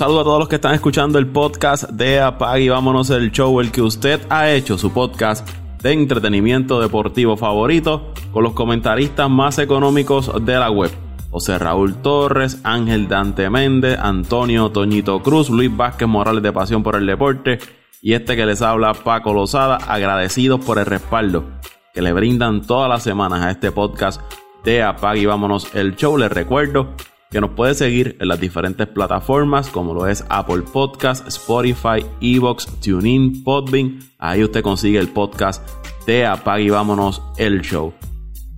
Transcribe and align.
Saludo 0.00 0.20
a 0.20 0.24
todos 0.24 0.38
los 0.38 0.48
que 0.48 0.54
están 0.54 0.74
escuchando 0.74 1.18
el 1.18 1.26
podcast 1.26 1.90
de 1.90 2.20
Apag 2.20 2.60
y 2.60 2.70
vámonos 2.70 3.10
el 3.10 3.30
show, 3.32 3.60
el 3.60 3.70
que 3.70 3.82
usted 3.82 4.18
ha 4.30 4.50
hecho, 4.50 4.78
su 4.78 4.94
podcast 4.94 5.46
de 5.82 5.92
entretenimiento 5.92 6.80
deportivo 6.80 7.36
favorito, 7.36 8.14
con 8.32 8.42
los 8.42 8.54
comentaristas 8.54 9.28
más 9.28 9.58
económicos 9.58 10.32
de 10.42 10.54
la 10.54 10.70
web. 10.70 10.90
José 11.30 11.58
Raúl 11.58 11.96
Torres, 11.96 12.62
Ángel 12.64 13.08
Dante 13.08 13.50
Méndez, 13.50 13.98
Antonio 13.98 14.70
Toñito 14.70 15.20
Cruz, 15.20 15.50
Luis 15.50 15.76
Vázquez 15.76 16.08
Morales 16.08 16.42
de 16.42 16.52
Pasión 16.54 16.82
por 16.82 16.96
el 16.96 17.04
Deporte 17.04 17.58
y 18.00 18.14
este 18.14 18.36
que 18.36 18.46
les 18.46 18.62
habla 18.62 18.94
Paco 18.94 19.34
Lozada, 19.34 19.76
agradecidos 19.76 20.64
por 20.64 20.78
el 20.78 20.86
respaldo 20.86 21.44
que 21.92 22.00
le 22.00 22.14
brindan 22.14 22.62
todas 22.62 22.88
las 22.88 23.02
semanas 23.02 23.42
a 23.42 23.50
este 23.50 23.70
podcast 23.70 24.22
de 24.64 24.82
Apag 24.82 25.18
y 25.18 25.26
vámonos 25.26 25.74
el 25.74 25.94
show. 25.94 26.16
Les 26.16 26.32
recuerdo 26.32 26.94
que 27.30 27.40
nos 27.40 27.50
puede 27.50 27.74
seguir 27.74 28.16
en 28.20 28.26
las 28.26 28.40
diferentes 28.40 28.88
plataformas 28.88 29.68
como 29.68 29.94
lo 29.94 30.08
es 30.08 30.24
Apple 30.28 30.62
Podcast, 30.72 31.28
Spotify, 31.28 32.04
Evox, 32.20 32.66
TuneIn, 32.80 33.44
Podbean. 33.44 34.00
Ahí 34.18 34.42
usted 34.42 34.62
consigue 34.62 34.98
el 34.98 35.08
podcast 35.08 35.62
de 36.06 36.26
Apag 36.26 36.60
y 36.60 36.70
vámonos 36.70 37.22
el 37.38 37.60
show. 37.60 37.92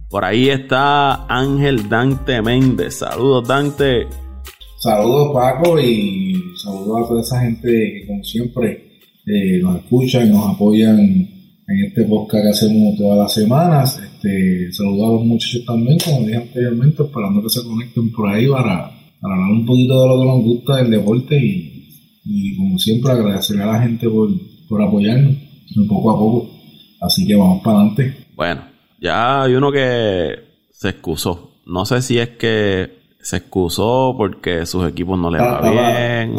Por 0.08 0.24
ahí 0.24 0.48
está 0.48 1.26
Ángel 1.26 1.88
Dante 1.90 2.40
Méndez. 2.40 3.00
Saludos 3.00 3.46
Dante. 3.46 4.06
Saludos 4.78 5.32
Paco 5.34 5.78
y 5.78 6.34
saludos 6.56 7.04
a 7.04 7.08
toda 7.08 7.20
esa 7.20 7.40
gente 7.42 7.68
que 7.68 8.06
como 8.06 8.24
siempre 8.24 9.00
eh, 9.26 9.60
nos 9.60 9.76
escuchan 9.80 10.28
y 10.28 10.30
nos 10.30 10.48
apoyan 10.48 11.41
en 11.68 11.84
este 11.84 12.04
podcast 12.04 12.44
que 12.44 12.50
hacemos 12.50 12.96
todas 12.96 13.18
las 13.18 13.34
semanas. 13.34 13.98
Este, 13.98 14.72
saludos 14.72 15.08
a 15.08 15.12
los 15.12 15.24
muchachos 15.24 15.64
también, 15.66 15.98
como 16.04 16.26
dije 16.26 16.36
anteriormente, 16.36 17.02
esperando 17.02 17.42
que 17.42 17.48
se 17.48 17.62
conecten 17.62 18.12
por 18.12 18.28
ahí 18.28 18.48
para, 18.48 18.90
para 19.20 19.34
hablar 19.34 19.50
un 19.50 19.66
poquito 19.66 20.02
de 20.02 20.08
lo 20.08 20.20
que 20.20 20.26
nos 20.26 20.44
gusta 20.44 20.76
del 20.76 20.90
deporte 20.90 21.36
y, 21.36 21.88
y 22.24 22.56
como 22.56 22.78
siempre 22.78 23.12
agradecer 23.12 23.60
a 23.60 23.66
la 23.66 23.82
gente 23.82 24.08
por, 24.08 24.28
por 24.68 24.82
apoyarnos 24.82 25.36
poco 25.88 26.10
a 26.10 26.18
poco. 26.18 26.50
Así 27.00 27.26
que 27.26 27.34
vamos 27.34 27.62
para 27.62 27.78
adelante. 27.78 28.14
Bueno, 28.36 28.62
ya 29.00 29.42
hay 29.42 29.54
uno 29.54 29.72
que 29.72 30.34
se 30.70 30.90
excusó. 30.90 31.50
No 31.66 31.84
sé 31.84 32.02
si 32.02 32.18
es 32.18 32.30
que 32.30 33.02
se 33.20 33.36
excusó 33.36 34.14
porque 34.16 34.66
sus 34.66 34.88
equipos 34.88 35.18
no 35.18 35.30
le 35.30 35.38
va 35.38 35.60
bien. 35.60 36.34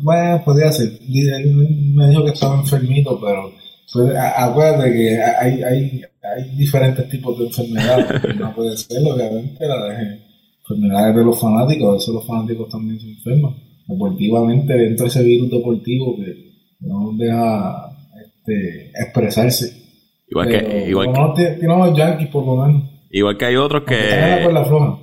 bueno, 0.00 0.42
podría 0.44 0.72
ser. 0.72 0.98
Me 1.08 2.08
dijo 2.08 2.24
que 2.24 2.30
estaba 2.30 2.60
enfermito, 2.60 3.18
pero 3.20 3.52
pues, 3.92 4.12
acuérdate 4.36 4.92
que 4.92 5.22
hay, 5.22 5.62
hay, 5.62 6.02
hay 6.22 6.56
diferentes 6.56 7.08
tipos 7.08 7.38
de 7.38 7.46
enfermedades. 7.46 8.36
no 8.36 8.54
puede 8.54 8.76
ser, 8.76 9.02
obviamente, 9.02 9.66
las 9.66 9.98
enfermedades 10.60 11.16
de 11.16 11.24
los 11.24 11.40
fanáticos. 11.40 11.88
A 11.88 11.92
veces 11.94 12.14
los 12.14 12.26
fanáticos 12.26 12.68
también 12.68 13.00
se 13.00 13.08
enferman. 13.08 13.54
Deportivamente, 13.86 14.74
dentro 14.74 15.04
de 15.04 15.08
ese 15.08 15.22
virus 15.22 15.50
deportivo 15.50 16.16
que 16.16 16.46
no 16.80 17.12
deja 17.16 17.96
este, 18.24 18.90
expresarse. 18.90 19.86
Igual 20.28 20.48
que, 20.48 20.88
igual 20.88 21.12
que, 21.36 21.66
no, 21.66 21.86
los 21.86 21.96
Yankees, 21.96 22.28
por 22.28 22.44
lo 22.44 22.66
menos. 22.66 22.82
Igual 23.10 23.38
que 23.38 23.44
hay 23.44 23.56
otros 23.56 23.84
que. 23.84 23.94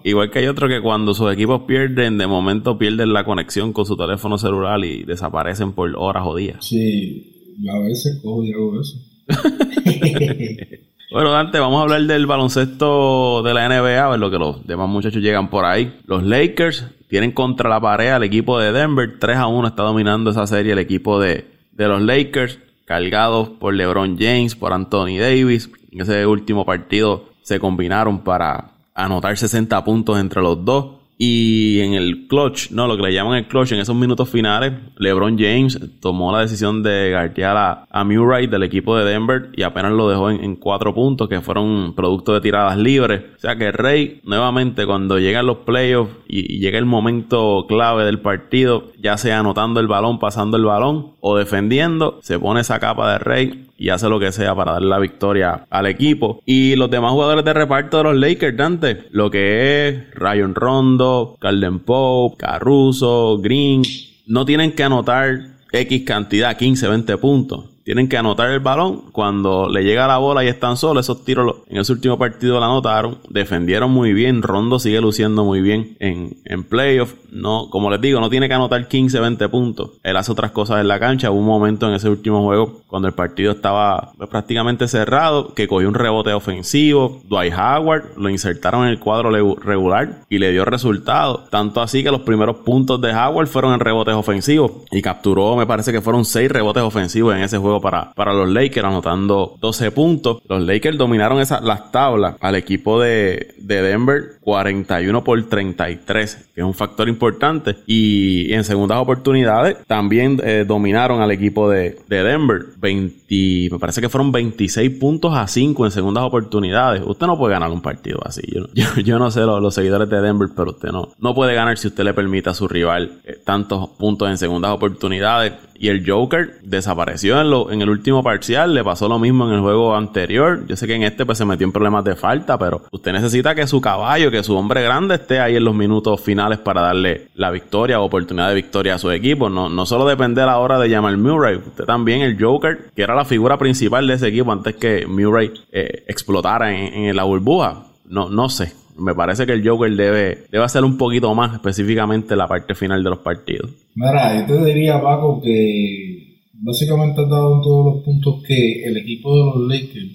Igual 0.03 0.30
que 0.30 0.40
hay 0.40 0.47
otros 0.47 0.70
que 0.70 0.81
cuando 0.81 1.14
sus 1.14 1.31
equipos 1.31 1.62
pierden, 1.62 2.18
de 2.18 2.28
momento 2.28 2.78
pierden 2.78 3.14
la 3.14 3.23
conexión 3.23 3.72
con 3.72 3.86
su 3.86 3.95
teléfono 3.95 4.38
celular 4.38 4.84
y 4.84 5.03
desaparecen 5.03 5.72
por 5.72 5.95
horas 5.97 6.23
o 6.28 6.36
días. 6.36 6.58
Sí, 6.59 7.33
yo 7.58 7.72
a 7.72 7.80
veces 7.80 8.19
cojo 8.22 8.44
y 8.44 8.52
hago 8.53 8.80
eso. 8.80 8.97
bueno, 11.12 11.31
Dante, 11.31 11.59
vamos 11.59 11.80
a 11.80 11.84
hablar 11.84 12.02
del 12.03 12.25
baloncesto 12.25 13.41
de 13.44 13.53
la 13.53 13.68
NBA, 13.68 14.09
ver 14.09 14.19
lo 14.19 14.31
que 14.31 14.38
los 14.38 14.66
demás 14.66 14.90
muchachos 14.90 15.22
llegan 15.22 15.50
por 15.50 15.66
ahí. 15.66 16.00
Los 16.06 16.24
Lakers 16.24 16.86
tienen 17.08 17.31
contra 17.31 17.69
la 17.69 17.80
pared 17.80 18.09
al 18.09 18.24
equipo 18.24 18.59
de 18.59 18.72
Denver. 18.72 19.18
3 19.19 19.38
a 19.38 19.47
1 19.47 19.68
está 19.68 19.84
dominando 19.84 20.31
esa 20.31 20.47
serie 20.47 20.74
el 20.74 20.80
equipo 20.80 21.19
de, 21.19 21.46
de 21.72 21.88
los 21.88 22.02
Lakers, 22.02 22.59
cargados 22.86 23.50
por 23.50 23.74
LeBron 23.74 24.18
James, 24.18 24.56
por 24.56 24.74
Anthony 24.74 25.19
Davis. 25.19 25.69
En 25.92 26.02
ese 26.02 26.25
último 26.25 26.66
partido 26.66 27.30
se 27.44 27.59
combinaron 27.59 28.24
para 28.24 28.72
anotar 28.96 29.38
60 29.38 29.84
puntos 29.84 30.19
entre 30.19 30.42
los 30.42 30.63
dos. 30.66 31.03
Y 31.25 31.79
en 31.79 31.94
el 31.94 32.28
clutch, 32.28 32.72
no, 32.72 32.85
lo 32.85 32.97
que 32.97 33.03
le 33.03 33.13
llaman 33.13 33.38
el 33.38 33.47
clutch, 33.47 33.72
en 33.72 33.79
esos 33.79 33.95
minutos 33.95 34.29
finales, 34.29 34.73
LeBron 34.97 35.38
James 35.39 35.79
tomó 36.01 36.34
la 36.34 36.41
decisión 36.41 36.84
de 36.84 37.11
guardiar 37.11 37.88
a, 37.89 38.03
Murray 38.03 38.47
del 38.47 38.63
equipo 38.63 38.97
de 38.97 39.06
Denver 39.06 39.50
y 39.53 39.63
apenas 39.63 39.94
lo 39.94 40.09
dejó 40.09 40.29
en, 40.31 40.57
cuatro 40.57 40.94
puntos 40.94 41.29
que 41.29 41.39
fueron 41.39 41.94
producto 41.95 42.33
de 42.33 42.41
tiradas 42.41 42.78
libres. 42.78 43.23
O 43.38 43.39
sea 43.39 43.56
que 43.56 43.72
Rey, 43.72 44.19
nuevamente, 44.25 44.85
cuando 44.85 45.17
llegan 45.17 45.45
los 45.45 45.59
playoffs 45.59 46.12
y 46.28 46.59
llega 46.59 46.78
el 46.78 46.85
momento 46.85 47.67
clave 47.69 48.03
del 48.03 48.19
partido, 48.19 48.91
ya 49.00 49.16
sea 49.16 49.39
anotando 49.39 49.79
el 49.79 49.88
balón, 49.88 50.19
pasando 50.19 50.57
el 50.57 50.66
balón 50.66 51.13
o 51.22 51.38
defendiendo, 51.38 52.19
se 52.22 52.38
pone 52.38 52.59
esa 52.59 52.81
capa 52.81 53.13
de 53.13 53.19
Rey 53.19 53.67
y 53.78 53.89
hace 53.89 54.07
lo 54.09 54.19
que 54.19 54.31
sea 54.31 54.56
para 54.56 54.73
darle 54.73 54.89
la 54.89 55.00
victoria 55.00 55.66
al 55.69 55.88
equipo. 55.88 56.41
Y 56.45 56.75
los 56.75 56.89
demás 56.89 57.11
jugadores 57.11 57.44
de 57.44 57.53
reparto 57.53 57.97
de 57.97 58.03
los 58.03 58.16
Lakers, 58.16 58.56
Dante, 58.57 59.03
lo 59.11 59.29
que 59.29 59.88
es 59.88 60.13
Ryan 60.13 60.56
Rondo, 60.56 61.38
Carden 61.39 61.79
Pope, 61.79 62.38
Caruso, 62.38 63.39
Green, 63.39 63.83
no 64.28 64.45
tienen 64.45 64.73
que 64.73 64.83
anotar 64.83 65.39
X 65.72 66.03
cantidad, 66.06 66.56
15, 66.56 66.88
20 66.88 67.17
puntos 67.17 67.72
tienen 67.83 68.07
que 68.07 68.17
anotar 68.17 68.49
el 68.49 68.59
balón. 68.59 69.11
Cuando 69.11 69.69
le 69.69 69.83
llega 69.83 70.07
la 70.07 70.17
bola 70.17 70.44
y 70.44 70.47
están 70.47 70.77
solos, 70.77 71.05
esos 71.05 71.23
tiros 71.23 71.57
en 71.67 71.77
ese 71.79 71.91
último 71.94 72.17
partido 72.17 72.59
la 72.59 72.67
anotaron. 72.67 73.19
Defendieron 73.29 73.91
muy 73.91 74.13
bien. 74.13 74.41
Rondo 74.41 74.79
sigue 74.79 75.01
luciendo 75.01 75.44
muy 75.44 75.61
bien 75.61 75.97
en, 75.99 76.38
en 76.45 76.63
playoff. 76.63 77.16
No, 77.31 77.69
como 77.69 77.89
les 77.89 77.99
digo, 77.99 78.19
no 78.19 78.29
tiene 78.29 78.47
que 78.47 78.53
anotar 78.53 78.88
15, 78.88 79.19
20 79.19 79.49
puntos. 79.49 79.91
Él 80.03 80.16
hace 80.16 80.31
otras 80.31 80.51
cosas 80.51 80.81
en 80.81 80.88
la 80.88 80.99
cancha. 80.99 81.31
Hubo 81.31 81.39
un 81.39 81.45
momento 81.45 81.88
en 81.88 81.95
ese 81.95 82.09
último 82.09 82.44
juego 82.44 82.81
cuando 82.88 83.07
el 83.07 83.13
partido 83.13 83.51
estaba 83.51 84.11
prácticamente 84.29 84.88
cerrado 84.88 85.53
que 85.53 85.67
cogió 85.67 85.88
un 85.88 85.95
rebote 85.95 86.31
ofensivo. 86.33 87.21
Dwight 87.25 87.53
Howard 87.53 88.17
lo 88.17 88.29
insertaron 88.29 88.83
en 88.83 88.89
el 88.89 89.00
cuadro 89.00 89.31
regular 89.55 90.25
y 90.29 90.38
le 90.38 90.51
dio 90.51 90.63
resultado. 90.63 91.45
Tanto 91.50 91.81
así 91.81 92.03
que 92.03 92.11
los 92.11 92.21
primeros 92.21 92.57
puntos 92.57 93.01
de 93.01 93.11
Howard 93.13 93.47
fueron 93.47 93.73
en 93.73 93.79
rebotes 93.79 94.13
ofensivos 94.13 94.71
y 94.91 95.01
capturó, 95.01 95.55
me 95.55 95.65
parece 95.65 95.91
que 95.91 96.01
fueron 96.01 96.25
6 96.25 96.51
rebotes 96.51 96.83
ofensivos 96.83 97.35
en 97.35 97.41
ese 97.41 97.57
juego 97.57 97.72
para, 97.81 98.13
para 98.13 98.34
los 98.34 98.50
Lakers, 98.50 98.85
anotando 98.85 99.57
12 99.59 99.91
puntos. 99.91 100.41
Los 100.47 100.61
Lakers 100.63 100.97
dominaron 100.97 101.39
esas 101.39 101.61
las 101.63 101.91
tablas 101.91 102.35
al 102.39 102.56
equipo 102.56 103.00
de, 103.00 103.56
de 103.57 103.81
Denver 103.81 104.39
41 104.41 105.23
por 105.23 105.41
33, 105.44 106.50
que 106.53 106.62
es 106.62 106.66
un 106.66 106.73
factor 106.73 107.09
importante. 107.09 107.78
Y 107.85 108.53
en 108.53 108.63
segundas 108.63 109.00
oportunidades 109.00 109.78
también 109.88 110.39
eh, 110.44 110.66
dominaron 110.67 111.22
al 111.22 111.31
equipo 111.31 111.69
de, 111.69 111.97
de, 112.07 112.23
Denver. 112.23 112.66
20, 112.78 113.22
me 113.71 113.79
parece 113.79 114.01
que 114.01 114.09
fueron 114.09 114.31
26 114.31 114.99
puntos 114.99 115.33
a 115.33 115.47
5 115.47 115.85
en 115.85 115.91
segundas 115.91 116.23
oportunidades. 116.23 117.01
Usted 117.05 117.27
no 117.27 117.38
puede 117.38 117.53
ganar 117.53 117.71
un 117.71 117.81
partido 117.81 118.19
así. 118.25 118.41
Yo, 118.47 118.66
yo, 119.03 119.19
no 119.19 119.31
sé 119.31 119.41
los, 119.41 119.73
seguidores 119.73 120.09
de 120.09 120.21
Denver, 120.21 120.49
pero 120.55 120.71
usted 120.71 120.91
no, 120.91 121.09
no 121.19 121.33
puede 121.33 121.53
ganar 121.53 121.77
si 121.77 121.88
usted 121.88 122.03
le 122.03 122.13
permite 122.13 122.49
a 122.49 122.53
su 122.53 122.67
rival 122.67 123.21
eh, 123.23 123.39
tantos 123.44 123.89
puntos 123.89 124.29
en 124.29 124.38
segundas 124.38 124.71
oportunidades. 124.71 125.53
Y 125.75 125.89
el 125.89 126.09
Joker 126.09 126.61
desapareció 126.63 127.41
en, 127.41 127.49
lo, 127.49 127.69
en 127.69 127.81
el 127.81 127.89
último 127.89 128.23
parcial. 128.23 128.73
Le 128.73 128.83
pasó 128.83 129.09
lo 129.09 129.19
mismo 129.19 129.47
en 129.47 129.55
el 129.55 129.59
juego 129.59 129.95
anterior. 129.95 130.65
Yo 130.65 130.77
sé 130.77 130.88
que 130.88 130.95
en 130.95 131.03
este 131.03 131.25
pues, 131.25 131.38
se 131.38 131.45
metió 131.45 131.65
en 131.65 131.73
problemas 131.73 132.05
de 132.05 132.15
falta, 132.15 132.57
pero 132.57 132.83
usted 132.91 133.11
necesita 133.11 133.53
que 133.53 133.67
su 133.67 133.81
caballo, 133.81 134.31
que 134.31 134.44
su 134.44 134.55
hombre 134.55 134.81
grande 134.81 135.15
esté 135.15 135.39
ahí 135.39 135.57
en 135.57 135.65
los 135.65 135.75
minutos 135.75 136.21
finales 136.21 136.59
para 136.59 136.81
darle 136.81 137.27
la 137.36 137.51
victoria 137.51 138.00
o 138.00 138.06
oportunidad 138.06 138.50
de 138.50 138.56
victoria 138.56 138.95
a 138.95 138.97
su 138.97 139.12
equipo. 139.12 139.50
No, 139.50 139.68
no 139.68 139.86
solo 139.86 140.06
depender 140.06 140.47
ahora 140.47 140.79
de 140.79 140.89
Jamal 140.89 141.18
Murray, 141.18 141.57
usted 141.57 141.83
también 141.83 142.21
el 142.21 142.41
Joker, 142.41 142.91
que 142.95 143.01
era 143.01 143.15
la 143.15 143.23
figura 143.25 143.58
principal 143.58 144.08
de 144.08 144.16
ese 144.16 144.28
equipo 144.28 144.52
antes 144.52 144.75
que 144.75 145.06
Murray 145.08 145.52
eh, 145.72 146.04
explotara 146.08 146.74
en, 146.74 147.06
en, 147.06 147.16
la 147.16 147.24
burbuja. 147.24 147.88
No, 148.06 148.30
no 148.30 148.50
sé. 148.50 148.72
Me 148.98 149.16
parece 149.16 149.46
que 149.46 149.54
el 149.54 149.68
Joker 149.68 149.92
debe, 149.96 150.46
debe 150.52 150.64
hacer 150.64 150.84
un 150.84 150.98
poquito 150.98 151.34
más 151.34 151.54
específicamente 151.54 152.36
la 152.36 152.48
parte 152.48 152.75
final 152.75 153.04
de 153.04 153.10
los 153.10 153.20
partidos. 153.20 153.72
Mira, 153.96 154.40
yo 154.40 154.56
te 154.56 154.66
diría, 154.66 155.02
Paco, 155.02 155.42
que 155.42 156.42
básicamente 156.54 157.22
has 157.22 157.30
dado 157.30 157.62
todos 157.62 157.96
los 157.96 158.04
puntos 158.04 158.44
que 158.48 158.84
el 158.86 158.98
equipo 158.98 159.36
de 159.36 159.46
los 159.46 159.68
Lakers 159.68 160.12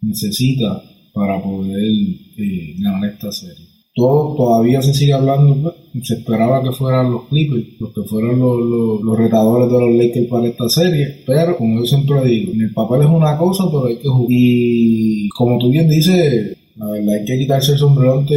necesita 0.00 0.82
para 1.12 1.42
poder 1.42 1.82
eh, 1.82 2.74
ganar 2.78 3.10
esta 3.10 3.30
serie 3.30 3.74
todo 3.94 4.34
todavía 4.36 4.82
se 4.82 4.92
sigue 4.92 5.12
hablando, 5.12 5.62
pues, 5.62 5.74
se 6.02 6.14
esperaba 6.14 6.62
que 6.62 6.72
fueran 6.72 7.12
los 7.12 7.24
Clippers, 7.28 7.80
los 7.80 7.94
que 7.94 8.02
fueran 8.02 8.38
los, 8.38 9.00
los, 9.02 9.16
retadores 9.16 9.70
de 9.70 9.78
los 9.78 9.94
Lakers 9.94 10.28
para 10.28 10.46
esta 10.46 10.68
serie, 10.68 11.22
pero 11.26 11.56
como 11.56 11.80
yo 11.80 11.86
siempre 11.86 12.24
digo, 12.24 12.52
en 12.52 12.62
el 12.62 12.74
papel 12.74 13.02
es 13.02 13.08
una 13.08 13.36
cosa, 13.38 13.64
pero 13.70 13.86
hay 13.86 13.96
que 13.96 14.08
jugar. 14.08 14.26
Y 14.30 15.28
como 15.30 15.58
tú 15.58 15.70
bien 15.70 15.88
dices, 15.88 16.56
la 16.76 16.90
verdad 16.90 17.14
hay 17.14 17.24
que 17.24 17.38
quitarse 17.38 17.72
el 17.72 17.78
sombrero 17.78 18.18
ante, 18.18 18.34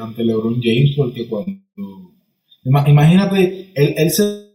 ante 0.00 0.24
LeBron 0.24 0.60
James, 0.62 0.94
porque 0.96 1.26
cuando... 1.26 1.52
Imagínate, 2.64 3.72
él, 3.74 3.94
él 3.96 4.10
se 4.10 4.48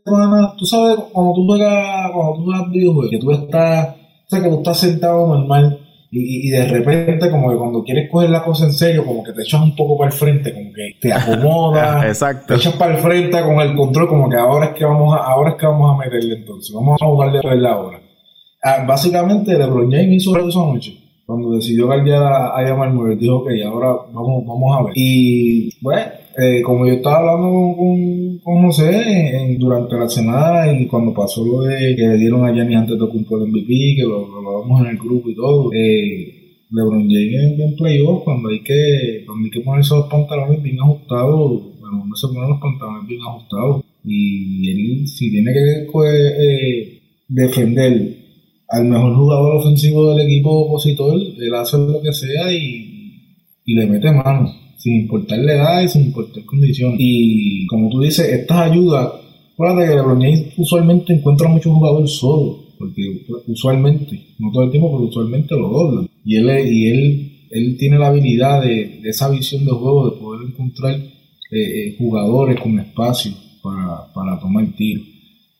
tú 0.57 0.65
sabes, 0.65 0.97
cuando 1.11 1.33
tú 1.33 1.45
juegas, 1.45 2.11
cuando 2.11 2.33
tú 2.35 2.43
juegas 2.43 2.71
videojuegos, 2.71 3.11
que 3.11 3.17
tú 3.17 3.31
estás, 3.31 3.87
o 3.89 4.29
sea, 4.29 4.41
que 4.41 4.49
tú 4.49 4.57
estás 4.57 4.79
sentado 4.79 5.27
normal 5.27 5.79
Y, 6.15 6.47
y, 6.47 6.51
de 6.51 6.65
repente, 6.65 7.31
como 7.31 7.49
que 7.49 7.57
cuando 7.57 7.83
quieres 7.83 8.07
coger 8.11 8.29
la 8.29 8.43
cosa 8.43 8.65
en 8.65 8.73
serio, 8.73 9.03
como 9.03 9.23
que 9.23 9.33
te 9.33 9.41
echas 9.41 9.61
un 9.61 9.75
poco 9.75 9.97
para 9.97 10.11
el 10.11 10.15
frente, 10.15 10.53
como 10.53 10.71
que 10.71 10.95
te 11.01 11.11
acomodas, 11.11 12.05
Exacto. 12.07 12.53
te 12.53 12.55
echas 12.55 12.75
para 12.75 12.95
el 12.95 12.99
frente 12.99 13.41
con 13.41 13.59
el 13.59 13.75
control, 13.75 14.07
como 14.07 14.29
que 14.29 14.37
ahora 14.37 14.67
es 14.67 14.71
que 14.73 14.85
vamos 14.85 15.17
a, 15.17 15.23
ahora 15.23 15.51
es 15.51 15.55
que 15.55 15.65
vamos 15.65 15.95
a 15.95 15.97
meterle 15.97 16.35
entonces, 16.35 16.71
vamos 16.75 17.01
a 17.01 17.05
jugar 17.05 17.31
de 17.31 17.55
la 17.55 17.79
hora. 17.79 17.99
Ah, 18.61 18.85
básicamente, 18.87 19.57
LeBron 19.57 19.91
James 19.91 20.23
hizo 20.23 20.37
eso 20.37 20.63
anoche 20.63 21.03
cuando 21.25 21.51
decidió 21.55 21.85
guardiar 21.85 22.21
a, 22.21 22.57
a 22.57 22.89
Murray, 22.89 23.15
dijo, 23.15 23.37
ok, 23.37 23.49
ahora 23.65 23.93
vamos, 24.11 24.45
vamos 24.45 24.77
a 24.77 24.83
ver. 24.83 24.93
Y, 24.95 25.69
bueno, 25.81 26.11
eh, 26.37 26.61
como 26.63 26.87
yo 26.87 26.93
estaba 26.93 27.19
hablando 27.19 27.75
con, 27.77 28.39
con 28.39 28.65
José 28.65 29.55
durante 29.59 29.95
la 29.95 30.09
semana 30.09 30.71
y 30.73 30.87
cuando 30.87 31.13
pasó 31.13 31.45
lo 31.45 31.61
de 31.61 31.95
que 31.95 32.07
le 32.07 32.17
dieron 32.17 32.45
a 32.45 32.53
Gianni 32.53 32.75
antes 32.75 32.99
de 32.99 33.07
cumplir 33.07 33.41
el 33.41 33.49
MVP, 33.49 33.95
que 33.97 34.03
lo, 34.03 34.27
lo, 34.41 34.79
en 34.79 34.87
el 34.87 34.97
grupo 34.97 35.29
y 35.29 35.35
todo, 35.35 35.71
eh, 35.73 36.43
LeBron 36.71 37.07
James 37.07 37.59
en 37.59 37.75
playoff, 37.75 38.23
cuando 38.23 38.49
hay 38.49 38.61
que, 38.61 39.23
cuando 39.27 39.45
hay 39.45 39.51
que 39.51 39.61
ponerse 39.61 39.95
los 39.95 40.07
pantalones 40.07 40.61
bien 40.63 40.79
ajustados, 40.79 41.79
bueno, 41.79 42.03
no 42.07 42.15
se 42.15 42.27
ponen 42.27 42.49
los 42.49 42.59
pantalones 42.59 43.07
bien 43.07 43.21
ajustados. 43.21 43.83
Y 44.03 44.69
él, 44.71 45.07
si 45.07 45.29
tiene 45.29 45.53
que 45.53 45.87
eh, 46.07 47.01
defender 47.27 48.17
al 48.69 48.85
mejor 48.85 49.15
jugador 49.15 49.57
ofensivo 49.57 50.15
del 50.15 50.25
equipo 50.25 50.49
opositor, 50.49 51.15
él 51.15 51.53
hace 51.53 51.77
lo 51.77 52.01
que 52.01 52.11
sea 52.11 52.51
y, 52.51 53.37
y 53.65 53.75
le 53.75 53.85
mete 53.85 54.11
mano, 54.11 54.51
sin 54.77 55.01
importar 55.01 55.39
la 55.39 55.53
edad 55.53 55.81
y 55.81 55.89
sin 55.89 56.03
importar 56.03 56.43
condición. 56.45 56.95
Y 56.97 57.65
como 57.67 57.89
tú 57.89 58.01
dices, 58.01 58.27
estas 58.27 58.71
ayudas, 58.71 59.11
acuérdate 59.53 59.89
que 59.89 59.95
LeBron 59.95 60.21
James 60.21 60.53
usualmente 60.57 61.13
encuentra 61.13 61.47
muchos 61.47 61.73
jugadores 61.73 62.11
solos, 62.11 62.57
porque 62.77 63.25
usualmente, 63.47 64.19
no 64.39 64.51
todo 64.51 64.63
el 64.63 64.71
tiempo, 64.71 64.91
pero 64.91 65.09
usualmente 65.09 65.55
lo 65.55 65.69
doblan. 65.69 66.09
Y 66.25 66.35
él, 66.37 66.49
y 66.69 66.87
él, 66.87 67.31
él 67.49 67.77
tiene 67.77 67.97
la 67.97 68.07
habilidad 68.07 68.61
de, 68.61 68.99
de 69.01 69.09
esa 69.09 69.29
visión 69.29 69.65
de 69.65 69.71
juego, 69.71 70.09
de 70.09 70.17
poder 70.19 70.49
encontrar 70.49 70.95
eh, 70.95 71.89
eh, 71.89 71.95
jugadores 71.99 72.59
con 72.59 72.79
espacio 72.79 73.31
para, 73.61 74.11
para 74.13 74.39
tomar 74.39 74.65
tiro. 74.75 75.01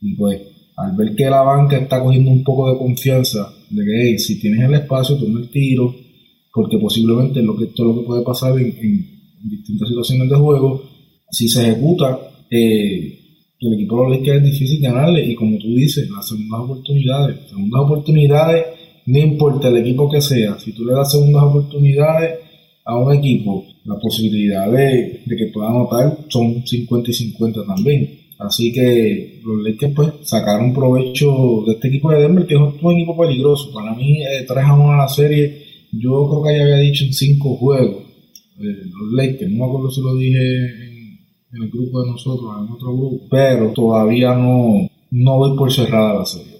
Y 0.02 0.16
pues 0.16 0.42
al 0.76 0.96
ver 0.96 1.16
que 1.16 1.30
la 1.30 1.44
banca 1.44 1.78
está 1.78 2.02
cogiendo 2.02 2.32
un 2.32 2.44
poco 2.44 2.72
de 2.72 2.80
confianza 2.80 3.54
de 3.70 3.86
que 3.86 4.20
si 4.20 4.40
tienes 4.40 4.62
el 4.62 4.74
espacio, 4.74 5.18
toma 5.18 5.40
el 5.40 5.50
tiro, 5.50 5.94
porque 6.54 6.78
posiblemente 6.78 7.42
lo 7.42 7.58
que, 7.58 7.66
es 7.66 7.80
lo 7.80 7.96
que 7.96 8.06
puede 8.06 8.22
pasar 8.22 8.58
en, 8.60 9.12
distintas 9.44 9.90
situaciones 9.90 10.30
de 10.30 10.36
juego, 10.36 10.84
si 11.30 11.50
se 11.50 11.64
ejecuta, 11.64 12.18
eh, 12.50 13.20
el 13.60 13.74
equipo 13.74 13.98
de 13.98 14.04
los 14.04 14.18
Lakers 14.18 14.38
es 14.38 14.52
difícil 14.52 14.82
ganarle 14.82 15.26
y 15.26 15.36
como 15.36 15.58
tú 15.58 15.68
dices, 15.68 16.10
las 16.10 16.30
segundas 16.30 16.62
oportunidades, 16.62 17.50
segundas 17.50 17.82
oportunidades, 17.82 18.66
no 19.06 19.20
importa 19.20 19.68
el 19.68 19.78
equipo 19.78 20.10
que 20.10 20.22
sea, 20.22 20.58
si 20.60 20.72
tú 20.72 20.86
le 20.86 20.94
das 20.94 21.12
segundas 21.12 21.44
oportunidades 21.44 22.40
a 22.86 22.96
un 22.96 23.14
equipo, 23.14 23.66
la 23.86 23.96
posibilidad 24.00 24.72
de, 24.72 25.24
de 25.26 25.36
que 25.36 25.48
pueda 25.48 25.70
anotar 25.70 26.18
son 26.30 26.66
50 26.66 27.10
y 27.10 27.14
50 27.14 27.66
también. 27.66 28.20
Así 28.40 28.74
que 28.74 29.40
los 29.44 29.64
Lakers 29.64 29.94
pues 29.96 30.10
sacaron 30.24 30.74
provecho 30.74 31.64
de 31.66 31.74
este 31.74 31.88
equipo 31.88 32.12
de 32.12 32.22
Denver, 32.22 32.46
que 32.46 32.56
es 32.56 32.60
un 32.60 32.92
equipo 32.94 33.18
peligroso. 33.18 33.72
Para 33.74 33.94
mí, 33.94 34.22
eh, 34.22 34.46
3 34.48 34.66
a 34.66 34.74
1 34.74 34.92
a 34.92 34.98
la 34.98 35.08
serie, 35.08 35.63
yo 35.94 36.28
creo 36.30 36.44
que 36.44 36.58
ya 36.58 36.64
había 36.64 36.78
dicho 36.78 37.06
en 37.06 37.14
5 37.14 37.58
juegos. 37.58 38.04
Eh, 38.60 38.84
los 38.86 39.12
Lakers, 39.14 39.52
no 39.52 39.66
me 39.66 39.70
acuerdo 39.70 39.92
si 39.92 40.02
lo 40.02 40.16
dije 40.16 40.40
en, 40.40 41.62
el 41.62 41.70
grupo 41.70 42.02
de 42.02 42.12
nosotros, 42.12 42.52
en 42.60 42.74
otro 42.74 42.98
grupo, 42.98 43.28
pero 43.30 43.72
todavía 43.74 44.34
no, 44.36 44.88
no 45.12 45.38
voy 45.38 45.56
por 45.56 45.72
cerrada 45.72 46.16
la 46.16 46.26
serie. 46.26 46.54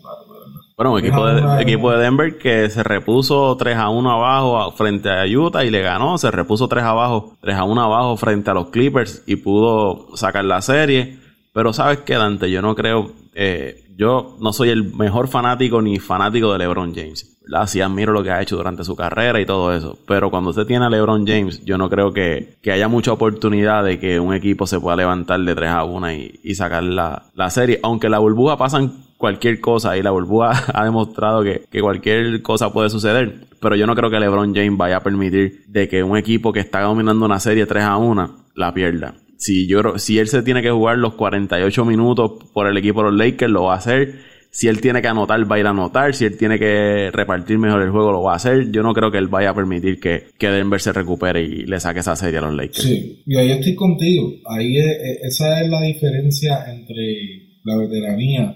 Bueno, 0.76 0.98
el 0.98 1.06
equipo 1.06 1.26
de, 1.28 1.62
equipo 1.62 1.92
de 1.92 2.00
Denver 2.00 2.38
que 2.40 2.70
se 2.70 2.82
repuso 2.82 3.56
3 3.58 3.78
a 3.78 3.90
1 3.90 4.12
abajo 4.12 4.72
frente 4.72 5.10
a 5.10 5.24
Utah 5.26 5.64
y 5.64 5.70
le 5.70 5.82
ganó, 5.82 6.18
se 6.18 6.32
repuso 6.32 6.68
3 6.68 6.84
abajo, 6.84 7.38
3 7.42 7.56
a 7.56 7.64
1 7.64 7.82
abajo 7.82 8.18
frente 8.18 8.50
a 8.50 8.56
los 8.56 8.70
Clippers 8.70 9.24
y 9.28 9.36
pudo 9.36 10.16
sacar 10.18 10.46
la 10.46 10.62
serie. 10.62 11.20
Pero 11.54 11.74
sabes 11.74 12.00
qué, 12.00 12.16
Dante, 12.16 12.50
yo 12.50 12.64
no 12.64 12.74
creo, 12.74 13.12
eh, 13.36 13.84
yo 13.96 14.36
no 14.40 14.52
soy 14.52 14.70
el 14.70 14.96
mejor 14.96 15.28
fanático 15.28 15.80
ni 15.80 16.00
fanático 16.00 16.52
de 16.52 16.60
LeBron 16.60 16.96
James. 16.96 17.33
¿Verdad? 17.44 17.68
Sí 17.68 17.82
admiro 17.82 18.14
lo 18.14 18.24
que 18.24 18.32
ha 18.32 18.42
hecho 18.42 18.58
durante 18.58 18.84
su 18.84 18.96
carrera 18.96 19.40
y 19.40 19.46
todo 19.46 19.74
eso. 19.76 19.98
Pero 20.08 20.30
cuando 20.30 20.52
usted 20.52 20.66
tiene 20.66 20.86
a 20.86 20.90
LeBron 20.90 21.26
James, 21.28 21.64
yo 21.66 21.78
no 21.78 21.90
creo 21.90 22.14
que, 22.14 22.58
haya 22.72 22.88
mucha 22.88 23.12
oportunidad 23.12 23.84
de 23.84 24.00
que 24.00 24.20
un 24.20 24.34
equipo 24.34 24.68
se 24.68 24.80
pueda 24.80 24.96
levantar 24.96 25.40
de 25.40 25.56
3 25.56 25.70
a 25.70 25.84
1 25.84 26.12
y, 26.12 26.56
sacar 26.56 26.84
la, 26.84 27.50
serie. 27.50 27.80
Aunque 27.84 28.10
la 28.10 28.20
burbuja 28.20 28.58
pasan 28.58 28.94
cualquier 29.18 29.60
cosa 29.60 29.98
y 29.98 30.04
la 30.04 30.12
burbuja 30.12 30.64
ha 30.74 30.84
demostrado 30.84 31.44
que, 31.44 31.66
que, 31.72 31.82
cualquier 31.82 32.42
cosa 32.42 32.72
puede 32.72 32.90
suceder. 32.90 33.46
Pero 33.60 33.76
yo 33.76 33.88
no 33.88 33.96
creo 33.96 34.10
que 34.10 34.20
LeBron 34.20 34.54
James 34.54 34.78
vaya 34.78 34.98
a 34.98 35.04
permitir 35.04 35.66
de 35.68 35.88
que 35.88 36.04
un 36.04 36.18
equipo 36.18 36.52
que 36.52 36.60
está 36.60 36.82
dominando 36.82 37.26
una 37.26 37.40
serie 37.40 37.66
3 37.66 37.84
a 37.84 37.98
1 37.98 38.44
la 38.56 38.74
pierda 38.74 39.16
si, 39.44 39.68
yo, 39.68 39.98
si 39.98 40.20
él 40.20 40.28
se 40.30 40.42
tiene 40.42 40.62
que 40.62 40.72
jugar 40.72 40.98
los 40.98 41.16
48 41.16 41.84
minutos 41.84 42.32
por 42.54 42.66
el 42.68 42.78
equipo 42.78 43.04
de 43.04 43.12
los 43.12 43.20
Lakers, 43.20 43.52
lo 43.52 43.64
va 43.64 43.74
a 43.74 43.78
hacer. 43.78 44.22
Si 44.54 44.68
él 44.68 44.82
tiene 44.82 45.02
que 45.02 45.08
anotar, 45.08 45.52
va 45.52 45.56
a 45.56 45.60
ir 45.60 45.66
a 45.66 45.72
anotar. 45.72 46.14
Si 46.14 46.26
él 46.26 46.38
tiene 46.38 46.60
que 46.60 47.10
repartir 47.12 47.58
mejor 47.58 47.82
el 47.82 47.90
juego, 47.90 48.12
lo 48.12 48.22
va 48.22 48.34
a 48.34 48.36
hacer. 48.36 48.72
Yo 48.72 48.84
no 48.84 48.94
creo 48.94 49.10
que 49.10 49.18
él 49.18 49.28
vaya 49.28 49.50
a 49.50 49.56
permitir 49.56 50.00
que, 50.00 50.26
que 50.38 50.48
Denver 50.48 50.80
se 50.80 50.94
recupere 50.94 51.42
y 51.42 51.66
le 51.66 51.80
saque 51.80 52.02
esa 52.02 52.16
serie 52.16 52.38
a 52.38 52.44
los 52.44 52.54
Lakers. 52.54 52.84
Sí, 52.84 53.24
y 53.26 53.36
ahí 53.36 53.50
estoy 53.50 53.74
contigo. 53.74 54.32
Ahí 54.46 54.78
esa 55.24 55.60
es 55.60 55.70
la 55.70 55.82
diferencia 55.82 56.72
entre 56.72 57.54
la 57.64 57.78
veteranía 57.78 58.56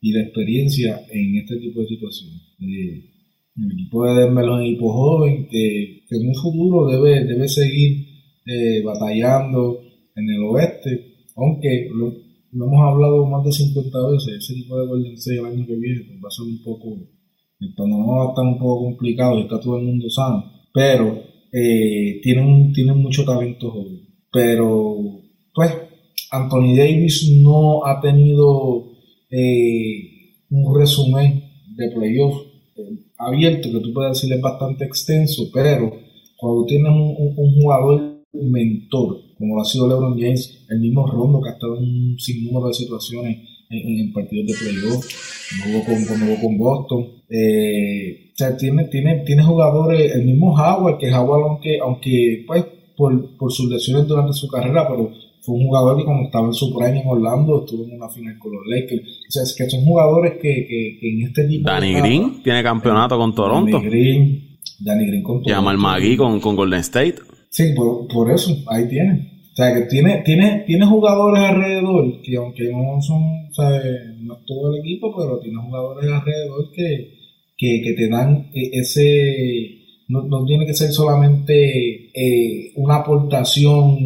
y 0.00 0.12
la 0.12 0.22
experiencia 0.22 1.00
en 1.12 1.36
este 1.36 1.58
tipo 1.58 1.80
de 1.80 1.86
situaciones. 1.86 2.42
Eh, 2.60 3.10
el 3.56 3.72
equipo 3.72 4.06
de 4.06 4.22
Denver 4.22 4.44
es 4.44 4.50
un 4.50 4.62
equipo 4.62 4.92
joven 4.92 5.48
que, 5.48 6.02
en 6.10 6.28
un 6.28 6.34
futuro 6.34 6.90
debe, 6.90 7.24
debe 7.24 7.48
seguir 7.48 8.04
eh, 8.46 8.82
batallando 8.82 9.80
en 10.16 10.28
el 10.28 10.42
oeste, 10.42 11.14
aunque 11.36 11.88
hemos 12.52 12.80
hablado 12.80 13.26
más 13.26 13.44
de 13.44 13.52
50 13.52 14.08
veces, 14.10 14.34
ese 14.38 14.54
tipo 14.54 14.78
de 14.78 14.86
Golden 14.86 15.14
State 15.14 15.38
el 15.38 15.46
año 15.46 15.66
que 15.66 15.76
viene 15.76 16.04
pues 16.06 16.18
va 16.24 16.28
a 16.28 16.30
ser 16.30 16.46
un 16.46 16.62
poco, 16.62 16.98
el 17.60 17.74
panorama 17.74 18.16
va 18.16 18.26
a 18.26 18.28
estar 18.30 18.44
un 18.44 18.58
poco 18.58 18.84
complicado 18.84 19.38
está 19.38 19.60
todo 19.60 19.78
el 19.78 19.86
mundo 19.86 20.08
sano, 20.10 20.44
pero 20.72 21.22
eh, 21.52 22.20
tienen, 22.22 22.72
tienen 22.72 22.98
mucho 22.98 23.24
talento 23.24 23.70
joven. 23.70 24.00
Pero, 24.32 25.20
pues, 25.54 25.72
Anthony 26.30 26.76
Davis 26.76 27.28
no 27.42 27.84
ha 27.84 28.00
tenido 28.00 28.92
eh, 29.30 30.36
un 30.50 30.78
resumen 30.78 31.42
de 31.76 31.90
playoff 31.90 32.42
eh, 32.76 33.06
abierto, 33.18 33.70
que 33.72 33.80
tú 33.80 33.92
puedes 33.92 34.20
decir 34.20 34.32
es 34.32 34.40
bastante 34.40 34.84
extenso, 34.84 35.44
pero 35.52 35.90
cuando 36.36 36.64
tienes 36.66 36.92
un 36.92 37.60
jugador 37.60 38.24
mentor, 38.32 39.29
como 39.40 39.56
lo 39.56 39.62
ha 39.62 39.64
sido 39.64 39.88
LeBron 39.88 40.20
James, 40.20 40.66
el 40.68 40.80
mismo 40.80 41.06
Rondo 41.06 41.40
que 41.40 41.48
ha 41.48 41.52
estado 41.54 41.78
en 41.78 41.84
un 41.84 42.18
sinnúmero 42.18 42.68
de 42.68 42.74
situaciones 42.74 43.38
en, 43.70 44.12
partidos 44.12 44.46
de 44.48 44.54
playoff, 44.54 45.06
luego 45.64 45.84
con, 45.86 46.04
con, 46.04 46.36
con 46.36 46.58
Boston. 46.58 47.06
Eh, 47.30 48.30
o 48.32 48.36
sea, 48.36 48.56
tiene, 48.56 48.84
tiene, 48.84 49.22
tiene 49.24 49.42
jugadores, 49.42 50.14
el 50.14 50.26
mismo 50.26 50.54
Howard, 50.54 50.98
que 50.98 51.10
Howard, 51.10 51.42
aunque, 51.42 51.78
aunque 51.80 52.44
pues, 52.46 52.64
por, 52.96 53.36
por 53.38 53.50
sus 53.50 53.70
lesiones 53.70 54.06
durante 54.06 54.34
su 54.34 54.46
carrera, 54.46 54.86
pero 54.86 55.10
fue 55.40 55.54
un 55.54 55.66
jugador 55.66 55.96
que 55.96 56.04
cuando 56.04 56.24
estaba 56.24 56.46
en 56.46 56.52
su 56.52 56.74
prime 56.74 57.00
en 57.00 57.08
Orlando 57.08 57.60
estuvo 57.60 57.84
en 57.84 57.94
una 57.94 58.10
final 58.10 58.38
con 58.38 58.52
los 58.52 58.62
Lakers. 58.66 59.02
O 59.02 59.30
sea, 59.30 59.42
es 59.42 59.54
que 59.56 59.70
son 59.70 59.84
jugadores 59.84 60.34
que, 60.34 60.66
que, 61.00 61.08
en 61.08 61.22
este 61.28 61.48
tipo 61.48 61.70
Danny 61.70 61.94
Green 61.94 62.42
tiene 62.42 62.62
campeonato 62.62 63.16
con 63.16 63.34
Toronto. 63.34 63.78
Danny 63.78 63.88
Green, 63.88 64.58
Danny 64.80 65.06
Green 65.06 65.22
con 65.22 65.42
Toronto. 65.42 65.50
Jamal 65.50 65.78
Magui 65.78 66.16
con, 66.16 66.40
con 66.40 66.56
Golden 66.56 66.80
State. 66.80 67.16
Sí, 67.50 67.72
por, 67.74 68.06
por 68.08 68.30
eso, 68.30 68.56
ahí 68.68 68.88
tiene. 68.88 69.30
O 69.52 69.56
sea, 69.56 69.74
que 69.74 69.82
tiene, 69.82 70.22
tiene, 70.24 70.62
tiene 70.66 70.86
jugadores 70.86 71.42
alrededor 71.42 72.22
que 72.22 72.36
aunque 72.36 72.70
no 72.70 73.02
son, 73.02 73.48
o 73.50 73.52
sea, 73.52 73.68
no 74.20 74.36
todo 74.46 74.72
el 74.72 74.80
equipo, 74.80 75.12
pero 75.16 75.40
tiene 75.40 75.60
jugadores 75.60 76.08
alrededor 76.08 76.70
que, 76.72 77.18
que, 77.56 77.82
que 77.82 77.92
te 77.94 78.08
dan 78.08 78.48
e, 78.54 78.70
ese, 78.72 79.80
no, 80.08 80.22
no, 80.22 80.44
tiene 80.46 80.64
que 80.64 80.74
ser 80.74 80.92
solamente 80.92 82.10
eh, 82.14 82.72
una 82.76 82.96
aportación 82.96 83.98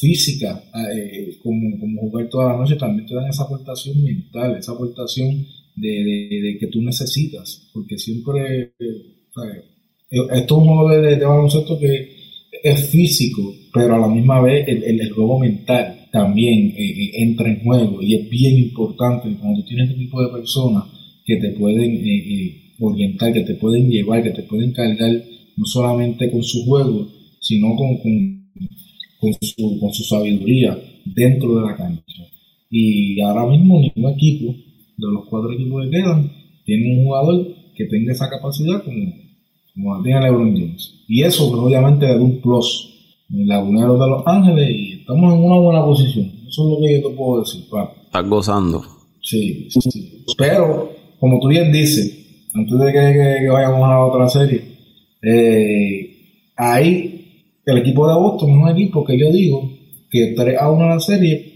física, 0.00 0.64
eh, 0.94 1.36
como, 1.42 1.78
como 1.78 2.00
jugar 2.02 2.28
toda 2.30 2.52
la 2.52 2.58
noche, 2.58 2.76
también 2.76 3.06
te 3.06 3.14
dan 3.14 3.28
esa 3.28 3.44
aportación 3.44 4.02
mental, 4.02 4.56
esa 4.56 4.72
aportación 4.72 5.46
de, 5.76 5.88
de, 5.88 6.56
que 6.58 6.68
tú 6.68 6.80
necesitas, 6.80 7.68
porque 7.74 7.98
siempre, 7.98 8.72
sea, 8.78 9.62
esto 10.10 10.56
es 10.56 10.60
un 10.62 10.66
modo 10.66 10.88
de, 10.88 11.16
de 11.16 11.24
baloncesto 11.24 11.78
que 11.78 12.21
es 12.62 12.90
físico, 12.90 13.54
pero 13.72 13.96
a 13.96 13.98
la 13.98 14.08
misma 14.08 14.40
vez 14.40 14.66
el, 14.68 15.00
el, 15.00 15.12
juego 15.12 15.40
mental 15.40 16.06
también 16.12 16.68
eh, 16.70 16.74
eh, 16.78 17.10
entra 17.22 17.48
en 17.48 17.62
juego 17.64 18.00
y 18.02 18.14
es 18.14 18.28
bien 18.28 18.58
importante 18.58 19.34
cuando 19.40 19.60
tú 19.60 19.68
tienes 19.68 19.90
este 19.90 20.00
tipo 20.00 20.22
de 20.22 20.30
personas 20.30 20.84
que 21.24 21.36
te 21.36 21.50
pueden 21.52 21.96
eh, 21.96 22.74
orientar, 22.78 23.32
que 23.32 23.42
te 23.42 23.54
pueden 23.54 23.90
llevar, 23.90 24.22
que 24.22 24.30
te 24.30 24.42
pueden 24.42 24.72
cargar 24.72 25.10
no 25.56 25.64
solamente 25.64 26.30
con 26.30 26.42
su 26.42 26.64
juego, 26.64 27.08
sino 27.40 27.74
con, 27.76 27.96
con, 27.98 29.32
su, 29.40 29.78
con 29.80 29.92
su 29.92 30.04
sabiduría 30.04 30.78
dentro 31.04 31.56
de 31.56 31.66
la 31.66 31.76
cancha. 31.76 32.22
Y 32.70 33.20
ahora 33.20 33.46
mismo 33.46 33.80
ningún 33.80 34.12
equipo 34.12 34.54
de 34.96 35.12
los 35.12 35.28
cuatro 35.28 35.52
equipos 35.52 35.84
que 35.84 35.90
quedan 35.90 36.30
tiene 36.64 36.96
un 36.96 37.04
jugador 37.04 37.54
que 37.74 37.86
tenga 37.86 38.12
esa 38.12 38.30
capacidad 38.30 38.82
como 38.84 39.12
como 39.74 39.96
la 39.96 40.02
tiene 40.02 40.20
LeBron 40.20 40.56
James. 40.56 41.04
Y 41.08 41.22
eso, 41.22 41.50
pues, 41.50 41.62
obviamente, 41.62 42.06
le 42.06 42.14
da 42.14 42.20
un 42.20 42.40
plus. 42.40 42.88
El 43.30 43.46
lagunero 43.46 43.94
de 43.94 44.10
Los 44.10 44.22
Ángeles 44.26 44.70
y 44.70 44.92
estamos 45.00 45.32
en 45.32 45.42
una 45.42 45.58
buena 45.58 45.84
posición. 45.84 46.26
Eso 46.46 46.64
es 46.64 46.70
lo 46.70 46.86
que 46.86 47.00
yo 47.00 47.08
te 47.08 47.16
puedo 47.16 47.40
decir. 47.40 47.64
Estás 48.04 48.28
gozando. 48.28 48.82
Sí, 49.22 49.68
sí. 49.70 50.24
Pero, 50.36 50.90
como 51.18 51.40
tú 51.40 51.48
bien 51.48 51.72
dices, 51.72 52.48
antes 52.54 52.78
de 52.78 52.92
que, 52.92 53.48
vayamos 53.48 53.84
a 53.84 53.88
la 53.88 54.04
otra 54.04 54.28
serie, 54.28 54.62
eh, 55.22 56.10
ahí 56.56 57.22
el 57.64 57.78
equipo 57.78 58.08
de 58.08 58.14
Boston 58.14 58.50
es 58.50 58.56
un 58.56 58.68
equipo 58.68 59.04
que 59.04 59.18
yo 59.18 59.30
digo 59.32 59.70
que 60.10 60.34
3 60.36 60.58
a 60.60 60.70
1 60.70 60.88
la 60.88 61.00
serie, 61.00 61.52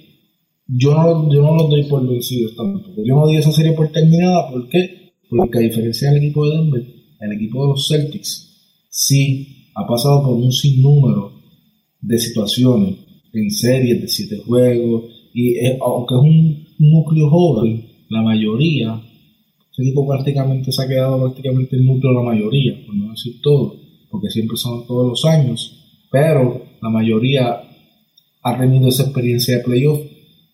yo 0.66 0.94
no, 0.94 1.30
yo 1.30 1.42
no 1.42 1.56
lo 1.56 1.64
doy 1.64 1.84
por 1.84 2.08
vencidos 2.08 2.56
tampoco. 2.56 3.02
Yo 3.04 3.14
no 3.14 3.26
di 3.26 3.36
esa 3.36 3.52
serie 3.52 3.72
por 3.72 3.88
terminada, 3.88 4.50
¿por 4.50 4.68
qué? 4.68 5.12
Porque 5.28 5.58
a 5.58 5.62
diferencia 5.62 6.10
del 6.10 6.24
equipo 6.24 6.48
de 6.48 6.56
Denver, 6.56 6.95
el 7.20 7.32
equipo 7.32 7.62
de 7.62 7.68
los 7.68 7.88
Celtics 7.88 8.86
sí 8.88 9.70
ha 9.74 9.86
pasado 9.86 10.22
por 10.22 10.34
un 10.34 10.52
sinnúmero 10.52 11.32
de 12.00 12.18
situaciones 12.18 12.96
en 13.32 13.50
series 13.50 14.00
de 14.00 14.08
siete 14.08 14.38
juegos 14.38 15.04
y 15.34 15.56
aunque 15.80 16.14
es 16.14 16.20
un 16.20 16.66
núcleo 16.78 17.28
joven, 17.28 17.84
la 18.08 18.22
mayoría, 18.22 19.02
ese 19.70 19.82
equipo 19.82 20.06
prácticamente 20.06 20.72
se 20.72 20.82
ha 20.82 20.88
quedado 20.88 21.20
prácticamente 21.20 21.76
el 21.76 21.84
núcleo 21.84 22.12
la 22.12 22.22
mayoría, 22.22 22.74
por 22.86 22.94
no 22.94 23.10
decir 23.10 23.40
todo, 23.42 23.76
porque 24.10 24.30
siempre 24.30 24.56
son 24.56 24.86
todos 24.86 25.08
los 25.08 25.24
años, 25.26 26.00
pero 26.10 26.64
la 26.80 26.88
mayoría 26.88 27.60
ha 28.42 28.58
tenido 28.58 28.88
esa 28.88 29.02
experiencia 29.02 29.58
de 29.58 29.64
playoff 29.64 30.00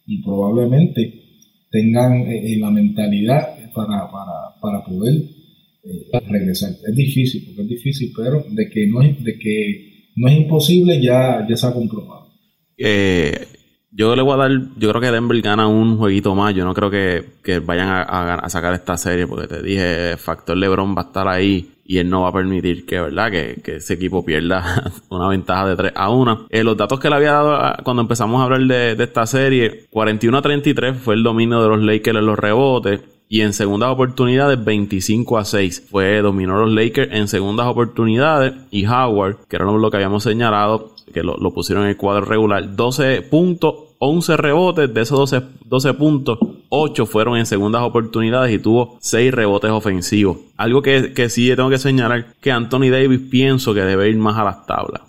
y 0.06 0.22
probablemente 0.22 1.22
tengan 1.70 2.26
eh, 2.26 2.56
la 2.58 2.70
mentalidad 2.70 3.70
para, 3.72 4.10
para, 4.10 4.60
para 4.60 4.84
poder 4.84 5.41
eh, 5.84 6.20
regresar. 6.28 6.70
Es 6.70 6.94
difícil, 6.94 7.44
porque 7.46 7.62
es 7.62 7.68
difícil, 7.68 8.12
pero 8.16 8.44
de 8.50 8.68
que 8.70 8.86
no 8.86 9.02
es, 9.02 9.22
de 9.22 9.38
que 9.38 10.10
no 10.16 10.28
es 10.28 10.36
imposible 10.36 11.00
ya, 11.00 11.46
ya 11.48 11.56
se 11.56 11.66
ha 11.66 11.72
comprobado. 11.72 12.32
Eh, 12.76 13.46
yo 13.90 14.16
le 14.16 14.22
voy 14.22 14.34
a 14.34 14.36
dar, 14.36 14.50
yo 14.78 14.88
creo 14.88 15.00
que 15.00 15.10
Denver 15.10 15.40
gana 15.42 15.66
un 15.66 15.98
jueguito 15.98 16.34
más. 16.34 16.54
Yo 16.54 16.64
no 16.64 16.72
creo 16.72 16.90
que, 16.90 17.58
vayan 17.60 17.88
a, 17.88 18.48
sacar 18.48 18.72
esta 18.74 18.96
serie 18.96 19.26
porque 19.26 19.46
te 19.46 19.62
dije, 19.62 20.16
factor 20.16 20.56
LeBron 20.56 20.96
va 20.96 21.02
a 21.02 21.04
estar 21.06 21.28
ahí 21.28 21.74
y 21.84 21.98
él 21.98 22.08
no 22.08 22.22
va 22.22 22.28
a 22.28 22.32
permitir 22.32 22.86
que, 22.86 22.98
¿verdad? 22.98 23.30
Que, 23.30 23.60
ese 23.76 23.94
equipo 23.94 24.24
pierda 24.24 24.92
una 25.10 25.28
ventaja 25.28 25.68
de 25.68 25.76
3 25.76 25.92
a 25.94 26.10
1. 26.10 26.46
Eh, 26.48 26.64
los 26.64 26.76
datos 26.76 26.98
que 26.98 27.10
le 27.10 27.16
había 27.16 27.32
dado 27.32 27.76
cuando 27.84 28.02
empezamos 28.02 28.40
a 28.40 28.44
hablar 28.44 28.62
de, 28.62 28.94
de 28.94 29.04
esta 29.04 29.26
serie, 29.26 29.86
41 29.90 30.38
a 30.38 30.42
33 30.42 30.96
fue 30.96 31.14
el 31.14 31.22
dominio 31.22 31.62
de 31.62 31.68
los 31.68 31.82
Lakers 31.82 32.18
en 32.18 32.26
los 32.26 32.38
rebotes. 32.38 33.00
Y 33.32 33.40
en 33.40 33.54
segundas 33.54 33.88
oportunidades, 33.88 34.62
25 34.62 35.38
a 35.38 35.46
6. 35.46 35.86
Fue, 35.90 36.20
dominó 36.20 36.58
los 36.58 36.70
Lakers 36.70 37.14
en 37.14 37.28
segundas 37.28 37.66
oportunidades. 37.66 38.52
Y 38.70 38.84
Howard, 38.84 39.46
que 39.48 39.56
era 39.56 39.64
lo 39.64 39.90
que 39.90 39.96
habíamos 39.96 40.24
señalado, 40.24 40.92
que 41.14 41.22
lo, 41.22 41.38
pusieron 41.54 41.84
en 41.84 41.90
el 41.92 41.96
cuadro 41.96 42.26
regular, 42.26 42.76
12 42.76 43.22
puntos, 43.22 43.74
11 44.00 44.36
rebotes. 44.36 44.92
De 44.92 45.00
esos 45.00 45.18
12, 45.18 45.46
12 45.64 45.94
puntos, 45.94 46.38
8 46.68 47.06
fueron 47.06 47.38
en 47.38 47.46
segundas 47.46 47.80
oportunidades 47.80 48.52
y 48.52 48.58
tuvo 48.58 48.98
6 49.00 49.32
rebotes 49.32 49.70
ofensivos. 49.70 50.36
Algo 50.58 50.82
que, 50.82 51.14
que 51.14 51.30
sí 51.30 51.48
tengo 51.56 51.70
que 51.70 51.78
señalar, 51.78 52.34
que 52.38 52.52
Anthony 52.52 52.90
Davis 52.90 53.20
pienso 53.30 53.72
que 53.72 53.80
debe 53.80 54.10
ir 54.10 54.18
más 54.18 54.36
a 54.36 54.44
las 54.44 54.66
tablas. 54.66 55.00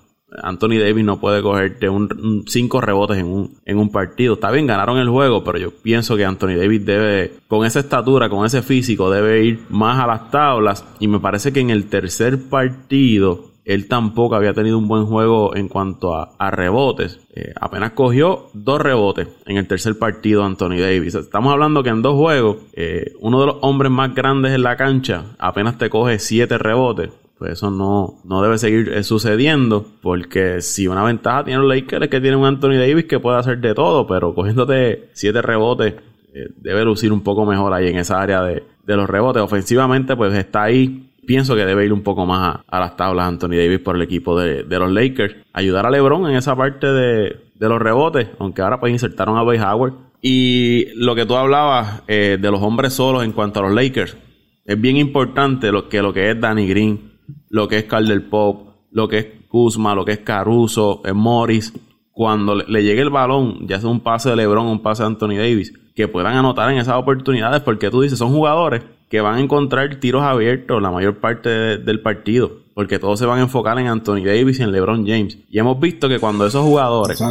Anthony 0.42 0.80
Davis 0.80 1.06
no 1.06 1.20
puede 1.20 1.42
cogerte 1.42 1.90
un, 1.90 2.44
cinco 2.48 2.82
rebotes 2.82 3.18
en 3.18 3.28
un, 3.28 3.58
en 3.66 3.78
un 3.78 3.92
partido. 3.92 4.36
Está 4.36 4.52
bien, 4.52 4.68
ganaron 4.68 4.98
el 4.98 5.10
juego, 5.10 5.44
pero 5.44 5.58
yo 5.58 5.72
pienso 5.72 6.16
que 6.16 6.26
Anthony 6.26 6.56
Davis 6.58 6.86
debe, 6.86 7.34
con 7.48 7.66
esa 7.66 7.80
estatura, 7.80 8.30
con 8.30 8.46
ese 8.46 8.62
físico, 8.62 9.12
debe 9.12 9.44
ir 9.44 9.60
más 9.70 10.00
a 10.00 10.08
las 10.08 10.32
tablas. 10.32 10.86
Y 11.00 11.08
me 11.08 11.20
parece 11.20 11.54
que 11.54 11.60
en 11.60 11.70
el 11.70 11.86
tercer 11.86 12.50
partido, 12.50 13.52
él 13.66 13.88
tampoco 13.88 14.36
había 14.36 14.54
tenido 14.54 14.78
un 14.78 14.88
buen 14.88 15.06
juego 15.06 15.56
en 15.56 15.68
cuanto 15.68 16.16
a, 16.16 16.52
rebotes. 16.52 17.20
Eh, 17.34 17.54
apenas 17.60 17.92
cogió 17.92 18.50
dos 18.54 18.82
rebotes 18.82 19.30
en 19.46 19.58
el 19.58 19.68
tercer 19.68 19.98
partido 19.98 20.44
Anthony 20.44 20.78
Davis. 20.80 21.16
Estamos 21.16 21.54
hablando 21.54 21.84
que 21.84 21.90
en 21.90 22.02
dos 22.02 22.16
juegos, 22.16 22.58
eh, 22.74 23.14
uno 23.20 23.40
de 23.40 23.48
los 23.48 23.58
hombres 23.62 23.92
más 23.92 24.14
grandes 24.14 24.54
en 24.54 24.64
la 24.64 24.76
cancha 24.76 25.36
apenas 25.40 25.78
te 25.78 25.90
coge 25.90 26.20
siete 26.20 26.58
rebotes. 26.58 27.10
Pues 27.38 27.54
eso 27.54 27.72
no, 27.72 28.22
no 28.24 28.42
debe 28.42 28.58
seguir 28.58 28.90
eh, 28.90 29.04
sucediendo. 29.04 29.86
Porque 30.02 30.62
si 30.62 30.88
una 30.88 31.04
ventaja 31.04 31.44
tiene 31.44 31.60
los 31.62 31.70
Lakers 31.70 32.04
es 32.04 32.10
que 32.10 32.22
tiene 32.22 32.38
un 32.38 32.46
Anthony 32.46 32.78
Davis 32.78 33.06
que 33.06 33.20
puede 33.20 33.38
hacer 33.38 33.60
de 33.60 33.74
todo, 33.74 34.08
pero 34.08 34.34
cogiéndote 34.34 35.10
siete 35.14 35.42
rebotes, 35.42 35.96
eh, 36.34 36.48
debe 36.58 36.84
lucir 36.84 37.14
un 37.14 37.22
poco 37.22 37.46
mejor 37.46 37.74
ahí 37.74 37.88
en 37.88 37.98
esa 37.98 38.20
área 38.20 38.42
de, 38.42 38.64
los 38.88 39.10
rebotes. 39.10 39.42
Ofensivamente, 39.42 40.16
pues 40.16 40.34
está 40.34 40.64
ahí. 40.64 41.10
Pienso 41.26 41.56
que 41.56 41.66
debe 41.66 41.86
ir 41.86 41.94
un 41.94 42.02
poco 42.02 42.26
más 42.26 42.60
a, 42.68 42.80
las 42.80 42.98
tablas 42.98 43.28
Anthony 43.28 43.56
Davis 43.56 43.80
por 43.80 43.96
el 43.96 44.02
equipo 44.02 44.38
de, 44.40 44.64
los 44.64 44.92
Lakers. 44.92 45.36
Ayudar 45.54 45.86
a 45.86 45.90
LeBron 45.90 46.30
en 46.30 46.36
esa 46.36 46.56
parte 46.56 46.88
de, 46.88 47.40
los 47.60 47.82
rebotes, 47.82 48.28
aunque 48.40 48.62
ahora 48.62 48.80
pues 48.80 48.92
insertaron 48.92 49.38
a 49.38 49.44
Bay 49.44 49.60
Howard. 49.60 49.94
Y 50.22 50.88
lo 50.96 51.16
que 51.16 51.26
tú 51.26 51.36
hablabas 51.36 52.04
eh, 52.08 52.38
de 52.42 52.52
los 52.52 52.62
hombres 52.62 52.94
solos 52.94 53.24
en 53.24 53.32
cuanto 53.32 53.60
a 53.60 53.64
los 53.64 53.74
Lakers, 53.74 54.18
es 54.66 54.80
bien 54.80 54.98
importante 54.98 55.72
lo 55.72 55.88
que, 55.88 56.02
lo 56.02 56.14
que 56.14 56.32
es 56.32 56.40
Danny 56.40 56.68
Green, 56.68 57.13
lo 57.50 57.68
que 57.68 57.78
es 57.78 57.84
Calder 57.86 58.30
Pop, 58.30 58.70
lo 58.92 59.08
que 59.08 59.18
es 59.18 59.28
Kuzma, 59.48 59.96
lo 59.96 60.06
que 60.06 60.14
es 60.14 60.20
Caruso, 60.20 61.02
es 61.06 61.14
Morris, 61.14 61.74
cuando 62.12 62.56
le, 62.56 62.84
llegue 62.84 63.02
el 63.02 63.10
balón, 63.10 63.68
ya 63.68 63.80
sea 63.80 63.90
un 63.90 64.00
pase 64.00 64.30
de 64.30 64.36
LeBron, 64.36 64.68
un 64.68 64.82
pase 64.82 65.04
de 65.04 65.08
Anthony 65.08 65.36
Davis, 65.36 65.74
que 65.96 66.08
puedan 66.08 66.36
anotar 66.36 66.72
en 66.72 66.78
esas 66.78 66.96
oportunidades, 66.96 67.62
porque 67.62 67.90
tú 67.90 68.02
dices, 68.02 68.20
son 68.20 68.32
jugadores 68.32 68.84
que 69.10 69.22
van 69.22 69.36
a 69.36 69.40
encontrar 69.42 69.96
tiros 70.00 70.24
abiertos 70.24 70.82
la 70.82 70.92
mayor 70.92 71.18
parte 71.18 71.78
del 71.78 72.02
partido, 72.02 72.52
porque 72.74 73.00
todos 73.00 73.20
se 73.20 73.26
van 73.26 73.40
a 73.40 73.44
enfocar 73.44 73.78
en 73.80 73.88
Anthony 73.88 74.24
Davis 74.24 74.60
y 74.60 74.64
en 74.64 74.72
LeBron 74.72 75.06
James. 75.06 75.38
Y 75.50 75.60
hemos 75.60 75.80
visto 75.80 76.08
que 76.08 76.20
cuando 76.20 76.46
esos 76.46 76.64
jugadores, 76.64 77.24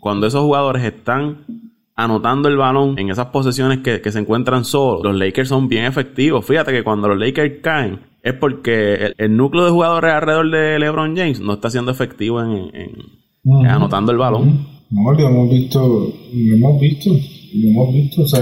cuando 0.00 0.26
esos 0.26 0.42
jugadores 0.42 0.84
están 0.84 1.69
anotando 2.04 2.48
el 2.48 2.56
balón 2.56 2.98
en 2.98 3.10
esas 3.10 3.26
posesiones 3.26 3.78
que, 3.78 4.00
que 4.00 4.12
se 4.12 4.18
encuentran 4.18 4.64
solos, 4.64 5.02
los 5.04 5.16
Lakers 5.16 5.48
son 5.48 5.68
bien 5.68 5.84
efectivos. 5.84 6.44
Fíjate 6.44 6.72
que 6.72 6.82
cuando 6.82 7.08
los 7.08 7.18
Lakers 7.18 7.60
caen, 7.62 8.00
es 8.22 8.34
porque 8.34 9.12
el, 9.16 9.36
núcleo 9.36 9.64
de 9.64 9.70
jugadores 9.70 10.12
alrededor 10.12 10.50
de 10.50 10.78
LeBron 10.78 11.16
James 11.16 11.40
no 11.40 11.54
está 11.54 11.70
siendo 11.70 11.90
efectivo 11.90 12.42
en, 12.42 12.70
anotando 13.66 14.12
el 14.12 14.18
balón. 14.18 14.66
No, 14.90 15.12
lo 15.12 15.28
hemos 15.28 15.50
visto, 15.50 16.12
lo 16.34 16.54
hemos 16.54 16.80
visto, 16.80 17.10
lo 17.10 17.68
hemos 17.68 17.94
visto, 17.94 18.22
o 18.22 18.26
sea, 18.26 18.40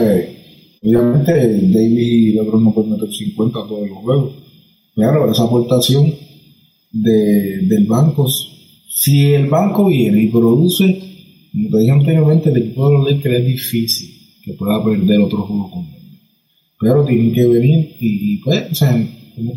obviamente 0.83 1.33
David 1.33 1.99
y 1.99 2.33
LeBron 2.33 2.65
no 2.65 2.75
pueden 2.75 2.93
meter 2.93 3.12
50 3.12 3.59
a 3.59 3.69
todos 3.69 3.88
los 3.88 3.99
juegos. 3.99 4.33
Claro, 4.95 5.31
esa 5.31 5.45
aportación 5.45 6.12
de, 6.91 7.59
del 7.69 7.87
banco, 7.87 8.27
si 8.29 9.33
el 9.33 9.47
banco 9.47 9.87
viene 9.87 10.23
y 10.23 10.27
produce, 10.29 11.18
como 11.52 11.71
te 11.71 11.78
dije 11.78 11.90
anteriormente, 11.93 12.50
el 12.50 12.57
equipo 12.59 12.88
de 12.88 12.95
los 12.95 13.11
Lakers 13.11 13.40
es 13.40 13.47
difícil 13.47 14.11
que 14.43 14.52
pueda 14.55 14.83
perder 14.85 15.21
otro 15.21 15.43
juego 15.43 15.71
con 15.71 15.87
él. 15.87 16.19
Pero 16.81 17.05
tienen 17.05 17.33
que 17.33 17.45
venir 17.45 17.97
y, 18.00 18.35
y 18.35 18.37
pues, 18.38 18.73
o 18.73 18.75
sea, 18.75 18.97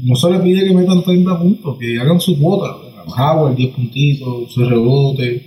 no 0.03 0.15
se 0.15 0.29
les 0.29 0.41
pide 0.41 0.65
que 0.65 0.73
metan 0.73 1.03
30 1.03 1.39
puntos, 1.39 1.77
que 1.77 1.97
hagan 1.99 2.19
su 2.19 2.37
cuota. 2.39 2.77
Howard 3.07 3.55
10 3.55 3.75
puntitos, 3.75 4.53
6 4.53 4.67
rebote, 4.67 5.45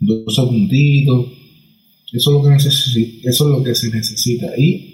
12 0.00 0.42
puntitos. 0.42 1.26
Eso 2.12 2.30
es 2.30 2.36
lo 2.36 2.42
que 2.42 2.56
eso 2.56 3.18
es 3.22 3.40
lo 3.40 3.62
que 3.62 3.74
se 3.74 3.90
necesita. 3.90 4.46
Y 4.58 4.92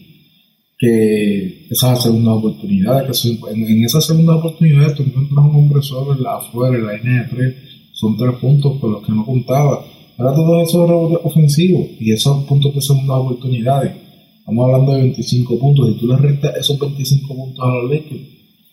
que 0.79 1.67
esas 1.71 2.03
segundas 2.03 2.37
oportunidades, 2.37 3.23
que 3.23 3.29
en, 3.51 3.85
esas 3.85 4.07
segundas 4.07 4.37
oportunidades 4.37 4.95
tú 4.95 5.03
encuentras 5.03 5.45
un 5.45 5.57
hombre 5.57 5.83
solo 5.83 6.15
en 6.15 6.23
la 6.23 6.37
afuera, 6.37 6.77
en 6.77 6.87
la 6.87 6.93
línea 6.93 7.23
de 7.25 7.29
3, 7.29 7.55
son 7.93 8.17
3 8.17 8.37
puntos 8.41 8.79
con 8.79 8.93
los 8.93 9.05
que 9.05 9.13
no 9.13 9.25
contaba. 9.25 9.85
Ahora 10.19 10.35
todo 10.35 10.61
eso 10.61 10.83
es 10.83 10.91
rebote 10.91 11.17
ofensivo 11.23 11.87
y 12.01 12.13
esos 12.13 12.45
puntos 12.45 12.75
de 12.75 12.81
segundas 12.81 13.19
oportunidades. 13.19 13.93
Estamos 14.41 14.65
hablando 14.65 14.93
de 14.95 15.03
25 15.03 15.59
puntos. 15.61 15.89
Si 15.89 16.01
tú 16.01 16.09
le 16.09 16.17
restas 16.17 16.57
esos 16.57 16.79
25 16.79 17.37
puntos 17.37 17.65
a 17.65 17.69
los 17.69 17.91
Lakers, 17.91 18.21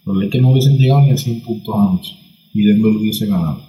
los 0.05 0.17
Lakers 0.17 0.41
no 0.41 0.51
hubiesen 0.51 0.77
llegado 0.77 1.01
ni 1.01 1.11
a 1.11 1.17
100 1.17 1.41
puntos 1.41 1.75
anoche 1.75 2.11
y 2.51 2.65
Denver 2.65 2.91
lo 2.91 2.99
hubiese 2.99 3.27
ganado. 3.27 3.59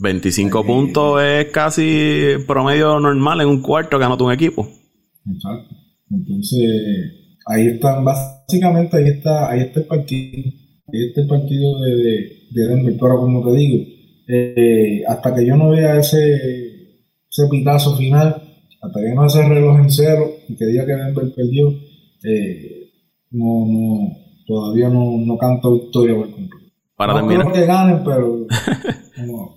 25 0.00 0.66
puntos 0.66 1.22
es 1.22 1.46
casi 1.46 2.34
promedio 2.46 3.00
normal 3.00 3.40
en 3.40 3.48
un 3.48 3.62
cuarto 3.62 3.98
que 3.98 4.04
anota 4.04 4.24
un 4.24 4.32
equipo. 4.32 4.68
Exacto. 5.26 5.74
Entonces, 6.10 6.60
ahí 7.46 7.68
están, 7.68 8.04
básicamente 8.04 8.98
ahí 8.98 9.08
está, 9.08 9.50
ahí 9.50 9.60
está 9.60 9.80
el 9.80 9.86
partido. 9.86 10.52
Ahí 10.92 11.06
está 11.08 11.22
el 11.22 11.26
partido 11.26 11.80
de, 11.80 11.96
de, 12.50 12.68
Denver. 12.68 12.96
Pero 13.00 13.18
como 13.18 13.50
te 13.50 13.56
digo, 13.56 13.84
eh, 14.28 15.02
hasta 15.08 15.34
que 15.34 15.46
yo 15.46 15.56
no 15.56 15.70
vea 15.70 15.98
ese, 15.98 16.67
ese 17.38 17.48
pitazo 17.48 17.96
final, 17.96 18.42
hasta 18.82 19.00
que 19.00 19.14
no 19.14 19.26
ese 19.26 19.48
reloj 19.48 19.78
en 19.78 19.90
cero 19.90 20.30
y 20.48 20.56
que 20.56 20.66
diga 20.66 20.86
que 20.86 20.96
Denver 20.96 21.32
perdió, 21.34 21.68
eh, 22.24 22.90
no, 23.30 23.66
no, 23.66 24.16
todavía 24.46 24.88
no, 24.88 25.18
no 25.18 25.38
canto 25.38 25.74
victoria 25.74 26.16
por 26.16 26.30
completo. 26.30 26.66
Para 26.96 27.14
terminar. 27.14 27.52
que 27.52 27.64
ganen, 27.66 28.02
pero 28.04 28.46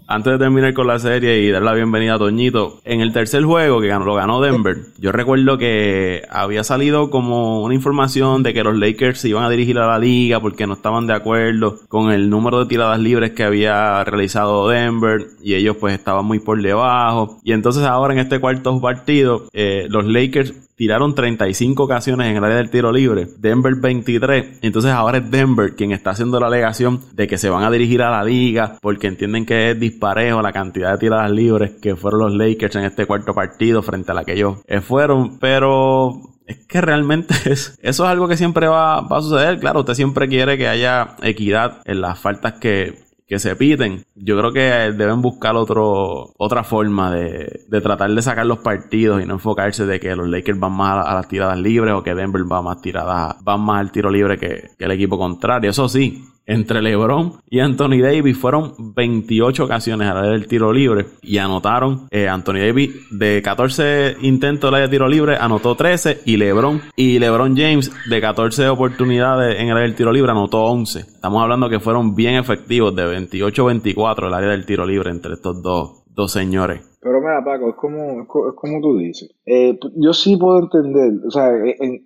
Antes 0.07 0.33
de 0.33 0.39
terminar 0.39 0.73
con 0.73 0.87
la 0.87 0.99
serie 0.99 1.39
y 1.41 1.51
dar 1.51 1.61
la 1.61 1.73
bienvenida 1.73 2.15
a 2.15 2.17
Toñito, 2.17 2.79
en 2.83 3.01
el 3.01 3.13
tercer 3.13 3.43
juego 3.43 3.79
que 3.79 3.87
ganó, 3.87 4.05
lo 4.05 4.15
ganó 4.15 4.41
Denver, 4.41 4.77
yo 4.97 5.11
recuerdo 5.11 5.57
que 5.57 6.23
había 6.29 6.63
salido 6.63 7.09
como 7.09 7.61
una 7.61 7.73
información 7.73 8.43
de 8.43 8.53
que 8.53 8.63
los 8.63 8.77
Lakers 8.77 9.19
se 9.19 9.29
iban 9.29 9.43
a 9.43 9.49
dirigir 9.49 9.77
a 9.79 9.87
la 9.87 9.99
liga 9.99 10.39
porque 10.39 10.67
no 10.67 10.73
estaban 10.73 11.07
de 11.07 11.13
acuerdo 11.13 11.79
con 11.87 12.11
el 12.11 12.29
número 12.29 12.59
de 12.59 12.65
tiradas 12.65 12.99
libres 12.99 13.31
que 13.31 13.43
había 13.43 14.03
realizado 14.03 14.67
Denver 14.67 15.27
y 15.41 15.55
ellos 15.55 15.77
pues 15.79 15.93
estaban 15.93 16.25
muy 16.25 16.39
por 16.39 16.61
debajo. 16.61 17.39
Y 17.43 17.53
entonces 17.53 17.83
ahora 17.83 18.13
en 18.13 18.19
este 18.19 18.39
cuarto 18.39 18.79
partido, 18.81 19.47
eh, 19.53 19.87
los 19.89 20.05
Lakers 20.05 20.53
tiraron 20.81 21.13
35 21.13 21.83
ocasiones 21.83 22.31
en 22.31 22.37
el 22.37 22.43
área 22.43 22.57
del 22.57 22.71
tiro 22.71 22.91
libre, 22.91 23.27
Denver 23.37 23.75
23, 23.75 24.61
entonces 24.63 24.89
ahora 24.89 25.19
es 25.19 25.29
Denver 25.29 25.75
quien 25.75 25.91
está 25.91 26.09
haciendo 26.09 26.39
la 26.39 26.47
alegación 26.47 27.01
de 27.13 27.27
que 27.27 27.37
se 27.37 27.51
van 27.51 27.63
a 27.63 27.69
dirigir 27.69 28.01
a 28.01 28.09
la 28.09 28.23
liga 28.23 28.79
porque 28.81 29.05
entienden 29.05 29.45
que 29.45 29.69
es 29.69 29.79
disparejo 29.79 30.41
la 30.41 30.51
cantidad 30.51 30.93
de 30.93 30.97
tiradas 30.97 31.29
libres 31.29 31.73
que 31.79 31.95
fueron 31.95 32.21
los 32.21 32.33
Lakers 32.33 32.77
en 32.77 32.85
este 32.85 33.05
cuarto 33.05 33.35
partido 33.35 33.83
frente 33.83 34.11
a 34.11 34.15
la 34.15 34.23
que 34.23 34.33
ellos 34.33 34.57
eh, 34.65 34.81
fueron, 34.81 35.37
pero 35.37 36.19
es 36.47 36.65
que 36.65 36.81
realmente 36.81 37.35
es, 37.45 37.77
eso 37.83 38.03
es 38.03 38.09
algo 38.09 38.27
que 38.27 38.37
siempre 38.37 38.67
va, 38.67 39.01
va, 39.01 39.19
a 39.19 39.21
suceder. 39.21 39.59
Claro, 39.59 39.81
usted 39.81 39.93
siempre 39.93 40.27
quiere 40.27 40.57
que 40.57 40.67
haya 40.67 41.15
equidad 41.21 41.81
en 41.85 42.01
las 42.01 42.17
faltas 42.17 42.53
que, 42.53 43.00
que 43.31 43.39
se 43.39 43.55
piten, 43.55 44.03
yo 44.13 44.37
creo 44.37 44.51
que 44.51 44.91
deben 44.91 45.21
buscar 45.21 45.55
otro, 45.55 46.33
otra 46.37 46.65
forma 46.65 47.13
de, 47.13 47.61
de, 47.65 47.79
tratar 47.79 48.11
de 48.11 48.21
sacar 48.21 48.45
los 48.45 48.57
partidos 48.57 49.23
y 49.23 49.25
no 49.25 49.35
enfocarse 49.35 49.85
de 49.85 50.01
que 50.01 50.13
los 50.17 50.27
Lakers 50.27 50.59
van 50.59 50.73
más 50.73 51.07
a, 51.07 51.13
las 51.13 51.29
tiradas 51.29 51.57
libres 51.57 51.93
o 51.93 52.03
que 52.03 52.13
Denver 52.13 52.43
va 52.43 52.61
más 52.61 52.81
tiradas, 52.81 53.37
van 53.41 53.61
más 53.61 53.79
al 53.79 53.91
tiro 53.93 54.11
libre 54.11 54.37
que, 54.37 54.71
que 54.77 54.83
el 54.83 54.91
equipo 54.91 55.17
contrario. 55.17 55.69
Eso 55.69 55.87
sí, 55.87 56.25
entre 56.51 56.81
LeBron 56.81 57.33
y 57.49 57.59
Anthony 57.59 58.01
Davis 58.01 58.37
fueron 58.37 58.73
28 58.95 59.63
ocasiones 59.63 60.09
a 60.09 60.13
la 60.13 60.21
del 60.23 60.47
tiro 60.47 60.73
libre 60.73 61.05
y 61.21 61.37
anotaron 61.37 62.07
eh, 62.11 62.27
Anthony 62.27 62.59
Davis 62.59 63.07
de 63.11 63.41
14 63.41 64.17
intentos 64.21 64.69
de 64.69 64.77
la 64.77 64.83
de 64.83 64.89
tiro 64.89 65.07
libre 65.07 65.37
anotó 65.37 65.75
13 65.75 66.19
y 66.25 66.37
LeBron 66.37 66.81
y 66.95 67.19
LeBron 67.19 67.55
James 67.55 67.91
de 68.09 68.21
14 68.21 68.67
oportunidades 68.67 69.59
en 69.59 69.67
el 69.67 69.71
área 69.71 69.83
del 69.83 69.95
tiro 69.95 70.11
libre 70.11 70.31
anotó 70.31 70.65
11. 70.65 70.99
Estamos 70.99 71.41
hablando 71.41 71.69
que 71.69 71.79
fueron 71.79 72.15
bien 72.15 72.35
efectivos 72.35 72.95
de 72.95 73.03
28-24 73.03 74.27
el 74.27 74.33
área 74.33 74.49
del 74.49 74.65
tiro 74.65 74.85
libre 74.85 75.09
entre 75.11 75.33
estos 75.33 75.61
dos, 75.63 76.03
dos 76.07 76.31
señores. 76.31 76.81
Pero 77.01 77.19
mira, 77.19 77.43
Paco, 77.43 77.69
es 77.69 77.75
como, 77.75 78.21
es 78.21 78.55
como 78.55 78.81
tú 78.81 78.97
dices. 78.97 79.33
Eh, 79.45 79.79
yo 79.95 80.13
sí 80.13 80.37
puedo 80.37 80.59
entender, 80.59 81.25
o 81.25 81.31
sea, 81.31 81.49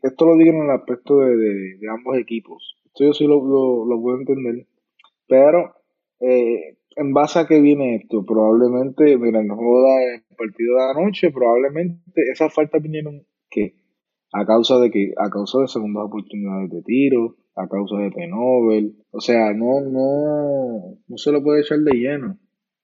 esto 0.04 0.26
lo 0.26 0.38
digo 0.38 0.52
en 0.52 0.70
el 0.70 0.72
aspecto 0.72 1.18
de, 1.18 1.36
de 1.36 1.90
ambos 1.90 2.18
equipos 2.18 2.76
esto 2.96 3.04
yo 3.04 3.14
sí 3.14 3.26
lo, 3.26 3.86
lo, 3.86 4.02
puedo 4.02 4.18
entender. 4.20 4.68
Pero, 5.28 5.76
eh, 6.22 6.78
en 6.96 7.14
base 7.14 7.40
a 7.40 7.48
qué 7.48 7.60
viene 7.60 7.98
esto, 7.98 8.26
probablemente, 8.26 9.18
mira, 9.18 9.44
no 9.44 9.58
joda 9.58 10.02
el 10.16 10.36
partido 10.38 10.76
de 10.78 10.92
anoche, 10.92 11.32
probablemente 11.32 12.22
esas 12.32 12.54
faltas 12.54 12.82
vinieron 12.82 13.26
que 13.50 13.76
a 14.32 14.46
causa 14.46 14.80
de 14.80 14.92
que, 14.92 15.14
a 15.18 15.30
causa 15.30 15.60
de 15.60 15.68
segundas 15.68 16.06
oportunidades 16.06 16.70
de 16.70 16.82
tiro, 16.84 17.36
a 17.56 17.68
causa 17.68 17.98
de 17.98 18.12
Tenovel, 18.12 18.96
o 19.12 19.20
sea, 19.20 19.54
no, 19.54 19.82
no, 19.82 20.98
no 21.08 21.18
se 21.18 21.32
lo 21.32 21.44
puede 21.44 21.62
echar 21.62 21.80
de 21.80 21.98
lleno 21.98 22.38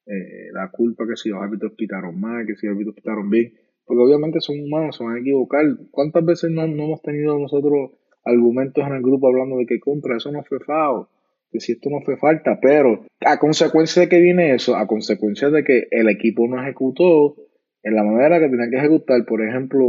eh, 0.06 0.52
la 0.54 0.70
culpa 0.72 1.06
que 1.08 1.16
si 1.16 1.30
los 1.30 1.42
árbitros 1.42 1.74
pitaron 1.78 2.20
mal, 2.20 2.46
que 2.46 2.56
si 2.56 2.68
los 2.68 2.76
árbitros 2.76 2.96
pitaron 2.96 3.30
bien, 3.30 3.54
porque 3.86 4.04
obviamente 4.04 4.42
son 4.42 4.60
humanos, 4.60 4.98
se 4.98 5.04
van 5.04 5.16
a 5.16 5.20
equivocar. 5.20 5.66
¿Cuántas 5.90 6.26
veces 6.26 6.52
no, 6.52 6.68
no 6.68 6.84
hemos 6.84 7.02
tenido 7.02 7.38
nosotros 7.38 7.92
argumentos 8.24 8.86
en 8.86 8.94
el 8.94 9.02
grupo 9.02 9.28
hablando 9.28 9.58
de 9.58 9.66
que 9.66 9.80
contra 9.80 10.18
eso 10.18 10.32
no 10.32 10.44
fue 10.44 10.60
FAO, 10.60 11.10
que 11.52 11.60
si 11.60 11.74
esto 11.74 11.90
no 11.90 12.02
fue 12.02 12.18
falta, 12.18 12.60
pero 12.62 13.06
a 13.26 13.38
consecuencia 13.40 14.04
de 14.04 14.10
que 14.10 14.22
viene 14.22 14.54
eso, 14.54 14.76
a 14.76 14.88
consecuencia 14.88 15.50
de 15.50 15.64
que 15.64 15.88
el 15.92 16.10
equipo 16.10 16.48
no 16.48 16.62
ejecutó 16.62 17.36
en 17.84 17.96
la 17.96 18.04
manera 18.04 18.40
que 18.40 18.50
tenía 18.50 18.70
que 18.70 18.78
ejecutar, 18.78 19.26
por 19.26 19.44
ejemplo, 19.44 19.86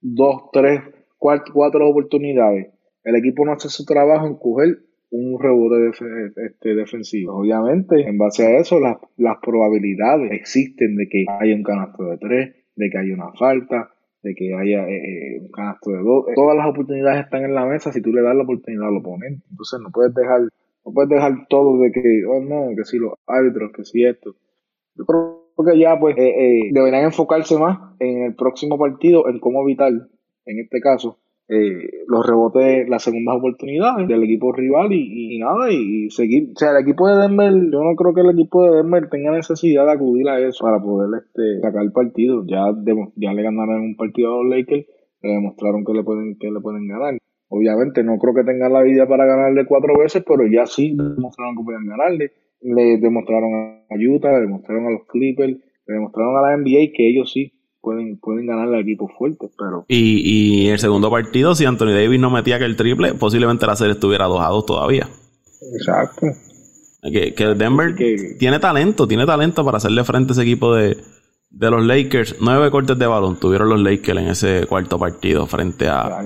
dos, 0.00 0.50
tres, 0.52 0.80
cuatro, 1.18 1.54
cuatro 1.54 1.88
oportunidades, 1.88 2.72
el 3.04 3.16
equipo 3.16 3.44
no 3.44 3.52
hace 3.52 3.68
su 3.68 3.84
trabajo 3.84 4.26
en 4.26 4.36
coger 4.36 4.78
un 5.10 5.40
rebote 5.40 5.90
este, 6.46 6.74
defensivo. 6.74 7.38
Obviamente, 7.38 8.02
en 8.02 8.18
base 8.18 8.46
a 8.46 8.58
eso, 8.58 8.78
las, 8.78 8.98
las 9.16 9.38
probabilidades 9.42 10.32
existen 10.32 10.96
de 10.96 11.08
que 11.08 11.24
haya 11.28 11.54
un 11.54 11.62
canasto 11.62 12.04
de 12.04 12.18
tres, 12.18 12.54
de 12.76 12.90
que 12.90 12.98
haya 12.98 13.14
una 13.14 13.32
falta, 13.32 13.90
de 14.22 14.34
que 14.34 14.54
haya 14.54 14.86
eh, 14.88 15.36
eh, 15.36 15.40
un 15.40 15.50
canasto 15.50 15.90
de 15.90 15.98
dos. 15.98 16.26
Todas 16.34 16.56
las 16.56 16.66
oportunidades 16.66 17.24
están 17.24 17.44
en 17.44 17.54
la 17.54 17.66
mesa 17.66 17.92
si 17.92 18.02
tú 18.02 18.12
le 18.12 18.22
das 18.22 18.36
la 18.36 18.42
oportunidad 18.42 18.88
al 18.88 18.98
oponente. 18.98 19.42
Entonces 19.50 19.80
no 19.80 19.90
puedes 19.90 20.14
dejar, 20.14 20.42
no 20.42 20.92
puedes 20.92 21.10
dejar 21.10 21.46
todo 21.48 21.78
de 21.78 21.92
que, 21.92 22.24
oh 22.26 22.40
no, 22.40 22.74
que 22.76 22.84
si 22.84 22.98
los 22.98 23.14
árbitros, 23.26 23.72
que 23.72 23.84
si 23.84 24.04
esto. 24.04 24.34
Yo 24.94 25.04
creo 25.06 25.46
que 25.64 25.78
ya 25.78 25.98
pues 25.98 26.16
eh, 26.18 26.70
deberían 26.72 27.04
enfocarse 27.04 27.58
más 27.58 27.94
en 27.98 28.24
el 28.24 28.34
próximo 28.34 28.78
partido, 28.78 29.28
en 29.28 29.40
cómo 29.40 29.62
evitar, 29.62 29.92
en 29.92 30.58
este 30.58 30.80
caso, 30.80 31.18
eh, 31.52 32.06
los 32.06 32.24
rebotes, 32.24 32.88
las 32.88 33.02
segundas 33.02 33.34
oportunidades 33.36 34.06
del 34.06 34.22
equipo 34.22 34.52
rival 34.52 34.92
y, 34.92 35.36
nada, 35.40 35.68
y, 35.72 36.08
seguir. 36.10 36.50
O 36.54 36.56
sea, 36.56 36.70
el 36.70 36.82
equipo 36.84 37.08
de 37.08 37.20
Denver, 37.20 37.52
yo 37.72 37.82
no 37.82 37.96
creo 37.96 38.14
que 38.14 38.20
el 38.20 38.30
equipo 38.30 38.62
de 38.62 38.76
Denver 38.76 39.08
tenga 39.10 39.32
necesidad 39.32 39.84
de 39.84 39.92
acudir 39.92 40.28
a 40.28 40.38
eso 40.38 40.62
para 40.62 40.80
poder 40.80 41.10
este, 41.18 41.60
sacar 41.60 41.82
el 41.82 41.90
partido. 41.90 42.44
Ya, 42.46 42.70
ya 43.16 43.32
le 43.32 43.42
ganaron 43.42 43.80
un 43.80 43.96
partido 43.96 44.32
a 44.32 44.44
los 44.44 44.56
Lakers, 44.56 44.86
le 45.22 45.28
demostraron 45.28 45.84
que 45.84 45.92
le 45.92 46.04
pueden, 46.04 46.36
que 46.38 46.52
le 46.52 46.60
pueden 46.60 46.86
ganar. 46.86 47.18
Obviamente 47.48 48.04
no 48.04 48.16
creo 48.18 48.32
que 48.32 48.44
tengan 48.44 48.72
la 48.72 48.82
vida 48.82 49.08
para 49.08 49.26
ganarle 49.26 49.66
cuatro 49.66 49.98
veces, 49.98 50.22
pero 50.24 50.46
ya 50.46 50.66
sí 50.66 50.94
demostraron 50.96 51.56
que 51.56 51.64
pueden 51.64 51.84
ganarle. 51.84 52.30
Le 52.60 52.98
demostraron 52.98 53.52
a 53.90 53.94
Utah, 53.98 54.34
le 54.34 54.42
demostraron 54.42 54.86
a 54.86 54.90
los 54.90 55.04
Clippers, 55.08 55.58
le 55.86 55.94
demostraron 55.94 56.36
a 56.36 56.42
la 56.42 56.56
NBA 56.58 56.92
que 56.94 57.10
ellos 57.10 57.32
sí 57.32 57.52
pueden, 57.80 58.18
pueden 58.18 58.46
ganar 58.46 58.72
a 58.74 58.80
equipos 58.80 59.10
fuertes, 59.18 59.50
pero... 59.58 59.84
Y, 59.88 60.64
y 60.64 60.68
el 60.68 60.78
segundo 60.78 61.10
partido, 61.10 61.54
si 61.54 61.64
Anthony 61.64 61.92
Davis 61.92 62.20
no 62.20 62.30
metía 62.30 62.58
que 62.58 62.64
el 62.64 62.76
triple, 62.76 63.14
posiblemente 63.14 63.66
la 63.66 63.76
serie 63.76 63.94
estuviera 63.94 64.26
2 64.26 64.40
a 64.40 64.48
2 64.48 64.66
todavía. 64.66 65.08
Exacto. 65.74 66.26
Que, 67.02 67.34
que 67.34 67.46
Denver 67.54 67.94
tiene 68.38 68.58
talento, 68.58 69.08
tiene 69.08 69.24
talento 69.24 69.64
para 69.64 69.78
hacerle 69.78 70.04
frente 70.04 70.32
a 70.32 70.34
ese 70.34 70.42
equipo 70.42 70.74
de, 70.74 70.98
de 71.50 71.70
los 71.70 71.84
Lakers. 71.84 72.36
Nueve 72.40 72.70
cortes 72.70 72.98
de 72.98 73.06
balón 73.06 73.36
tuvieron 73.36 73.68
los 73.68 73.80
Lakers 73.80 74.20
en 74.20 74.28
ese 74.28 74.66
cuarto 74.66 74.98
partido 74.98 75.46
frente 75.46 75.88
a 75.88 76.20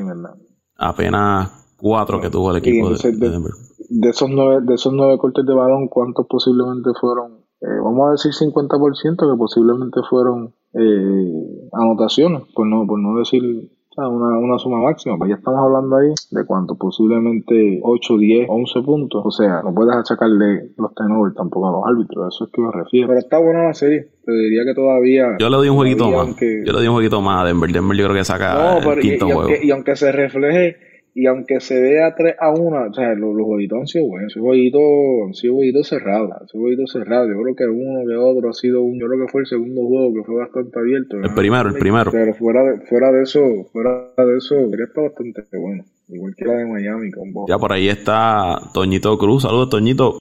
apenas 0.77 1.77
cuatro 1.77 2.21
que 2.21 2.31
tuvo 2.31 2.51
el 2.51 2.59
equipo 2.59 2.90
de, 2.90 3.12
Denver. 3.12 3.53
De 3.88 4.09
esos, 4.09 4.29
nueve, 4.31 4.64
de 4.67 4.75
esos 4.75 4.93
nueve 4.93 5.19
cortes 5.19 5.45
de 5.47 5.55
balón, 5.55 5.88
¿cuántos 5.88 6.27
posiblemente 6.27 6.90
fueron? 7.01 7.34
Eh, 7.64 7.81
vamos 7.83 8.09
a 8.09 8.11
decir 8.12 8.33
50% 8.33 9.16
que 9.16 9.38
posiblemente 9.38 10.00
fueron 10.11 10.53
eh, 10.74 11.68
anotaciones, 11.72 12.42
por 12.55 12.66
no, 12.66 12.87
por 12.87 12.98
no 12.98 13.18
decir 13.18 13.70
una, 13.96 14.38
una, 14.38 14.59
suma 14.59 14.83
máxima, 14.83 15.16
pues 15.16 15.31
ya 15.31 15.37
estamos 15.37 15.61
hablando 15.61 15.96
ahí 15.96 16.12
de 16.31 16.44
cuánto, 16.44 16.74
posiblemente 16.74 17.81
8, 17.83 18.18
10, 18.18 18.46
11 18.50 18.83
puntos. 18.83 19.22
O 19.24 19.31
sea, 19.31 19.62
no 19.62 19.72
puedes 19.72 19.96
achacarle 19.96 20.72
los 20.77 20.94
tenovers 20.94 21.35
tampoco 21.35 21.68
a 21.68 21.72
los 21.72 21.83
árbitros, 21.87 22.35
eso 22.35 22.44
es 22.44 22.50
que 22.53 22.61
me 22.61 22.70
refiero. 22.70 23.09
Pero 23.09 23.20
está 23.20 23.38
buena 23.38 23.64
la 23.64 23.74
serie, 23.74 24.09
te 24.24 24.33
diría 24.33 24.64
que 24.66 24.74
todavía. 24.74 25.37
Yo 25.38 25.48
le 25.48 25.57
doy 25.57 25.68
un 25.70 25.77
jueguito 25.77 26.11
más. 26.11 26.37
Yo 26.38 26.72
le 26.72 26.72
doy 26.72 26.87
un 26.88 26.94
jueguito 26.94 27.22
más 27.22 27.42
a 27.42 27.46
Denver. 27.46 27.70
Denver 27.70 27.96
yo 27.96 28.05
creo 28.05 28.16
que 28.16 28.24
saca 28.24 28.79
el 28.79 29.00
quinto 29.00 29.27
juego. 29.27 29.48
y 29.62 29.70
aunque 29.70 29.96
se 29.96 30.12
refleje 30.12 30.77
y 31.16 31.27
aunque 31.27 31.61
se 31.61 31.81
vea 31.81 32.12
3 32.16 32.35
a 32.40 32.50
1, 32.50 32.90
o 32.90 32.92
sea, 32.92 33.14
los, 33.14 33.37
los 33.37 33.46
jueguitos 33.46 33.79
han 33.79 33.87
sido 33.87 34.07
buenos, 34.07 34.33
esos 34.33 34.42
jueguitos 34.42 34.83
han 35.27 35.35
sido 35.35 35.55
jueguitos 35.55 35.88
cerrados, 35.88 36.31
esos 36.44 36.61
jueguitos 36.61 36.90
cerrados, 36.90 37.29
yo 37.29 37.40
creo 37.40 37.55
que 37.55 37.64
uno 37.66 38.05
que 38.05 38.16
otro 38.16 38.50
ha 38.50 38.53
sido 38.53 38.83
un, 38.83 38.98
yo 38.98 39.07
creo 39.07 39.24
que 39.24 39.31
fue 39.31 39.42
el 39.42 39.46
segundo 39.46 39.87
juego 39.87 40.12
que 40.12 40.24
fue 40.24 40.37
bastante 40.37 40.77
abierto. 40.77 41.16
El 41.18 41.35
primero, 41.35 41.68
el 41.68 41.77
primero. 41.77 42.11
Pero 42.11 42.35
fuera 42.35 42.64
de, 42.64 42.81
fuera 42.87 43.12
de 43.12 43.22
eso, 43.22 43.40
fuera 43.72 44.11
de 44.16 44.37
eso, 44.37 44.57
sería 44.70 44.87
está 44.87 45.03
bastante 45.03 45.42
bueno, 45.57 45.85
igual 46.09 46.35
que 46.37 46.44
la 46.46 46.55
de 46.55 46.66
Miami 46.66 47.12
con 47.12 47.33
vos. 47.33 47.46
Ya 47.48 47.59
por 47.59 47.72
ahí 47.72 47.88
está 47.88 48.59
Toñito 48.72 49.16
Cruz, 49.16 49.44
saludos 49.44 49.70
Toñito. 49.70 50.18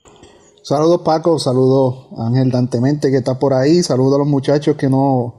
Saludos 0.61 1.01
Paco, 1.03 1.39
saludos 1.39 2.09
Ángel 2.19 2.51
Dantemente 2.51 3.09
que 3.09 3.17
está 3.17 3.39
por 3.39 3.53
ahí, 3.53 3.81
saludos 3.81 4.15
a 4.15 4.17
los 4.19 4.27
muchachos 4.27 4.77
que 4.77 4.89
no 4.89 5.33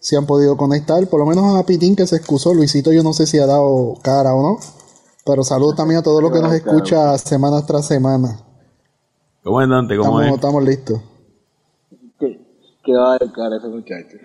se 0.00 0.16
han 0.16 0.26
podido 0.26 0.56
conectar, 0.56 1.06
por 1.08 1.20
lo 1.20 1.26
menos 1.26 1.56
a 1.56 1.66
Pitín 1.66 1.94
que 1.94 2.06
se 2.06 2.16
excusó, 2.16 2.54
Luisito 2.54 2.90
yo 2.90 3.02
no 3.02 3.12
sé 3.12 3.26
si 3.26 3.38
ha 3.38 3.46
dado 3.46 3.94
cara 4.02 4.34
o 4.34 4.42
no. 4.42 4.83
Pero 5.24 5.42
saludos 5.42 5.76
también 5.76 6.00
a 6.00 6.02
todos 6.02 6.22
los 6.22 6.30
que 6.30 6.40
nos 6.40 6.52
escucha 6.52 7.16
semana 7.18 7.64
tras 7.64 7.86
semana. 7.86 8.40
¿Cómo 9.42 9.62
es 9.62 9.68
Dante? 9.68 9.96
¿Cómo 9.96 10.20
estamos, 10.20 10.38
estamos 10.38 10.64
listos. 10.64 11.00
¿Qué, 12.18 12.92
va 12.92 13.14
a 13.14 13.18
dedicar 13.18 13.50
ese 13.54 13.68
muchacho? 13.68 14.18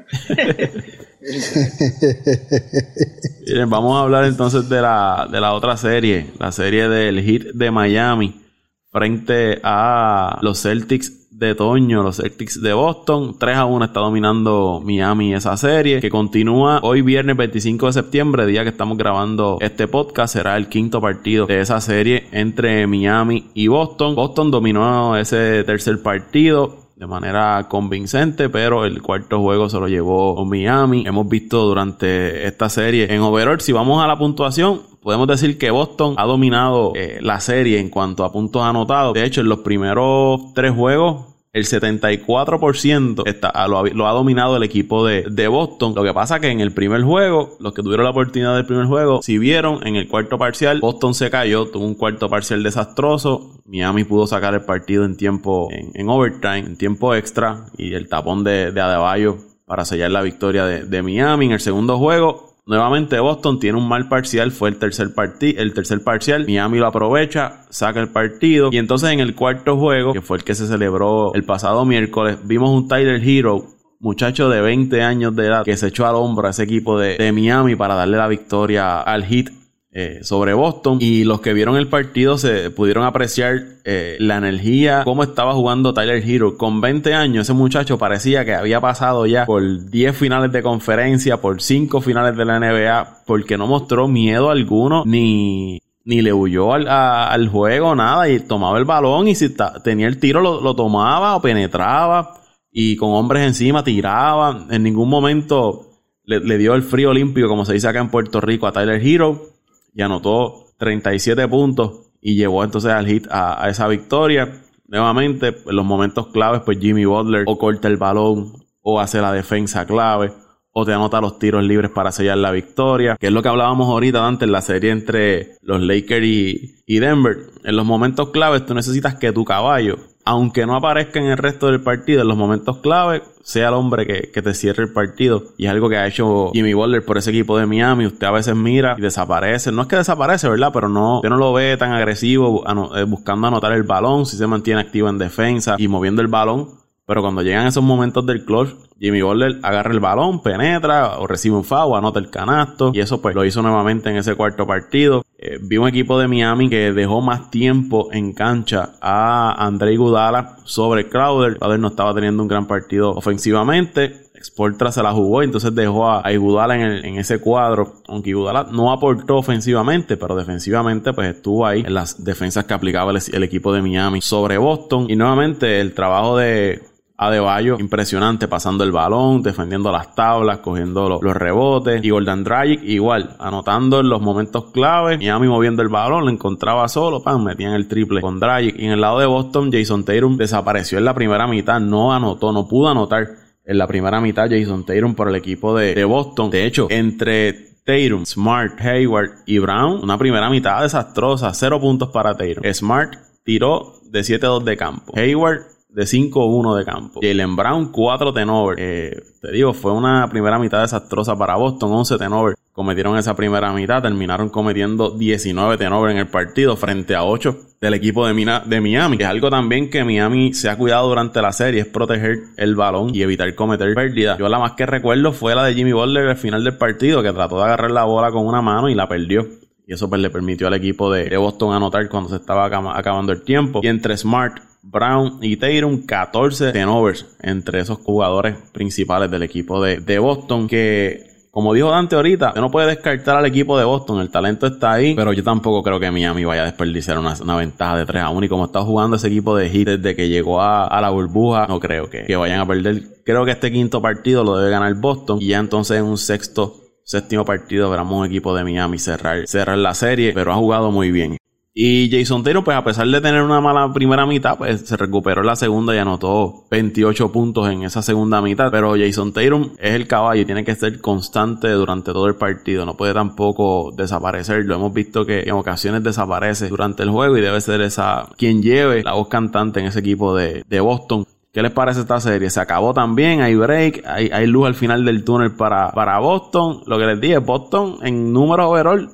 Bien, 3.45 3.69
vamos 3.69 3.97
a 3.97 4.01
hablar 4.01 4.25
entonces 4.25 4.67
de 4.67 4.81
la, 4.81 5.27
de 5.31 5.39
la 5.39 5.53
otra 5.53 5.77
serie, 5.77 6.33
la 6.39 6.51
serie 6.51 6.89
del 6.89 7.21
hit 7.21 7.53
de 7.53 7.71
Miami 7.71 8.45
frente 8.91 9.61
a 9.63 10.39
los 10.41 10.61
Celtics 10.61 11.18
de 11.39 11.55
Toño, 11.55 12.03
los 12.03 12.17
Celtics 12.17 12.61
de 12.61 12.73
Boston. 12.73 13.37
3 13.39 13.57
a 13.57 13.65
1 13.65 13.85
está 13.85 14.01
dominando 14.01 14.81
Miami 14.83 15.33
esa 15.33 15.55
serie, 15.55 16.01
que 16.01 16.09
continúa 16.09 16.81
hoy 16.83 17.01
viernes 17.01 17.37
25 17.37 17.87
de 17.87 17.93
septiembre, 17.93 18.45
día 18.45 18.63
que 18.63 18.69
estamos 18.69 18.97
grabando 18.97 19.57
este 19.61 19.87
podcast. 19.87 20.33
Será 20.33 20.57
el 20.57 20.67
quinto 20.67 20.99
partido 20.99 21.45
de 21.45 21.61
esa 21.61 21.79
serie 21.79 22.27
entre 22.33 22.85
Miami 22.87 23.45
y 23.53 23.67
Boston. 23.67 24.15
Boston 24.15 24.51
dominó 24.51 25.15
ese 25.15 25.63
tercer 25.63 26.01
partido 26.03 26.89
de 26.97 27.07
manera 27.07 27.67
convincente, 27.69 28.49
pero 28.49 28.83
el 28.83 29.01
cuarto 29.01 29.39
juego 29.39 29.69
se 29.69 29.79
lo 29.79 29.87
llevó 29.87 30.43
Miami. 30.43 31.05
Hemos 31.07 31.29
visto 31.29 31.65
durante 31.65 32.45
esta 32.45 32.67
serie 32.67 33.13
en 33.13 33.21
overall, 33.21 33.61
si 33.61 33.71
vamos 33.71 34.03
a 34.03 34.07
la 34.07 34.17
puntuación, 34.17 34.81
podemos 35.01 35.25
decir 35.29 35.57
que 35.57 35.71
Boston 35.71 36.15
ha 36.17 36.25
dominado 36.25 36.91
eh, 36.95 37.19
la 37.21 37.39
serie 37.39 37.79
en 37.79 37.89
cuanto 37.89 38.25
a 38.25 38.33
puntos 38.33 38.61
anotados. 38.63 39.13
De 39.13 39.23
hecho, 39.23 39.39
en 39.39 39.47
los 39.47 39.59
primeros 39.59 40.53
tres 40.53 40.73
juegos 40.73 41.28
el 41.51 41.65
74% 41.65 43.23
está, 43.25 43.67
lo, 43.67 43.79
ha, 43.79 43.89
lo, 43.89 44.07
ha, 44.07 44.11
dominado 44.11 44.55
el 44.57 44.63
equipo 44.63 45.05
de, 45.05 45.23
de, 45.23 45.47
Boston. 45.47 45.93
Lo 45.95 46.03
que 46.03 46.13
pasa 46.13 46.39
que 46.39 46.49
en 46.49 46.59
el 46.59 46.73
primer 46.73 47.01
juego, 47.01 47.57
los 47.59 47.73
que 47.73 47.81
tuvieron 47.81 48.03
la 48.03 48.11
oportunidad 48.11 48.55
del 48.55 48.65
primer 48.65 48.85
juego, 48.85 49.21
si 49.23 49.39
vieron 49.39 49.85
en 49.85 49.95
el 49.95 50.07
cuarto 50.07 50.37
parcial, 50.37 50.79
Boston 50.79 51.15
se 51.15 51.29
cayó, 51.31 51.67
tuvo 51.69 51.85
un 51.85 51.95
cuarto 51.95 52.29
parcial 52.29 52.61
desastroso. 52.61 53.61
Miami 53.65 54.03
pudo 54.03 54.27
sacar 54.27 54.53
el 54.53 54.61
partido 54.61 55.05
en 55.05 55.17
tiempo, 55.17 55.69
en, 55.71 55.91
en 55.93 56.09
overtime, 56.09 56.59
en 56.59 56.77
tiempo 56.77 57.15
extra, 57.15 57.65
y 57.77 57.93
el 57.93 58.07
tapón 58.07 58.43
de, 58.43 58.71
de 58.71 58.81
Adebayo 58.81 59.37
para 59.65 59.85
sellar 59.85 60.11
la 60.11 60.21
victoria 60.21 60.65
de, 60.65 60.85
de 60.85 61.01
Miami. 61.01 61.47
En 61.47 61.51
el 61.53 61.59
segundo 61.59 61.97
juego, 61.97 62.48
Nuevamente 62.69 63.19
Boston 63.19 63.59
tiene 63.59 63.79
un 63.79 63.87
mal 63.87 64.07
parcial, 64.07 64.51
fue 64.51 64.69
el 64.69 64.77
tercer, 64.77 65.11
el 65.41 65.73
tercer 65.73 66.03
parcial, 66.03 66.45
Miami 66.45 66.77
lo 66.77 66.85
aprovecha, 66.85 67.63
saca 67.71 67.99
el 67.99 68.09
partido. 68.09 68.69
Y 68.71 68.77
entonces 68.77 69.09
en 69.09 69.19
el 69.21 69.33
cuarto 69.33 69.75
juego, 69.75 70.13
que 70.13 70.21
fue 70.21 70.37
el 70.37 70.43
que 70.43 70.53
se 70.53 70.67
celebró 70.67 71.33
el 71.33 71.43
pasado 71.43 71.83
miércoles, 71.83 72.37
vimos 72.43 72.69
un 72.69 72.87
Tyler 72.87 73.27
Hero 73.27 73.65
muchacho 73.99 74.49
de 74.49 74.61
20 74.61 75.01
años 75.01 75.35
de 75.35 75.47
edad 75.47 75.65
que 75.65 75.75
se 75.77 75.87
echó 75.87 76.05
al 76.05 76.13
hombro 76.13 76.45
a 76.45 76.51
ese 76.51 76.61
equipo 76.61 76.99
de, 76.99 77.17
de 77.17 77.31
Miami 77.31 77.75
para 77.75 77.95
darle 77.95 78.17
la 78.17 78.27
victoria 78.27 79.01
al 79.01 79.25
Heat 79.25 79.49
eh, 79.91 80.19
sobre 80.21 80.53
Boston 80.53 80.99
y 81.01 81.23
los 81.23 81.41
que 81.41 81.51
vieron 81.51 81.75
el 81.75 81.87
partido 81.87 82.37
se 82.37 82.69
pudieron 82.69 83.05
apreciar 83.05 83.59
eh, 83.85 84.17
la 84.19 84.37
energía, 84.37 85.01
cómo 85.03 85.23
estaba 85.23 85.55
jugando 85.55 85.95
Tyler 85.95 86.23
Hero. 86.23 86.57
Con 86.57 86.79
20 86.79 87.15
años 87.15 87.47
ese 87.47 87.53
muchacho 87.53 87.97
parecía 87.97 88.45
que 88.45 88.53
había 88.53 88.79
pasado 88.79 89.25
ya 89.25 89.47
por 89.47 89.89
10 89.89 90.15
finales 90.15 90.51
de 90.51 90.61
conferencia, 90.61 91.41
por 91.41 91.63
5 91.63 92.01
finales 92.01 92.37
de 92.37 92.45
la 92.45 92.59
NBA, 92.59 93.23
porque 93.25 93.57
no 93.57 93.65
mostró 93.65 94.07
miedo 94.07 94.51
alguno 94.51 95.01
ni, 95.07 95.81
ni 96.03 96.21
le 96.21 96.33
huyó 96.33 96.71
al, 96.73 96.87
al 96.87 97.47
juego, 97.47 97.95
nada, 97.95 98.29
y 98.29 98.41
tomaba 98.41 98.77
el 98.77 98.85
balón 98.85 99.27
y 99.27 99.33
si 99.33 99.55
tenía 99.83 100.05
el 100.05 100.19
tiro 100.19 100.39
lo, 100.39 100.61
lo 100.61 100.75
tomaba 100.75 101.35
o 101.35 101.41
penetraba 101.41 102.35
y 102.71 102.95
con 102.95 103.09
hombres 103.13 103.43
encima 103.43 103.83
tiraba. 103.83 104.67
En 104.69 104.83
ningún 104.83 105.09
momento 105.09 105.87
le, 106.25 106.41
le, 106.41 106.59
dio 106.59 106.75
el 106.75 106.83
frío 106.83 107.09
olímpico, 107.09 107.47
como 107.47 107.65
se 107.65 107.73
dice 107.73 107.87
acá 107.87 108.01
en 108.01 108.11
Puerto 108.11 108.39
Rico, 108.39 108.67
a 108.67 108.71
Tyler 108.71 109.01
Hero 109.03 109.57
y 109.93 110.01
anotó 110.01 110.65
37 110.77 111.47
puntos 111.47 112.11
y 112.21 112.35
llevó 112.35 112.63
entonces 112.63 112.91
al 112.91 113.07
hit 113.07 113.27
a, 113.29 113.69
esa 113.69 113.87
victoria. 113.87 114.61
Nuevamente, 114.87 115.47
en 115.47 115.75
los 115.75 115.85
momentos 115.85 116.27
claves, 116.27 116.61
pues 116.65 116.79
Jimmy 116.79 117.05
Butler 117.05 117.43
o 117.47 117.57
corta 117.57 117.87
el 117.87 117.97
balón 117.97 118.53
o 118.81 118.99
hace 118.99 119.21
la 119.21 119.31
defensa 119.31 119.85
clave 119.85 120.31
o 120.71 120.85
te 120.85 120.93
anota 120.93 121.21
los 121.21 121.39
tiros 121.39 121.63
libres 121.63 121.91
para 121.91 122.11
sellar 122.11 122.37
la 122.37 122.51
victoria, 122.51 123.17
que 123.19 123.27
es 123.27 123.33
lo 123.33 123.41
que 123.41 123.49
hablábamos 123.49 123.87
ahorita 123.89 124.25
antes 124.25 124.47
en 124.47 124.51
la 124.51 124.61
serie 124.61 124.91
entre 124.91 125.57
los 125.61 125.81
Lakers 125.81 126.25
y, 126.25 126.75
y 126.85 126.99
Denver. 126.99 127.37
En 127.63 127.75
los 127.75 127.85
momentos 127.85 128.29
claves 128.29 128.65
tú 128.65 128.73
necesitas 128.73 129.15
que 129.15 129.31
tu 129.31 129.43
caballo 129.45 129.97
aunque 130.29 130.67
no 130.67 130.75
aparezca 130.75 131.19
en 131.19 131.25
el 131.25 131.37
resto 131.39 131.71
del 131.71 131.81
partido, 131.81 132.21
en 132.21 132.27
los 132.27 132.37
momentos 132.37 132.77
clave, 132.77 133.23
sea 133.41 133.69
el 133.69 133.73
hombre 133.73 134.05
que, 134.05 134.29
que, 134.31 134.43
te 134.43 134.53
cierre 134.53 134.83
el 134.83 134.93
partido. 134.93 135.45
Y 135.57 135.65
es 135.65 135.71
algo 135.71 135.89
que 135.89 135.97
ha 135.97 136.05
hecho 136.05 136.51
Jimmy 136.53 136.75
Butler 136.75 137.03
por 137.03 137.17
ese 137.17 137.31
equipo 137.31 137.57
de 137.57 137.65
Miami. 137.65 138.05
Usted 138.05 138.27
a 138.27 138.31
veces 138.31 138.55
mira 138.55 138.93
y 138.95 139.01
desaparece. 139.01 139.71
No 139.71 139.81
es 139.81 139.87
que 139.87 139.95
desaparece, 139.95 140.47
¿verdad? 140.47 140.69
Pero 140.71 140.87
no, 140.87 141.15
usted 141.15 141.29
no 141.29 141.37
lo 141.37 141.51
ve 141.51 141.77
tan 141.77 141.93
agresivo 141.93 142.63
eh, 142.95 143.03
buscando 143.05 143.47
anotar 143.47 143.71
el 143.71 143.81
balón, 143.81 144.27
si 144.27 144.37
se 144.37 144.45
mantiene 144.45 144.81
activo 144.81 145.09
en 145.09 145.17
defensa 145.17 145.77
y 145.79 145.87
moviendo 145.87 146.21
el 146.21 146.27
balón. 146.27 146.78
Pero 147.09 147.23
cuando 147.23 147.41
llegan 147.41 147.65
esos 147.65 147.83
momentos 147.83 148.23
del 148.27 148.45
clutch, 148.45 148.69
Jimmy 148.99 149.23
Butler 149.23 149.57
agarra 149.63 149.91
el 149.91 149.99
balón, 149.99 150.43
penetra 150.43 151.17
o 151.17 151.25
recibe 151.25 151.55
un 151.55 151.63
foul, 151.63 151.97
anota 151.97 152.19
el 152.19 152.29
canasto. 152.29 152.91
Y 152.93 152.99
eso 152.99 153.19
pues 153.19 153.33
lo 153.33 153.43
hizo 153.43 153.63
nuevamente 153.63 154.11
en 154.11 154.17
ese 154.17 154.35
cuarto 154.35 154.67
partido. 154.67 155.25
Eh, 155.39 155.57
vi 155.59 155.77
un 155.77 155.87
equipo 155.87 156.19
de 156.19 156.27
Miami 156.27 156.69
que 156.69 156.93
dejó 156.93 157.19
más 157.21 157.49
tiempo 157.49 158.09
en 158.11 158.33
cancha 158.33 158.91
a 159.01 159.55
André 159.57 159.97
Gudala 159.97 160.57
sobre 160.65 161.09
Crowder. 161.09 161.57
Crowder 161.57 161.79
no 161.79 161.87
estaba 161.87 162.13
teniendo 162.13 162.43
un 162.43 162.47
gran 162.47 162.67
partido 162.67 163.09
ofensivamente. 163.09 164.29
Exportra 164.35 164.91
se 164.91 165.01
la 165.01 165.11
jugó 165.11 165.41
y 165.41 165.45
entonces 165.45 165.73
dejó 165.73 166.07
a, 166.07 166.21
a 166.23 166.31
Iguodala 166.31 166.75
en, 166.75 166.81
el, 166.81 167.05
en, 167.05 167.17
ese 167.17 167.39
cuadro. 167.39 168.03
Aunque 168.07 168.29
Iguodala 168.29 168.67
no 168.71 168.91
aportó 168.91 169.37
ofensivamente, 169.37 170.15
pero 170.15 170.35
defensivamente 170.35 171.11
pues 171.13 171.35
estuvo 171.35 171.65
ahí 171.65 171.79
en 171.79 171.95
las 171.95 172.23
defensas 172.23 172.65
que 172.65 172.75
aplicaba 172.75 173.11
el 173.11 173.43
equipo 173.43 173.73
de 173.73 173.81
Miami 173.81 174.21
sobre 174.21 174.59
Boston. 174.59 175.07
Y 175.09 175.15
nuevamente 175.15 175.81
el 175.81 175.95
trabajo 175.95 176.37
de 176.37 176.87
Adebayo, 177.21 177.75
impresionante, 177.77 178.47
pasando 178.47 178.85
el 178.85 178.93
balón, 178.93 179.43
defendiendo 179.43 179.91
las 179.91 180.15
tablas, 180.15 180.59
cogiendo 180.59 181.09
los, 181.09 181.21
los 181.21 181.35
rebotes. 181.35 182.01
Y 182.01 182.11
Gordon 182.11 182.45
Dragic, 182.45 182.81
igual, 182.83 183.35
anotando 183.39 183.99
en 183.99 184.07
los 184.07 184.21
momentos 184.21 184.71
clave. 184.71 185.17
Miami 185.17 185.49
moviendo 185.49 185.81
el 185.81 185.89
balón, 185.89 186.23
lo 186.23 186.31
encontraba 186.31 186.87
solo, 186.87 187.21
pan, 187.21 187.43
metían 187.43 187.73
el 187.73 187.89
triple 187.89 188.21
con 188.21 188.39
Dragic. 188.39 188.79
Y 188.79 188.85
en 188.85 188.91
el 188.91 189.01
lado 189.01 189.19
de 189.19 189.25
Boston, 189.25 189.69
Jason 189.69 190.05
Tatum 190.05 190.37
desapareció 190.37 190.97
en 190.97 191.03
la 191.03 191.13
primera 191.13 191.45
mitad, 191.45 191.81
no 191.81 192.13
anotó, 192.13 192.53
no 192.53 192.69
pudo 192.69 192.87
anotar 192.87 193.27
en 193.65 193.77
la 193.77 193.85
primera 193.85 194.21
mitad 194.21 194.49
Jason 194.49 194.85
Tatum 194.85 195.13
por 195.13 195.27
el 195.27 195.35
equipo 195.35 195.77
de, 195.77 195.95
de 195.95 196.05
Boston. 196.05 196.49
De 196.49 196.65
hecho, 196.65 196.87
entre 196.89 197.51
Tatum, 197.83 198.25
Smart, 198.25 198.79
Hayward 198.79 199.31
y 199.45 199.59
Brown, 199.59 200.01
una 200.01 200.17
primera 200.17 200.49
mitad 200.49 200.83
desastrosa, 200.83 201.53
cero 201.53 201.81
puntos 201.81 202.11
para 202.11 202.37
Tatum. 202.37 202.63
Smart 202.73 203.13
tiró 203.43 203.95
de 204.05 204.21
7-2 204.21 204.63
de 204.63 204.77
campo. 204.77 205.11
Hayward 205.17 205.78
de 205.89 206.03
5-1 206.03 206.77
de 206.77 206.85
campo. 206.85 207.19
Jalen 207.21 207.55
Brown, 207.55 207.91
4 207.91 208.33
tenovers. 208.33 208.79
Eh, 208.79 209.23
te 209.41 209.51
digo, 209.51 209.73
fue 209.73 209.91
una 209.91 210.29
primera 210.29 210.59
mitad 210.59 210.81
desastrosa 210.81 211.35
para 211.35 211.55
Boston, 211.55 211.91
11 211.91 212.17
tenovers. 212.17 212.57
Cometieron 212.71 213.17
esa 213.17 213.35
primera 213.35 213.73
mitad, 213.73 214.01
terminaron 214.01 214.49
cometiendo 214.49 215.09
19 215.09 215.77
tenovers 215.77 216.13
en 216.13 216.19
el 216.19 216.27
partido 216.27 216.77
frente 216.77 217.15
a 217.15 217.25
8 217.25 217.57
del 217.81 217.93
equipo 217.95 218.25
de, 218.25 218.33
Mina, 218.33 218.61
de 218.65 218.79
Miami. 218.79 219.17
Es 219.19 219.25
algo 219.25 219.49
también 219.49 219.89
que 219.89 220.05
Miami 220.05 220.53
se 220.53 220.69
ha 220.69 220.77
cuidado 220.77 221.09
durante 221.09 221.41
la 221.41 221.51
serie, 221.51 221.81
es 221.81 221.87
proteger 221.87 222.37
el 222.55 222.75
balón 222.75 223.13
y 223.13 223.21
evitar 223.21 223.53
cometer 223.55 223.93
pérdidas. 223.95 224.37
Yo 224.37 224.47
la 224.47 224.59
más 224.59 224.73
que 224.73 224.85
recuerdo 224.85 225.33
fue 225.33 225.55
la 225.55 225.65
de 225.65 225.73
Jimmy 225.73 225.91
Butler 225.91 226.29
al 226.29 226.37
final 226.37 226.63
del 226.63 226.77
partido, 226.77 227.21
que 227.21 227.33
trató 227.33 227.57
de 227.57 227.63
agarrar 227.63 227.91
la 227.91 228.05
bola 228.05 228.31
con 228.31 228.45
una 228.45 228.61
mano 228.61 228.87
y 228.89 228.95
la 228.95 229.09
perdió. 229.09 229.45
Y 229.85 229.93
eso 229.93 230.07
pues 230.07 230.21
le 230.21 230.29
permitió 230.29 230.67
al 230.67 230.75
equipo 230.75 231.11
de 231.11 231.35
Boston 231.35 231.73
anotar 231.73 232.07
cuando 232.09 232.29
se 232.29 232.35
estaba 232.35 232.65
acabando 232.65 233.33
el 233.33 233.41
tiempo. 233.41 233.81
Y 233.83 233.87
entre 233.87 234.15
Smart, 234.15 234.61
Brown 234.81 235.39
y 235.41 235.57
Tatum, 235.57 236.05
14 236.05 236.71
tenovers 236.71 237.25
entre 237.41 237.79
esos 237.79 237.97
jugadores 237.99 238.55
principales 238.71 239.29
del 239.29 239.43
equipo 239.43 239.81
de, 239.83 239.99
de, 239.99 240.19
Boston. 240.19 240.67
Que, 240.67 241.27
como 241.51 241.73
dijo 241.73 241.91
Dante 241.91 242.15
ahorita, 242.15 242.53
no 242.55 242.71
puede 242.71 242.87
descartar 242.87 243.37
al 243.37 243.45
equipo 243.45 243.77
de 243.77 243.83
Boston. 243.83 244.21
El 244.21 244.29
talento 244.29 244.67
está 244.67 244.93
ahí, 244.93 245.15
pero 245.15 245.33
yo 245.33 245.43
tampoco 245.43 245.83
creo 245.83 245.99
que 245.99 246.09
Miami 246.11 246.45
vaya 246.45 246.61
a 246.61 246.65
desperdiciar 246.65 247.17
una, 247.17 247.35
una 247.41 247.57
ventaja 247.57 247.97
de 247.97 248.05
3 248.05 248.23
a 248.23 248.29
1. 248.29 248.45
Y 248.45 248.49
como 248.49 248.65
está 248.65 248.81
jugando 248.81 249.17
ese 249.17 249.27
equipo 249.27 249.55
de 249.55 249.69
Heat 249.69 249.99
desde 249.99 250.15
que 250.15 250.29
llegó 250.29 250.61
a, 250.61 250.99
la 251.01 251.09
burbuja, 251.09 251.67
no 251.67 251.79
creo 251.79 252.09
que, 252.09 252.23
que 252.23 252.35
vayan 252.35 252.61
a 252.61 252.65
perder. 252.65 253.03
Creo 253.25 253.45
que 253.45 253.51
este 253.51 253.71
quinto 253.71 254.01
partido 254.01 254.43
lo 254.43 254.57
debe 254.57 254.71
ganar 254.71 254.93
Boston. 254.95 255.39
Y 255.41 255.47
ya 255.47 255.59
entonces 255.59 255.97
en 255.97 256.05
un 256.05 256.17
sexto 256.17 256.89
séptimo 257.09 257.43
partido 257.43 257.89
veremos 257.89 258.19
un 258.19 258.27
equipo 258.27 258.55
de 258.55 258.63
Miami 258.63 258.99
cerrar, 258.99 259.47
cerrar 259.47 259.79
la 259.79 259.95
serie, 259.95 260.31
pero 260.31 260.53
ha 260.53 260.55
jugado 260.55 260.91
muy 260.91 261.11
bien. 261.11 261.37
Y 261.81 262.09
Jason 262.11 262.43
Taylor, 262.43 262.61
pues 262.61 262.75
a 262.75 262.83
pesar 262.83 263.07
de 263.07 263.21
tener 263.21 263.41
una 263.41 263.61
mala 263.61 263.93
primera 263.93 264.25
mitad, 264.25 264.57
pues 264.57 264.81
se 264.81 264.97
recuperó 264.97 265.39
en 265.39 265.47
la 265.47 265.55
segunda 265.55 265.95
y 265.95 265.97
anotó 265.97 266.65
28 266.69 267.31
puntos 267.31 267.69
en 267.69 267.83
esa 267.83 268.01
segunda 268.01 268.41
mitad. 268.41 268.69
Pero 268.69 268.95
Jason 268.97 269.31
Taylor 269.31 269.61
es 269.77 269.93
el 269.93 270.05
caballo 270.05 270.41
y 270.41 270.45
tiene 270.45 270.65
que 270.65 270.75
ser 270.75 270.99
constante 270.99 271.69
durante 271.69 272.11
todo 272.11 272.27
el 272.27 272.35
partido. 272.35 272.85
No 272.85 272.97
puede 272.97 273.13
tampoco 273.13 273.93
desaparecer. 273.95 274.65
Lo 274.65 274.75
hemos 274.75 274.91
visto 274.91 275.25
que 275.25 275.43
en 275.43 275.51
ocasiones 275.51 276.03
desaparece 276.03 276.67
durante 276.67 277.03
el 277.03 277.11
juego 277.11 277.37
y 277.37 277.41
debe 277.41 277.61
ser 277.61 277.79
esa 277.79 278.27
quien 278.35 278.61
lleve 278.61 279.01
la 279.01 279.13
voz 279.13 279.29
cantante 279.29 279.79
en 279.79 279.85
ese 279.85 279.99
equipo 279.99 280.35
de, 280.35 280.65
de 280.67 280.79
Boston. 280.81 281.25
¿Qué 281.53 281.61
les 281.61 281.71
parece 281.71 282.01
esta 282.01 282.19
serie? 282.19 282.49
Se 282.49 282.59
acabó 282.59 282.93
también, 282.93 283.39
hay 283.41 283.55
break, 283.55 284.03
hay, 284.05 284.29
hay 284.33 284.47
luz 284.47 284.67
al 284.67 284.75
final 284.75 285.05
del 285.05 285.23
túnel 285.23 285.55
para, 285.55 285.91
para 285.93 286.19
Boston. 286.19 286.81
Lo 286.87 286.97
que 286.97 287.05
les 287.05 287.21
dije, 287.21 287.37
Boston 287.37 287.99
en 288.01 288.33
número 288.33 288.69
overall 288.69 289.09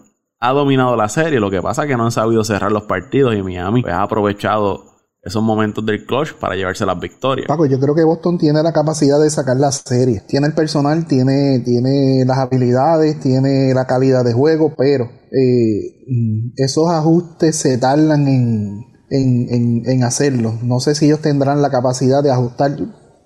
ha 0.46 0.54
dominado 0.54 0.96
la 0.96 1.10
serie. 1.10 1.40
Lo 1.40 1.50
que 1.50 1.62
pasa 1.62 1.84
es 1.84 1.90
que 1.90 1.98
no 1.98 2.06
han 2.06 2.12
sabido 2.12 2.44
cerrar 2.44 2.72
los 2.72 2.84
partidos 2.84 3.36
y 3.36 3.42
Miami 3.42 3.82
pues, 3.82 3.94
ha 3.94 4.04
aprovechado 4.04 4.96
esos 5.24 5.42
momentos 5.42 5.84
del 5.84 6.06
clutch 6.06 6.34
para 6.34 6.56
llevarse 6.56 6.86
las 6.86 7.00
victorias. 7.00 7.48
Paco, 7.48 7.66
yo 7.66 7.80
creo 7.80 7.96
que 7.96 8.04
Boston 8.04 8.38
tiene 8.38 8.62
la 8.62 8.72
capacidad 8.72 9.20
de 9.20 9.30
sacar 9.32 9.58
la 9.58 9.72
serie. 9.72 10.22
Tiene 10.28 10.46
el 10.48 10.54
personal, 10.54 11.08
tiene, 11.08 11.62
tiene 11.66 12.24
las 12.26 12.38
habilidades, 12.38 13.20
tiene 13.20 13.74
la 13.74 13.88
calidad 13.88 14.24
de 14.24 14.34
juego, 14.34 14.76
pero 14.78 15.06
eh, 15.06 16.54
esos 16.58 16.92
ajustes 16.92 17.56
se 17.56 17.80
tardan 17.80 18.28
en, 18.28 18.84
en, 19.10 19.48
en, 19.50 19.90
en 19.90 20.04
hacerlo. 20.04 20.54
No 20.62 20.80
sé 20.80 20.94
si 20.94 21.08
ellos 21.08 21.22
tendrán 21.22 21.64
la 21.64 21.72
capacidad 21.72 22.22
de 22.22 22.32
ajustar, 22.32 22.78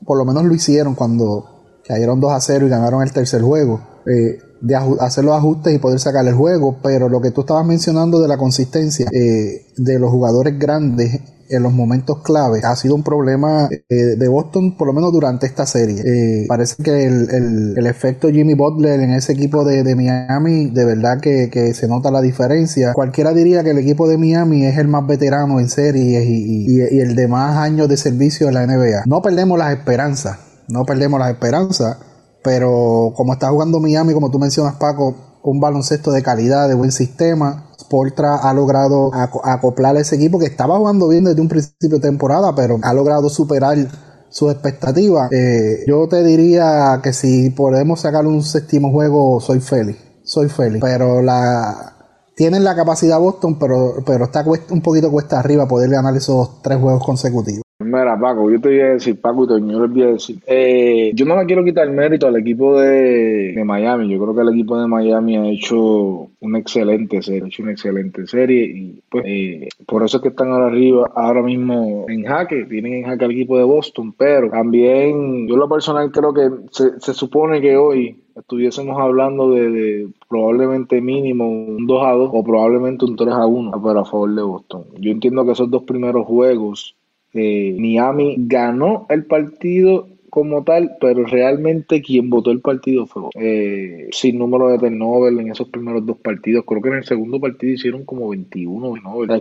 por 0.06 0.18
lo 0.18 0.24
menos 0.24 0.46
lo 0.46 0.56
hicieron 0.56 0.96
cuando 0.96 1.82
cayeron 1.86 2.22
2 2.22 2.32
a 2.32 2.40
0 2.40 2.66
y 2.66 2.70
ganaron 2.70 3.04
el 3.04 3.12
tercer 3.12 3.42
juego. 3.42 3.82
Eh, 4.06 4.38
de 4.62 4.76
hacer 4.76 5.24
los 5.24 5.36
ajustes 5.36 5.74
y 5.74 5.80
poder 5.80 6.00
sacar 6.00 6.28
el 6.28 6.34
juego, 6.34 6.78
pero 6.82 7.10
lo 7.10 7.22
que 7.22 7.32
tú 7.32 7.41
estabas 7.41 7.65
mencionando 7.65 8.19
de 8.19 8.28
la 8.28 8.38
consistencia 8.38 9.08
eh, 9.12 9.67
de 9.78 10.00
los 10.00 10.12
jugadores 10.12 10.58
grandes 10.58 11.22
en 11.50 11.63
los 11.63 11.74
momentos 11.74 12.22
clave 12.22 12.62
ha 12.63 12.76
sido 12.76 12.95
un 12.95 13.04
problema 13.04 13.67
eh, 13.72 13.95
de 13.95 14.28
Boston, 14.28 14.78
por 14.78 14.88
lo 14.88 14.93
menos 14.93 15.12
durante 15.12 15.48
esta 15.48 15.65
serie. 15.65 16.02
Eh, 16.02 16.45
parece 16.48 16.82
que 16.82 17.06
el, 17.06 17.88
efecto 17.88 18.30
Jimmy 18.30 18.54
Butler 18.54 19.00
en 19.00 19.12
ese 19.12 19.34
equipo 19.34 19.65
de, 19.65 19.95
Miami, 19.95 20.69
de 20.69 20.86
verdad 20.86 21.19
que, 21.19 21.50
se 21.74 21.88
nota 21.88 22.12
la 22.12 22.22
diferencia. 22.22 22.93
Cualquiera 22.93 23.34
diría 23.34 23.63
que 23.63 23.72
el 23.72 23.80
equipo 23.80 24.08
de 24.08 24.17
Miami 24.17 24.65
es 24.65 24.78
el 24.78 24.88
más 24.88 25.08
veterano 25.08 25.60
en 25.60 25.69
series 25.69 26.24
y, 26.28 26.80
el 27.00 27.15
de 27.15 27.28
más 27.28 27.58
años 27.58 27.89
de 27.89 27.98
servicio 27.98 28.48
en 28.48 28.54
la 28.54 28.67
NBA. 28.67 29.04
No 29.06 29.22
perdemos 29.22 29.58
las 29.58 29.72
esperanzas, 29.76 30.38
no 30.67 30.86
perdemos 30.86 31.19
las 31.19 31.32
esperanzas, 31.32 31.98
pero 32.43 33.13
como 33.15 33.34
está 33.34 33.49
jugando 33.49 33.80
Miami, 33.80 34.13
como 34.13 34.32
tú 34.32 34.39
mencionas 34.39 34.75
Paco, 34.75 35.15
un 35.43 35.60
baloncesto 35.60 36.12
de 36.12 36.21
calidad, 36.21 36.67
de 36.67 36.75
buen 36.75 36.91
sistema, 36.91 37.69
Sportra 37.80 38.36
ha 38.36 38.54
logrado 38.54 39.12
acoplar 39.43 39.95
a 39.97 40.02
ese 40.02 40.15
equipo 40.15 40.38
que 40.38 40.45
estaba 40.45 40.78
jugando 40.78 41.08
bien 41.08 41.23
desde 41.23 41.41
un 41.41 41.47
principio 41.47 41.97
de 41.97 42.02
temporada, 42.02 42.54
pero 42.56 42.78
ha 42.82 42.93
logrado 42.93 43.30
superar 43.30 43.78
sus 44.30 44.52
expectativas. 44.52 45.32
Eh, 45.32 45.84
yo 45.88 46.08
te 46.08 46.23
diría 46.23 46.99
que 47.02 47.13
si 47.13 47.49
podemos 47.49 48.02
sacar 48.02 48.28
un 48.28 48.43
séptimo 48.43 48.91
juego, 48.91 49.41
soy 49.41 49.60
feliz. 49.60 49.97
Soy 50.23 50.49
feliz. 50.49 50.82
Pero 50.82 51.21
la 51.21 51.95
tienen 52.36 52.63
la 52.63 52.75
capacidad 52.75 53.19
Boston, 53.19 53.58
pero, 53.58 53.95
pero 54.06 54.25
está 54.25 54.45
un 54.69 54.82
poquito 54.82 55.12
cuesta 55.12 55.39
arriba 55.39 55.67
poder 55.67 55.89
ganar 55.89 56.15
esos 56.15 56.62
tres 56.62 56.80
juegos 56.80 57.04
consecutivos. 57.04 57.63
Mira, 57.82 58.20
Paco, 58.20 58.52
yo 58.52 58.60
te 58.60 58.68
voy 58.68 58.80
a 58.82 58.94
decir, 58.96 59.22
Paco 59.22 59.46
y 59.46 59.48
Toño, 59.48 59.80
les 59.80 59.94
voy 59.94 60.04
a 60.04 60.08
decir. 60.08 60.38
Eh, 60.46 61.13
yo 61.15 61.26
no 61.26 61.39
le 61.39 61.46
quiero 61.46 61.63
quitar 61.63 61.88
el 61.88 61.94
mérito 61.94 62.28
al 62.28 62.36
equipo 62.36 62.78
de, 62.78 63.54
Miami. 63.65 64.10
Yo 64.10 64.20
creo 64.20 64.36
que 64.36 64.42
el 64.42 64.50
equipo 64.50 64.78
de 64.78 64.86
Miami 64.86 65.38
ha 65.38 65.48
hecho 65.48 66.28
una 66.42 66.60
excelente 66.60 67.22
serie, 67.22 67.44
ha 67.44 67.48
hecho 67.48 67.63
una 67.63 67.72
excelente 67.72 68.28
serie 68.28 68.65
y 68.65 69.02
pues 69.10 69.24
eh, 69.26 69.70
por 69.86 70.04
eso 70.04 70.18
es 70.18 70.24
que 70.24 70.30
están 70.30 70.52
ahora 70.52 70.68
arriba, 70.68 71.10
ahora 71.15 71.42
mismo 71.42 72.06
en 72.10 72.26
jaque, 72.26 72.65
tienen 72.65 72.96
en 72.96 73.04
jaque 73.06 73.24
al 73.24 73.32
equipo 73.32 73.58
de 73.58 73.63
Boston, 73.63 74.12
pero 74.12 74.50
también 74.50 75.48
yo 75.48 75.56
lo 75.56 75.70
personal 75.70 76.12
creo 76.12 76.34
que 76.34 76.50
se, 76.72 77.13
supone 77.13 77.62
que 77.62 77.78
hoy 77.78 78.24
estuviésemos 78.36 79.00
hablando 79.00 79.52
de, 79.52 80.10
probablemente 80.28 81.00
mínimo 81.00 81.50
un 81.50 81.88
2 81.88 82.04
a 82.06 82.12
2 82.12 82.30
o 82.34 82.44
probablemente 82.44 83.06
un 83.06 83.15
3 83.15 83.30
a 83.30 83.46
1 83.46 83.82
pero 83.82 84.00
a 84.02 84.06
favor 84.06 84.36
de 84.36 84.42
Boston. 84.42 84.84
Yo 85.00 85.12
entiendo 85.12 85.46
que 85.46 85.54
esos 85.54 85.72
dos 85.72 85.84
primeros 85.84 86.26
juegos 86.26 86.96
eh, 87.34 87.76
Miami 87.78 88.36
ganó 88.38 89.06
el 89.10 89.26
partido 89.26 90.08
como 90.30 90.63
tal, 90.63 90.96
pero 91.00 91.26
realmente 91.26 92.02
quien 92.02 92.30
votó 92.30 92.52
el 92.52 92.62
partido 92.62 93.06
fue 93.06 93.24
eh, 93.36 94.08
sin 94.12 94.38
número 94.38 94.70
de 94.70 94.78
turnover 94.78 95.34
en 95.34 95.52
esos 95.52 95.70
primeros 95.70 96.06
dos 96.06 96.18
partidos. 96.18 96.65
Creo 96.65 96.82
que 96.82 96.89
en 96.89 96.96
el 96.96 97.04
segundo 97.04 97.39
partido 97.39 97.74
hicieron 97.74 98.06
como 98.06 98.30
21 98.30 98.94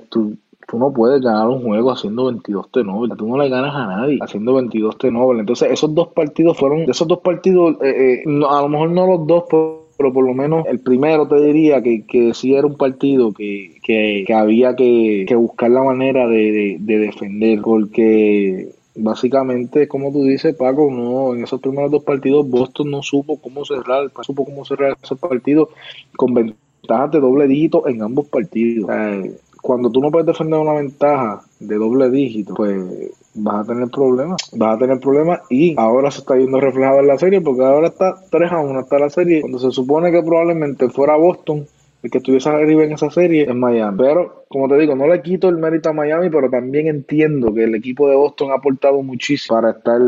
Tú, 0.09 0.37
tú 0.67 0.79
no 0.79 0.93
puedes 0.93 1.21
ganar 1.21 1.49
un 1.49 1.63
juego 1.63 1.93
haciendo 1.93 2.27
22 2.27 2.71
turnovers. 2.71 3.17
Tú 3.17 3.29
no 3.29 3.39
le 3.39 3.49
ganas 3.49 3.75
a 3.75 3.87
nadie 3.87 4.19
haciendo 4.21 4.55
22 4.55 4.99
turnovers. 4.99 5.41
Entonces, 5.41 5.71
esos 5.71 5.95
dos 5.95 6.09
partidos 6.09 6.57
fueron, 6.57 6.89
esos 6.89 7.07
dos 7.07 7.21
partidos, 7.21 7.77
eh, 7.83 8.23
a 8.49 8.63
lo 8.63 8.69
mejor 8.69 8.91
no 8.91 9.07
los 9.07 9.27
dos, 9.27 9.45
pero 9.99 10.13
por 10.13 10.25
lo 10.25 10.33
menos 10.33 10.65
el 10.67 10.79
primero 10.79 11.27
te 11.27 11.41
diría 11.41 11.83
que, 11.83 12.07
que 12.07 12.33
sí 12.33 12.55
era 12.55 12.69
un 12.69 12.77
partido 12.77 13.33
que, 13.33 13.81
que, 13.83 14.33
había 14.33 14.77
que, 14.77 15.27
buscar 15.35 15.73
la 15.73 15.83
manera 15.83 16.29
de, 16.29 16.77
defender, 16.79 17.61
porque 17.61 18.69
básicamente, 18.95 19.89
como 19.89 20.13
tú 20.13 20.23
dices, 20.23 20.55
Paco, 20.55 20.89
no 20.89 21.35
en 21.35 21.43
esos 21.43 21.61
primeros 21.61 21.91
dos 21.91 22.05
partidos 22.05 22.49
Boston 22.49 22.93
no 22.93 23.03
supo 23.03 23.41
cómo 23.41 23.65
cerrar, 23.65 24.09
supo 24.23 24.45
cómo 24.45 24.65
cerrar 24.65 24.97
esos 25.03 25.19
partidos 25.19 25.71
con 26.17 26.33
ventajas 26.33 27.11
de 27.11 27.19
doble 27.19 27.49
dígito 27.49 27.89
en 27.89 28.01
ambos 28.01 28.29
partidos. 28.29 28.89
Cuando 29.61 29.91
tú 29.91 30.01
no 30.01 30.11
puedes 30.11 30.27
defender 30.27 30.59
una 30.59 30.75
ventaja 30.75 31.43
de 31.61 31.77
doble 31.77 32.11
dígito, 32.11 32.55
pues 32.55 32.81
vas 33.35 33.65
a 33.65 33.73
tener 33.73 33.89
problemas, 33.89 34.41
vas 34.57 34.77
a 34.77 34.79
tener 34.79 34.99
problemas 35.01 35.41
y 35.51 35.75
ahora 35.79 36.11
se 36.11 36.21
está 36.21 36.35
viendo 36.35 36.61
reflejado 36.61 37.01
en 37.01 37.09
la 37.09 37.19
serie 37.19 37.41
porque 37.41 37.65
ahora 37.65 37.89
está 37.89 38.17
3 38.31 38.53
a 38.53 38.59
1 38.59 38.81
está 38.81 38.99
la 38.99 39.11
serie 39.11 39.41
cuando 39.41 39.59
se 39.59 39.71
supone 39.71 40.11
que 40.11 40.23
probablemente 40.23 40.89
fuera 40.89 41.17
Boston 41.17 41.67
el 42.03 42.11
que 42.11 42.19
estuviese 42.19 42.49
arriba 42.49 42.85
en 42.85 42.93
esa 42.93 43.11
serie 43.11 43.43
es 43.43 43.55
Miami. 43.55 43.99
Pero, 43.99 44.45
como 44.49 44.69
te 44.69 44.77
digo, 44.77 44.95
no 44.95 45.09
le 45.09 45.21
quito 45.21 45.49
el 45.49 45.59
mérito 45.59 45.89
a 45.89 45.93
Miami, 45.93 46.31
pero 46.31 46.49
también 46.49 46.87
entiendo 46.87 47.53
que 47.53 47.65
el 47.65 47.75
equipo 47.75 48.09
de 48.09 48.17
Boston 48.17 48.53
ha 48.53 48.57
aportado 48.57 49.03
muchísimo 49.03 49.57
para 49.57 49.73
estar 49.73 50.01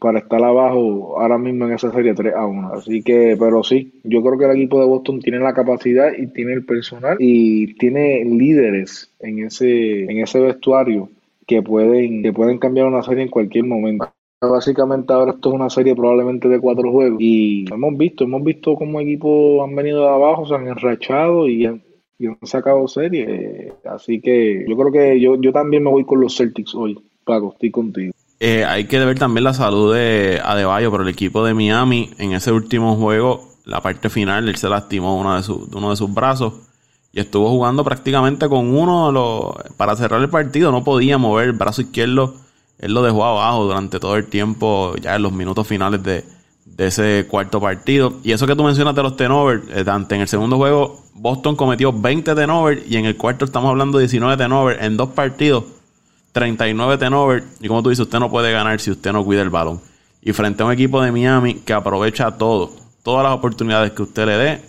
para 0.00 0.20
estar 0.20 0.42
abajo 0.42 1.20
ahora 1.20 1.38
mismo 1.38 1.66
en 1.66 1.74
esa 1.74 1.92
serie 1.92 2.14
3 2.14 2.34
a 2.34 2.46
1. 2.46 2.72
Así 2.74 3.02
que, 3.02 3.36
pero 3.38 3.62
sí, 3.62 4.00
yo 4.02 4.22
creo 4.22 4.38
que 4.38 4.46
el 4.46 4.56
equipo 4.56 4.80
de 4.80 4.86
Boston 4.86 5.20
tiene 5.20 5.38
la 5.38 5.54
capacidad 5.54 6.12
y 6.16 6.26
tiene 6.28 6.54
el 6.54 6.64
personal 6.64 7.16
y 7.20 7.74
tiene 7.74 8.24
líderes 8.24 9.10
en 9.20 9.44
ese, 9.44 10.04
en 10.04 10.18
ese 10.18 10.40
vestuario 10.40 11.10
que 11.46 11.62
pueden, 11.62 12.22
que 12.22 12.32
pueden 12.32 12.58
cambiar 12.58 12.86
una 12.86 13.02
serie 13.02 13.24
en 13.24 13.28
cualquier 13.28 13.64
momento. 13.66 14.10
Básicamente 14.40 15.12
ahora 15.12 15.32
esto 15.32 15.50
es 15.50 15.54
una 15.54 15.68
serie 15.68 15.94
probablemente 15.94 16.48
de 16.48 16.60
cuatro 16.60 16.90
juegos 16.90 17.20
y 17.20 17.66
hemos 17.70 17.98
visto, 17.98 18.24
hemos 18.24 18.42
visto 18.42 18.74
cómo 18.74 18.98
equipos 19.00 19.62
han 19.62 19.76
venido 19.76 20.00
de 20.00 20.08
abajo, 20.08 20.46
se 20.46 20.54
han 20.54 20.66
enrachado 20.66 21.46
y 21.46 21.66
han, 21.66 21.82
sacado 22.42 22.88
series. 22.88 23.72
Así 23.84 24.20
que 24.20 24.64
yo 24.66 24.76
creo 24.76 24.92
que 24.92 25.20
yo, 25.20 25.40
yo 25.40 25.52
también 25.52 25.82
me 25.82 25.90
voy 25.90 26.04
con 26.04 26.20
los 26.20 26.36
Celtics 26.36 26.74
hoy, 26.74 26.98
Paco, 27.24 27.52
estoy 27.52 27.70
contigo. 27.70 28.12
Eh, 28.42 28.64
hay 28.64 28.86
que 28.86 28.98
ver 28.98 29.18
también 29.18 29.44
la 29.44 29.52
salud 29.52 29.94
de 29.94 30.40
Adebayo, 30.42 30.90
pero 30.90 31.02
el 31.02 31.10
equipo 31.10 31.44
de 31.44 31.52
Miami 31.52 32.10
en 32.16 32.32
ese 32.32 32.50
último 32.50 32.96
juego, 32.96 33.50
la 33.66 33.82
parte 33.82 34.08
final, 34.08 34.48
él 34.48 34.56
se 34.56 34.68
lastimó 34.68 35.20
uno 35.20 35.40
de, 35.40 35.52
uno 35.52 35.90
de 35.90 35.96
sus 35.96 36.12
brazos 36.12 36.54
y 37.12 37.20
estuvo 37.20 37.50
jugando 37.50 37.84
prácticamente 37.84 38.48
con 38.48 38.74
uno 38.74 39.08
de 39.08 39.12
los, 39.12 39.74
para 39.76 39.94
cerrar 39.94 40.22
el 40.22 40.30
partido, 40.30 40.72
no 40.72 40.82
podía 40.84 41.18
mover 41.18 41.48
el 41.48 41.52
brazo 41.52 41.82
izquierdo, 41.82 42.34
él 42.78 42.94
lo 42.94 43.02
dejó 43.02 43.26
abajo 43.26 43.64
durante 43.64 44.00
todo 44.00 44.16
el 44.16 44.26
tiempo, 44.26 44.94
ya 45.02 45.16
en 45.16 45.22
los 45.22 45.32
minutos 45.32 45.66
finales 45.66 46.02
de, 46.02 46.24
ese 46.78 47.26
cuarto 47.28 47.60
partido. 47.60 48.14
Y 48.24 48.32
eso 48.32 48.46
que 48.46 48.56
tú 48.56 48.64
mencionas 48.64 48.94
de 48.94 49.02
los 49.02 49.14
tenovers, 49.14 49.64
eh, 49.68 49.84
Dante, 49.84 50.14
en 50.14 50.22
el 50.22 50.28
segundo 50.28 50.56
juego 50.56 51.02
Boston 51.12 51.54
cometió 51.54 51.92
20 51.92 52.34
tenovers 52.34 52.80
y 52.88 52.96
en 52.96 53.04
el 53.04 53.18
cuarto 53.18 53.44
estamos 53.44 53.68
hablando 53.68 53.98
de 53.98 54.04
19 54.04 54.38
tenovers 54.38 54.82
en 54.82 54.96
dos 54.96 55.10
partidos, 55.10 55.64
39 56.32 56.98
tenovers. 56.98 57.44
Y 57.60 57.68
como 57.68 57.82
tú 57.82 57.90
dices, 57.90 58.04
usted 58.04 58.18
no 58.18 58.30
puede 58.30 58.52
ganar 58.52 58.80
si 58.80 58.90
usted 58.90 59.12
no 59.12 59.24
cuida 59.24 59.42
el 59.42 59.50
balón. 59.50 59.80
Y 60.22 60.32
frente 60.32 60.62
a 60.62 60.66
un 60.66 60.72
equipo 60.72 61.00
de 61.02 61.12
Miami 61.12 61.54
que 61.54 61.72
aprovecha 61.72 62.30
todo, 62.32 62.72
todas 63.02 63.24
las 63.24 63.32
oportunidades 63.32 63.92
que 63.92 64.02
usted 64.02 64.26
le 64.26 64.36
dé, 64.36 64.62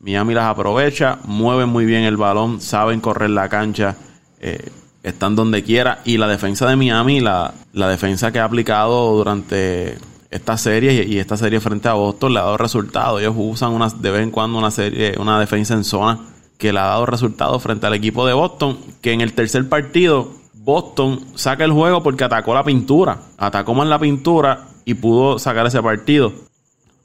Miami 0.00 0.34
las 0.34 0.46
aprovecha, 0.46 1.18
mueven 1.24 1.68
muy 1.68 1.84
bien 1.84 2.02
el 2.02 2.16
balón, 2.16 2.60
saben 2.60 3.00
correr 3.00 3.30
la 3.30 3.48
cancha, 3.48 3.96
eh, 4.40 4.70
están 5.02 5.34
donde 5.34 5.62
quiera. 5.62 6.00
Y 6.04 6.18
la 6.18 6.28
defensa 6.28 6.68
de 6.68 6.76
Miami, 6.76 7.20
la, 7.20 7.54
la 7.72 7.88
defensa 7.88 8.32
que 8.32 8.38
ha 8.38 8.44
aplicado 8.44 9.16
durante 9.16 9.96
esta 10.30 10.56
serie 10.56 11.04
y 11.04 11.18
esta 11.18 11.36
serie 11.36 11.60
frente 11.60 11.88
a 11.88 11.94
Boston 11.94 12.34
le 12.34 12.40
ha 12.40 12.42
dado 12.42 12.56
resultados. 12.56 13.20
Ellos 13.20 13.34
usan 13.36 13.72
una, 13.72 13.88
de 13.88 14.10
vez 14.10 14.22
en 14.22 14.30
cuando 14.30 14.58
una 14.58 14.70
serie, 14.70 15.14
una 15.18 15.40
defensa 15.40 15.74
en 15.74 15.84
zona 15.84 16.18
que 16.58 16.72
le 16.72 16.78
ha 16.78 16.86
dado 16.86 17.06
resultados 17.06 17.62
frente 17.62 17.86
al 17.86 17.94
equipo 17.94 18.26
de 18.26 18.32
Boston, 18.32 18.78
que 19.00 19.12
en 19.12 19.20
el 19.20 19.32
tercer 19.32 19.68
partido 19.68 20.30
Boston 20.66 21.20
saca 21.36 21.62
el 21.62 21.70
juego 21.70 22.02
porque 22.02 22.24
atacó 22.24 22.52
la 22.52 22.64
pintura, 22.64 23.20
atacó 23.38 23.72
más 23.72 23.86
la 23.86 24.00
pintura 24.00 24.66
y 24.84 24.94
pudo 24.94 25.38
sacar 25.38 25.64
ese 25.64 25.80
partido. 25.80 26.32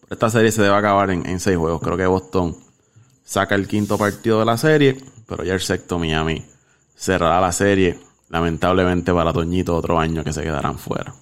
Esta 0.10 0.32
serie 0.32 0.52
se 0.52 0.64
debe 0.64 0.76
acabar 0.76 1.12
en, 1.12 1.30
en 1.30 1.40
seis 1.40 1.58
juegos. 1.58 1.80
Creo 1.80 1.96
que 1.96 2.08
Boston 2.08 2.58
saca 3.24 3.54
el 3.54 3.68
quinto 3.68 4.00
partido 4.00 4.40
de 4.40 4.46
la 4.46 4.58
serie, 4.58 4.98
pero 5.28 5.44
ya 5.44 5.54
el 5.54 5.60
sexto 5.60 6.00
Miami 6.00 6.44
cerrará 6.96 7.40
la 7.40 7.52
serie, 7.52 8.00
lamentablemente 8.30 9.14
para 9.14 9.32
Toñito 9.32 9.76
otro 9.76 10.00
año 10.00 10.24
que 10.24 10.34
se 10.34 10.42
quedarán 10.42 10.80
fuera. 10.80 11.14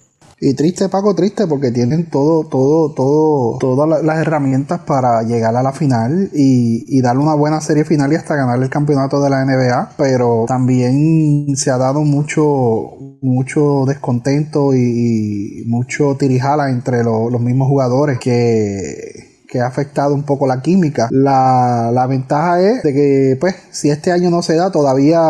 Y 0.42 0.54
triste, 0.54 0.88
Paco, 0.88 1.14
triste, 1.14 1.46
porque 1.46 1.70
tienen 1.70 2.08
todo, 2.08 2.44
todo, 2.48 2.94
todo, 2.94 3.58
todas 3.58 4.02
las 4.02 4.18
herramientas 4.18 4.80
para 4.86 5.22
llegar 5.22 5.54
a 5.54 5.62
la 5.62 5.72
final 5.72 6.30
y, 6.32 6.86
y, 6.88 7.02
darle 7.02 7.22
una 7.22 7.34
buena 7.34 7.60
serie 7.60 7.84
final 7.84 8.10
y 8.10 8.16
hasta 8.16 8.36
ganar 8.36 8.58
el 8.62 8.70
campeonato 8.70 9.22
de 9.22 9.28
la 9.28 9.44
NBA. 9.44 9.92
Pero 9.98 10.46
también 10.48 11.54
se 11.56 11.70
ha 11.70 11.76
dado 11.76 12.00
mucho, 12.04 12.96
mucho 13.20 13.84
descontento 13.86 14.74
y, 14.74 15.62
mucho 15.66 16.16
tirijala 16.16 16.70
entre 16.70 17.04
los 17.04 17.40
mismos 17.40 17.68
jugadores 17.68 18.18
que 18.18 19.29
que 19.50 19.60
ha 19.60 19.66
afectado 19.66 20.14
un 20.14 20.22
poco 20.22 20.46
la 20.46 20.62
química. 20.62 21.08
La, 21.10 21.90
la 21.92 22.06
ventaja 22.06 22.60
es 22.60 22.82
de 22.82 22.94
que, 22.94 23.36
pues, 23.40 23.56
si 23.70 23.90
este 23.90 24.12
año 24.12 24.30
no 24.30 24.42
se 24.42 24.54
da, 24.54 24.70
todavía 24.70 25.20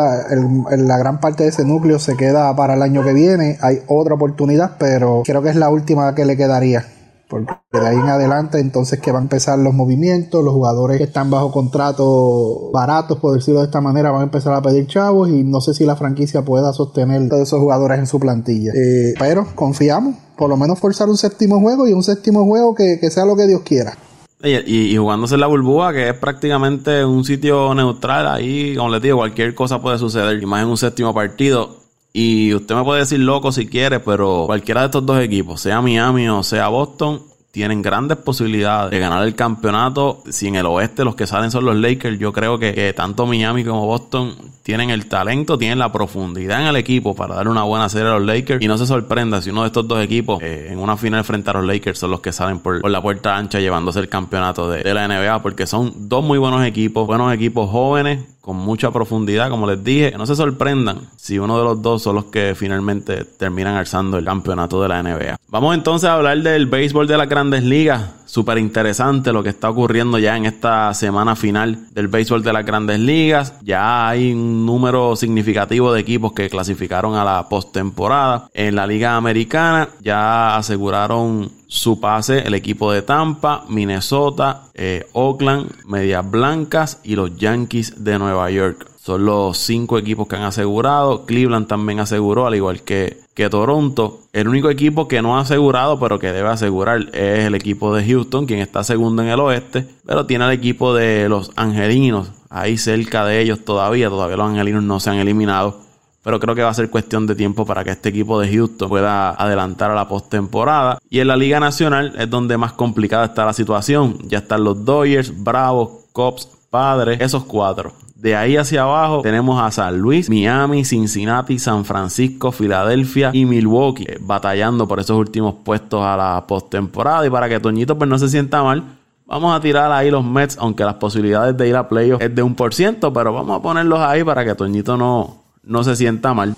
la 0.76 0.98
gran 0.98 1.20
parte 1.20 1.44
de 1.44 1.48
ese 1.48 1.64
núcleo 1.64 1.98
se 1.98 2.16
queda 2.16 2.54
para 2.54 2.74
el 2.74 2.83
año 2.83 3.02
que 3.02 3.14
viene. 3.14 3.56
Hay 3.62 3.80
otra 3.87 4.14
oportunidad, 4.14 4.76
pero 4.78 5.22
creo 5.24 5.42
que 5.42 5.50
es 5.50 5.56
la 5.56 5.70
última 5.70 6.14
que 6.14 6.26
le 6.26 6.37
quedaría. 6.37 6.85
Porque 7.30 7.54
de 7.72 7.87
ahí 7.87 7.96
en 7.96 8.09
adelante, 8.09 8.59
entonces 8.59 8.98
que 8.98 9.12
van 9.12 9.22
a 9.22 9.24
empezar 9.26 9.56
los 9.56 9.72
movimientos, 9.72 10.44
los 10.44 10.52
jugadores 10.52 10.98
que 10.98 11.04
están 11.04 11.30
bajo 11.30 11.52
contrato 11.52 12.72
baratos, 12.72 13.20
por 13.20 13.35
decirlo 13.35 13.61
de 13.61 13.66
esta 13.66 13.80
manera, 13.80 14.11
van 14.11 14.22
a 14.22 14.24
empezar 14.24 14.52
a 14.52 14.61
pedir 14.61 14.88
chavos 14.88 15.28
y 15.28 15.44
no 15.44 15.61
sé 15.61 15.72
si 15.72 15.87
la 15.87 15.94
franquicia 15.94 16.44
pueda 16.44 16.72
sostener 16.72 17.28
todos 17.28 17.42
esos 17.42 17.61
jugadores 17.61 18.00
en 18.00 18.09
su 18.09 18.18
plantilla. 18.18 18.72
Eh, 18.74 19.14
pero 19.16 19.46
confiamos, 19.54 20.16
por 20.37 20.48
lo 20.48 20.56
menos 20.56 20.80
forzar 20.80 21.09
un 21.09 21.16
séptimo 21.16 21.61
juego 21.61 21.87
y 21.87 21.92
un 21.92 22.02
séptimo 22.02 22.44
juego 22.44 22.74
que 22.74 23.11
sea 23.11 23.24
lo 23.24 23.37
que 23.37 23.46
Dios 23.46 23.61
quiera. 23.64 23.96
Y, 24.42 24.96
jugándose 24.96 25.35
en 25.35 25.40
la 25.40 25.46
burbuja, 25.48 25.92
que 25.92 26.09
es 26.09 26.14
prácticamente 26.14 27.05
un 27.05 27.24
sitio 27.24 27.74
neutral, 27.74 28.26
ahí, 28.26 28.74
como 28.74 28.88
les 28.88 29.03
digo, 29.03 29.18
cualquier 29.18 29.55
cosa 29.55 29.83
puede 29.83 29.98
suceder. 29.98 30.42
Y 30.42 30.46
más 30.46 30.62
en 30.62 30.68
un 30.68 30.76
séptimo 30.79 31.12
partido, 31.12 31.76
Y 32.12 32.55
usted 32.55 32.74
me 32.74 32.83
puede 32.83 33.00
decir 33.00 33.20
loco 33.20 33.53
si 33.53 33.66
quiere, 33.68 34.00
pero 34.00 34.44
cualquiera 34.46 34.81
de 34.81 34.87
estos 34.87 35.07
dos 35.07 35.20
equipos, 35.20 35.61
sea 35.61 35.81
Miami 35.81 36.29
o 36.29 36.42
sea 36.42 36.68
Boston, 36.68 37.22
tienen 37.50 37.82
grandes 37.82 38.16
posibilidades 38.18 38.90
de 38.90 38.98
ganar 39.00 39.26
el 39.26 39.34
campeonato. 39.34 40.22
Si 40.28 40.46
en 40.46 40.54
el 40.54 40.66
oeste 40.66 41.04
los 41.04 41.16
que 41.16 41.26
salen 41.26 41.50
son 41.50 41.64
los 41.64 41.76
Lakers, 41.76 42.18
yo 42.18 42.32
creo 42.32 42.58
que, 42.58 42.92
tanto 42.94 43.26
Miami 43.26 43.64
como 43.64 43.86
Boston 43.86 44.34
tienen 44.62 44.90
el 44.90 45.06
talento, 45.06 45.58
tienen 45.58 45.78
la 45.78 45.90
profundidad 45.90 46.60
en 46.60 46.68
el 46.68 46.76
equipo 46.76 47.14
para 47.14 47.34
dar 47.34 47.48
una 47.48 47.64
buena 47.64 47.88
serie 47.88 48.08
a 48.08 48.18
los 48.18 48.26
Lakers. 48.26 48.62
Y 48.62 48.68
no 48.68 48.78
se 48.78 48.86
sorprenda 48.86 49.42
si 49.42 49.50
uno 49.50 49.62
de 49.62 49.68
estos 49.68 49.88
dos 49.88 50.02
equipos 50.02 50.40
eh, 50.42 50.68
en 50.70 50.78
una 50.78 50.96
final 50.96 51.24
frente 51.24 51.50
a 51.50 51.54
los 51.54 51.64
Lakers 51.64 51.98
son 51.98 52.12
los 52.12 52.20
que 52.20 52.32
salen 52.32 52.60
por, 52.60 52.88
la 52.88 53.02
puerta 53.02 53.36
ancha 53.36 53.58
llevándose 53.58 53.98
el 53.98 54.08
campeonato 54.08 54.70
de 54.70 54.94
la 54.94 55.08
NBA, 55.08 55.42
porque 55.42 55.66
son 55.66 56.08
dos 56.08 56.24
muy 56.24 56.38
buenos 56.38 56.64
equipos, 56.64 57.06
buenos 57.06 57.32
equipos 57.34 57.68
jóvenes 57.68 58.20
con 58.50 58.56
mucha 58.56 58.90
profundidad, 58.90 59.48
como 59.48 59.64
les 59.68 59.84
dije. 59.84 60.12
No 60.18 60.26
se 60.26 60.34
sorprendan 60.34 61.02
si 61.14 61.38
uno 61.38 61.56
de 61.56 61.62
los 61.62 61.80
dos 61.82 62.02
son 62.02 62.16
los 62.16 62.24
que 62.24 62.56
finalmente 62.56 63.24
terminan 63.24 63.76
alzando 63.76 64.18
el 64.18 64.24
campeonato 64.24 64.82
de 64.82 64.88
la 64.88 65.00
NBA. 65.04 65.36
Vamos 65.46 65.72
entonces 65.76 66.10
a 66.10 66.14
hablar 66.14 66.42
del 66.42 66.66
béisbol 66.66 67.06
de 67.06 67.16
las 67.16 67.28
grandes 67.28 67.62
ligas. 67.62 68.10
Súper 68.31 68.59
interesante 68.59 69.33
lo 69.33 69.43
que 69.43 69.49
está 69.49 69.69
ocurriendo 69.71 70.16
ya 70.16 70.37
en 70.37 70.47
esta 70.47 70.95
semana 70.95 71.35
final 71.35 71.88
del 71.90 72.07
béisbol 72.07 72.45
de 72.45 72.53
las 72.53 72.64
grandes 72.64 73.01
ligas. 73.01 73.55
Ya 73.62 74.09
hay 74.09 74.33
un 74.33 74.64
número 74.64 75.16
significativo 75.16 75.93
de 75.93 75.99
equipos 75.99 76.33
que 76.33 76.49
clasificaron 76.49 77.16
a 77.16 77.25
la 77.25 77.49
postemporada. 77.49 78.49
En 78.55 78.77
la 78.77 78.87
liga 78.87 79.16
americana 79.16 79.88
ya 80.01 80.57
aseguraron 80.57 81.51
su 81.66 81.99
pase 81.99 82.47
el 82.47 82.55
equipo 82.55 82.93
de 82.93 83.03
Tampa, 83.03 83.64
Minnesota, 83.69 84.62
eh, 84.75 85.09
Oakland, 85.12 85.85
Medias 85.87 86.31
Blancas 86.31 87.01
y 87.03 87.16
los 87.16 87.37
Yankees 87.37 88.05
de 88.05 88.16
Nueva 88.21 88.49
York. 88.53 88.89
Son 89.02 89.24
los 89.24 89.56
cinco 89.56 89.96
equipos 89.96 90.28
que 90.28 90.36
han 90.36 90.42
asegurado. 90.42 91.24
Cleveland 91.24 91.66
también 91.66 92.00
aseguró, 92.00 92.46
al 92.46 92.54
igual 92.54 92.82
que, 92.82 93.16
que 93.32 93.48
Toronto. 93.48 94.20
El 94.34 94.46
único 94.46 94.68
equipo 94.68 95.08
que 95.08 95.22
no 95.22 95.38
ha 95.38 95.40
asegurado, 95.40 95.98
pero 95.98 96.18
que 96.18 96.32
debe 96.32 96.50
asegurar, 96.50 97.08
es 97.14 97.46
el 97.46 97.54
equipo 97.54 97.94
de 97.94 98.04
Houston, 98.04 98.44
quien 98.44 98.60
está 98.60 98.84
segundo 98.84 99.22
en 99.22 99.28
el 99.28 99.40
oeste. 99.40 99.86
Pero 100.04 100.26
tiene 100.26 100.44
el 100.44 100.50
equipo 100.50 100.94
de 100.94 101.30
los 101.30 101.50
Angelinos 101.56 102.30
ahí 102.50 102.76
cerca 102.76 103.24
de 103.24 103.40
ellos 103.40 103.64
todavía. 103.64 104.10
Todavía 104.10 104.36
los 104.36 104.50
Angelinos 104.50 104.82
no 104.82 105.00
se 105.00 105.08
han 105.08 105.16
eliminado 105.16 105.90
pero 106.22 106.38
creo 106.38 106.54
que 106.54 106.62
va 106.62 106.68
a 106.68 106.74
ser 106.74 106.90
cuestión 106.90 107.26
de 107.26 107.34
tiempo 107.34 107.64
para 107.64 107.82
que 107.82 107.90
este 107.90 108.10
equipo 108.10 108.38
de 108.38 108.52
Houston 108.52 108.88
pueda 108.88 109.30
adelantar 109.30 109.90
a 109.90 109.94
la 109.94 110.06
postemporada. 110.06 110.98
Y 111.08 111.20
en 111.20 111.28
la 111.28 111.36
Liga 111.36 111.60
Nacional 111.60 112.12
es 112.18 112.28
donde 112.28 112.58
más 112.58 112.74
complicada 112.74 113.24
está 113.24 113.46
la 113.46 113.54
situación. 113.54 114.18
Ya 114.28 114.38
están 114.38 114.64
los 114.64 114.84
Dodgers, 114.84 115.32
Bravos, 115.42 116.04
Cops, 116.12 116.46
Padres, 116.68 117.20
esos 117.20 117.44
cuatro. 117.44 117.94
De 118.20 118.37
ahí 118.37 118.59
hacia 118.59 118.83
abajo 118.83 119.22
tenemos 119.22 119.59
a 119.62 119.70
San 119.70 119.96
Luis, 119.96 120.28
Miami, 120.28 120.85
Cincinnati, 120.85 121.59
San 121.59 121.87
Francisco, 121.87 122.52
Filadelfia 122.52 123.30
y 123.33 123.46
Milwaukee 123.46 124.04
eh, 124.06 124.18
batallando 124.20 124.87
por 124.87 125.00
esos 125.00 125.16
últimos 125.16 125.54
puestos 125.64 126.04
a 126.04 126.18
la 126.18 126.44
postemporada. 126.46 127.26
Y 127.26 127.30
para 127.30 127.48
que 127.48 127.59
Toñito 127.61 127.96
pues 127.96 128.11
no 128.11 128.18
se 128.18 128.28
sienta 128.28 128.62
mal, 128.62 128.98
vamos 129.24 129.56
a 129.56 129.61
tirar 129.62 129.90
ahí 129.90 130.11
los 130.11 130.22
Mets, 130.22 130.59
aunque 130.61 130.85
las 130.85 130.96
posibilidades 130.96 131.56
de 131.56 131.68
ir 131.68 131.76
a 131.76 131.88
playoffs 131.88 132.22
es 132.22 132.35
de 132.35 132.42
un 132.42 132.54
por 132.54 132.74
ciento, 132.74 133.11
pero 133.11 133.33
vamos 133.33 133.59
a 133.59 133.62
ponerlos 133.62 134.00
ahí 134.00 134.22
para 134.22 134.44
que 134.44 134.54
Toñito 134.54 134.98
no, 134.98 135.44
no 135.62 135.83
se 135.83 135.96
sienta 135.96 136.35
mal. 136.35 136.54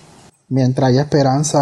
Mientras 0.48 0.88
haya 0.88 1.02
esperanza, 1.02 1.58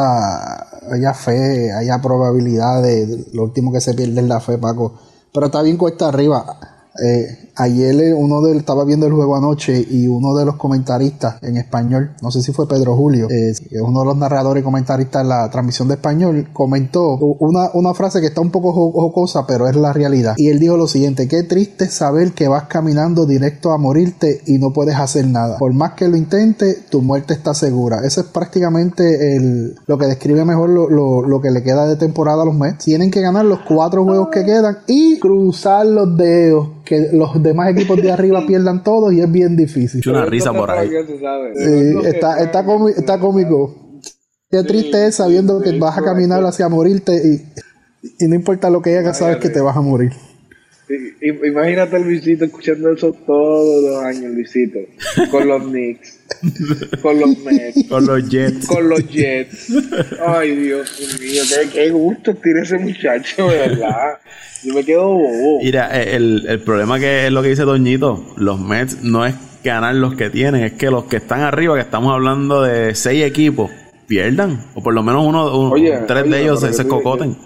haya 0.91 1.13
fe, 1.13 1.75
haya 1.75 2.01
probabilidad 2.01 2.83
de, 2.83 3.27
lo 3.35 3.43
último 3.45 3.71
que 3.71 3.83
se 3.83 3.93
pierde 3.93 4.23
es 4.23 4.27
la 4.27 4.41
fe, 4.41 4.57
Paco. 4.57 4.99
Pero 5.31 5.47
está 5.47 5.61
bien 5.61 5.77
cuesta 5.77 6.09
arriba. 6.09 6.57
Eh, 7.03 7.51
ayer 7.57 8.15
uno 8.15 8.41
de 8.43 8.57
estaba 8.57 8.85
viendo 8.85 9.07
el 9.07 9.13
juego 9.13 9.37
anoche 9.37 9.85
y 9.89 10.07
uno 10.07 10.35
de 10.35 10.45
los 10.45 10.57
comentaristas 10.57 11.43
en 11.43 11.57
español, 11.57 12.11
no 12.23 12.31
sé 12.31 12.43
si 12.43 12.53
fue 12.53 12.69
Pedro 12.69 12.97
Julio, 12.97 13.29
eh, 13.31 13.53
uno 13.81 14.01
de 14.01 14.07
los 14.07 14.17
narradores 14.17 14.63
y 14.63 14.65
comentaristas 14.65 15.23
en 15.23 15.29
la 15.29 15.51
transmisión 15.51 15.89
de 15.89 15.95
español, 15.95 16.49
comentó 16.53 17.17
una, 17.17 17.71
una 17.75 17.95
frase 17.95 18.21
que 18.21 18.27
está 18.27 18.41
un 18.41 18.51
poco 18.51 18.73
jocosa, 18.73 19.47
pero 19.47 19.69
es 19.69 19.77
la 19.77 19.93
realidad. 19.93 20.35
Y 20.37 20.49
él 20.49 20.59
dijo 20.59 20.77
lo 20.77 20.89
siguiente, 20.89 21.29
qué 21.29 21.43
triste 21.43 21.89
saber 21.89 22.33
que 22.33 22.49
vas 22.49 22.65
caminando 22.65 23.27
directo 23.27 23.73
a 23.73 23.79
morirte 23.79 24.41
y 24.47 24.59
no 24.59 24.73
puedes 24.73 24.97
hacer 24.97 25.27
nada. 25.27 25.59
Por 25.59 25.73
más 25.73 25.93
que 25.93 26.09
lo 26.09 26.17
intente, 26.17 26.77
tu 26.91 27.03
muerte 27.03 27.35
está 27.35 27.55
segura. 27.55 28.01
Eso 28.05 28.21
es 28.21 28.27
prácticamente 28.29 29.37
el, 29.37 29.77
lo 29.87 29.99
que 29.99 30.07
describe 30.07 30.45
mejor 30.45 30.71
lo, 30.71 30.89
lo, 30.89 31.23
lo 31.23 31.41
que 31.41 31.51
le 31.51 31.63
queda 31.63 31.87
de 31.87 31.97
temporada 31.97 32.43
a 32.43 32.47
los 32.47 32.55
Mets. 32.55 32.85
Tienen 32.85 33.11
que 33.11 33.21
ganar 33.21 33.45
los 33.45 33.61
cuatro 33.61 34.05
juegos 34.05 34.29
que 34.31 34.45
quedan 34.45 34.79
y 34.87 35.19
cruzar 35.19 35.87
los 35.87 36.17
dedos 36.17 36.69
que 36.91 37.11
los 37.13 37.41
demás 37.41 37.71
equipos 37.71 38.03
de 38.03 38.11
arriba 38.11 38.45
pierdan 38.49 38.83
todos 38.83 39.13
y 39.13 39.21
es 39.21 39.31
bien 39.31 39.57
difícil. 39.57 40.03
Una 40.11 40.27
risa 40.27 40.53
por 40.53 40.69
ahí. 40.73 40.91
está, 42.05 42.43
está, 42.43 42.65
cómico. 43.21 44.01
Qué 44.51 44.65
triste 44.65 45.07
es 45.07 45.15
sabiendo 45.15 45.63
que 45.63 45.79
vas 45.79 45.97
a 45.97 46.03
caminar 46.03 46.45
hacia 46.45 46.69
morirte 46.69 47.13
y, 47.15 48.25
y 48.25 48.27
no 48.27 48.35
importa 48.35 48.69
lo 48.69 48.83
que 48.83 48.99
hagas, 48.99 49.19
sabes 49.19 49.37
que 49.37 49.49
te 49.49 49.61
vas 49.61 49.77
a 49.77 49.81
morir. 49.81 50.11
Imagínate 51.23 51.97
el 51.97 52.03
Luisito 52.03 52.47
escuchando 52.47 52.93
eso 52.93 53.13
todos 53.25 53.85
los 53.85 54.03
años, 54.03 54.35
Luisito. 54.35 54.81
Con 55.31 55.47
los 55.47 55.63
Knicks. 55.63 56.20
con 57.03 57.21
los 57.21 57.39
Mets. 57.39 57.89
Con 57.89 58.07
los 58.07 58.29
Jets. 58.29 58.67
Con 58.67 58.89
los 58.89 59.09
Jets. 59.09 59.69
Ay, 60.27 60.57
Dios 60.57 61.19
mío, 61.21 61.43
qué, 61.49 61.69
qué 61.71 61.91
gusto 61.91 62.35
tiene 62.35 62.63
ese 62.63 62.79
muchacho, 62.79 63.49
verdad. 63.49 64.19
Yo 64.63 64.75
me 64.75 64.85
quedo 64.85 65.09
bobo. 65.09 65.61
Mira, 65.63 65.91
eh, 66.01 66.17
el, 66.17 66.45
el 66.49 66.61
problema 66.61 66.99
que 66.99 67.27
es 67.27 67.33
lo 67.33 67.43
que 67.43 67.49
dice 67.49 67.63
Doñito, 67.63 68.25
los 68.37 68.61
Mets 68.61 69.03
no 69.03 69.27
es 69.27 69.35
ganar 69.63 69.95
los 69.95 70.15
que 70.15 70.31
tienen, 70.31 70.65
es 70.65 70.73
que 70.73 70.91
los 70.91 71.05
que 71.05 71.17
están 71.17 71.41
arriba, 71.41 71.75
que 71.75 71.83
estamos 71.83 72.13
hablando 72.13 72.63
de 72.63 72.95
seis 72.95 73.25
equipos, 73.25 73.71
pierdan. 74.07 74.67
O 74.75 74.83
por 74.83 74.95
lo 74.95 75.03
menos 75.03 75.27
uno, 75.27 75.73
tres 76.07 76.31
de 76.31 76.43
ellos 76.43 76.61
se, 76.61 76.73
se 76.73 76.87
cocoten. 76.87 77.37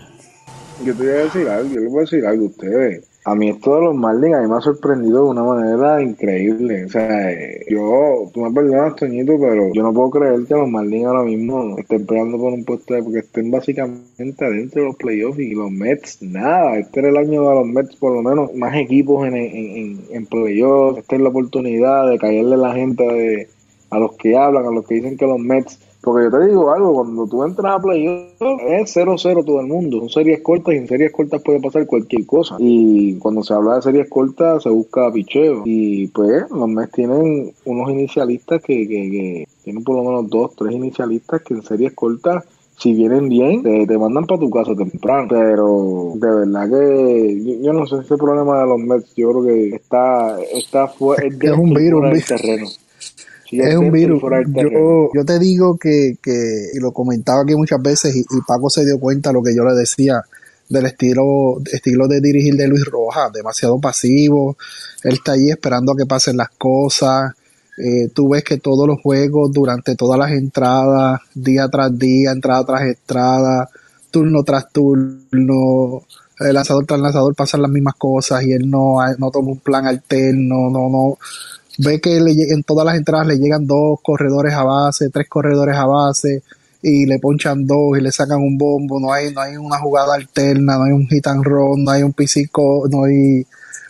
Yo 0.84 0.94
te 0.94 1.02
voy 1.04 1.12
a 1.12 1.24
decir 1.24 1.48
algo, 1.48 1.74
yo 1.74 1.80
le 1.80 1.88
voy 1.88 1.98
a 1.98 2.00
decir 2.02 2.26
algo 2.26 2.44
a 2.44 2.48
ustedes 2.48 3.13
a 3.26 3.34
mí 3.34 3.48
esto 3.48 3.76
de 3.76 3.80
los 3.80 3.94
Marlins 3.94 4.34
a 4.34 4.40
mí 4.42 4.48
me 4.48 4.56
ha 4.56 4.60
sorprendido 4.60 5.24
de 5.24 5.30
una 5.30 5.42
manera 5.42 6.02
increíble. 6.02 6.84
O 6.84 6.88
sea, 6.90 7.30
yo, 7.70 8.30
tú 8.34 8.42
me 8.42 8.52
perdonas, 8.52 8.96
Toñito, 8.96 9.38
pero 9.40 9.72
yo 9.72 9.82
no 9.82 9.94
puedo 9.94 10.10
creer 10.10 10.44
que 10.46 10.54
los 10.54 10.68
Marlins 10.68 11.06
ahora 11.06 11.22
mismo 11.22 11.78
estén 11.78 12.04
peleando 12.04 12.36
por 12.36 12.52
un 12.52 12.64
puesto 12.64 12.92
de, 12.92 13.02
porque 13.02 13.20
estén 13.20 13.50
básicamente 13.50 14.44
adentro 14.44 14.82
de 14.82 14.88
los 14.88 14.96
playoffs 14.96 15.38
y 15.38 15.54
los 15.54 15.70
Mets, 15.70 16.20
nada. 16.20 16.78
Este 16.78 17.00
era 17.00 17.08
el 17.08 17.16
año 17.16 17.48
de 17.48 17.54
los 17.54 17.66
Mets, 17.66 17.96
por 17.96 18.12
lo 18.12 18.22
menos, 18.22 18.52
más 18.54 18.76
equipos 18.76 19.26
en, 19.26 19.36
en, 19.36 20.00
en, 20.10 20.26
playoffs. 20.26 20.98
Esta 20.98 21.16
es 21.16 21.22
la 21.22 21.30
oportunidad 21.30 22.10
de 22.10 22.18
caerle 22.18 22.58
la 22.58 22.74
gente 22.74 23.04
de, 23.04 23.48
a 23.88 23.98
los 23.98 24.16
que 24.16 24.36
hablan, 24.36 24.66
a 24.66 24.70
los 24.70 24.86
que 24.86 24.96
dicen 24.96 25.16
que 25.16 25.26
los 25.26 25.38
Mets 25.38 25.78
porque 26.04 26.24
yo 26.24 26.38
te 26.38 26.46
digo 26.46 26.70
algo, 26.70 26.92
cuando 26.92 27.26
tú 27.26 27.42
entras 27.42 27.76
a 27.76 27.80
playoff 27.80 28.60
es 28.68 28.96
0-0 28.96 29.44
todo 29.44 29.60
el 29.60 29.66
mundo. 29.66 30.00
Son 30.00 30.10
series 30.10 30.42
cortas 30.42 30.74
y 30.74 30.78
en 30.78 30.88
series 30.88 31.12
cortas 31.12 31.42
puede 31.42 31.60
pasar 31.60 31.86
cualquier 31.86 32.26
cosa. 32.26 32.56
Y 32.58 33.18
cuando 33.18 33.42
se 33.42 33.54
habla 33.54 33.76
de 33.76 33.82
series 33.82 34.10
cortas 34.10 34.62
se 34.62 34.68
busca 34.68 35.10
picheo. 35.10 35.62
Y 35.64 36.08
pues 36.08 36.50
los 36.50 36.68
Mets 36.68 36.92
tienen 36.92 37.52
unos 37.64 37.90
inicialistas 37.90 38.62
que, 38.62 38.86
que, 38.86 39.48
tienen 39.62 39.82
por 39.82 39.96
lo 39.96 40.04
menos 40.04 40.28
dos, 40.28 40.54
tres 40.54 40.72
inicialistas 40.72 41.42
que 41.42 41.54
en 41.54 41.62
series 41.62 41.94
cortas 41.94 42.44
si 42.76 42.92
vienen 42.92 43.28
bien, 43.28 43.62
te, 43.62 43.98
mandan 43.98 44.26
para 44.26 44.40
tu 44.40 44.50
casa 44.50 44.74
temprano. 44.74 45.28
Pero 45.28 46.12
de 46.16 46.34
verdad 46.34 46.68
que 46.68 47.60
yo, 47.62 47.72
no 47.72 47.86
sé 47.86 47.96
ese 47.96 48.16
problema 48.16 48.60
de 48.60 48.66
los 48.66 48.78
Mets. 48.78 49.14
Yo 49.14 49.30
creo 49.30 49.42
que 49.44 49.76
está, 49.76 50.40
está 50.52 50.88
fuera, 50.98 51.24
es, 51.26 51.52
un 51.52 51.72
virus, 51.72 52.26
terreno 52.26 52.66
es 53.50 53.76
un 53.76 53.90
virus. 53.90 54.22
Yo, 54.22 55.10
yo, 55.14 55.24
te 55.24 55.38
digo 55.38 55.76
que, 55.76 56.16
que, 56.22 56.70
y 56.74 56.80
lo 56.80 56.92
comentaba 56.92 57.42
aquí 57.42 57.54
muchas 57.54 57.80
veces, 57.82 58.14
y, 58.16 58.24
Paco 58.46 58.70
se 58.70 58.84
dio 58.84 58.98
cuenta 58.98 59.30
de 59.30 59.34
lo 59.34 59.42
que 59.42 59.54
yo 59.54 59.64
le 59.64 59.74
decía 59.74 60.22
del 60.68 60.86
estilo, 60.86 61.60
estilo 61.70 62.08
de 62.08 62.20
dirigir 62.20 62.54
de 62.54 62.68
Luis 62.68 62.84
Rojas, 62.84 63.32
demasiado 63.32 63.78
pasivo, 63.78 64.56
él 65.02 65.14
está 65.14 65.32
ahí 65.32 65.50
esperando 65.50 65.92
a 65.92 65.96
que 65.96 66.06
pasen 66.06 66.36
las 66.36 66.48
cosas, 66.50 67.32
eh, 67.76 68.08
tú 68.14 68.28
ves 68.28 68.44
que 68.44 68.58
todos 68.58 68.86
los 68.86 69.00
juegos, 69.00 69.52
durante 69.52 69.96
todas 69.96 70.18
las 70.18 70.30
entradas, 70.30 71.20
día 71.34 71.68
tras 71.68 71.96
día, 71.98 72.30
entrada 72.30 72.64
tras 72.64 72.82
entrada, 72.82 73.68
turno 74.10 74.42
tras 74.44 74.70
turno, 74.70 76.02
el 76.38 76.54
lanzador 76.54 76.86
tras 76.86 77.00
lanzador 77.00 77.34
pasan 77.34 77.62
las 77.62 77.70
mismas 77.70 77.94
cosas 77.96 78.42
y 78.44 78.52
él 78.52 78.70
no, 78.70 78.96
no 79.18 79.30
toma 79.30 79.50
un 79.50 79.58
plan 79.58 79.86
alterno, 79.86 80.70
no, 80.70 80.88
no, 80.88 81.18
ve 81.78 82.00
que 82.00 82.20
le, 82.20 82.32
en 82.52 82.62
todas 82.62 82.84
las 82.86 82.96
entradas 82.96 83.26
le 83.26 83.38
llegan 83.38 83.66
dos 83.66 83.98
corredores 84.02 84.54
a 84.54 84.64
base, 84.64 85.10
tres 85.10 85.28
corredores 85.28 85.76
a 85.76 85.86
base 85.86 86.42
y 86.82 87.06
le 87.06 87.18
ponchan 87.18 87.66
dos 87.66 87.98
y 87.98 88.02
le 88.02 88.12
sacan 88.12 88.38
un 88.38 88.58
bombo, 88.58 89.00
no 89.00 89.12
hay, 89.12 89.32
no 89.32 89.40
hay 89.40 89.56
una 89.56 89.78
jugada 89.78 90.14
alterna, 90.14 90.76
no 90.76 90.84
hay 90.84 90.92
un 90.92 91.06
hit 91.06 91.26
and 91.26 91.42
run, 91.42 91.82
no 91.82 91.90
hay 91.90 92.02
un 92.02 92.12
pisico, 92.12 92.86
no 92.90 93.04
hay 93.04 93.46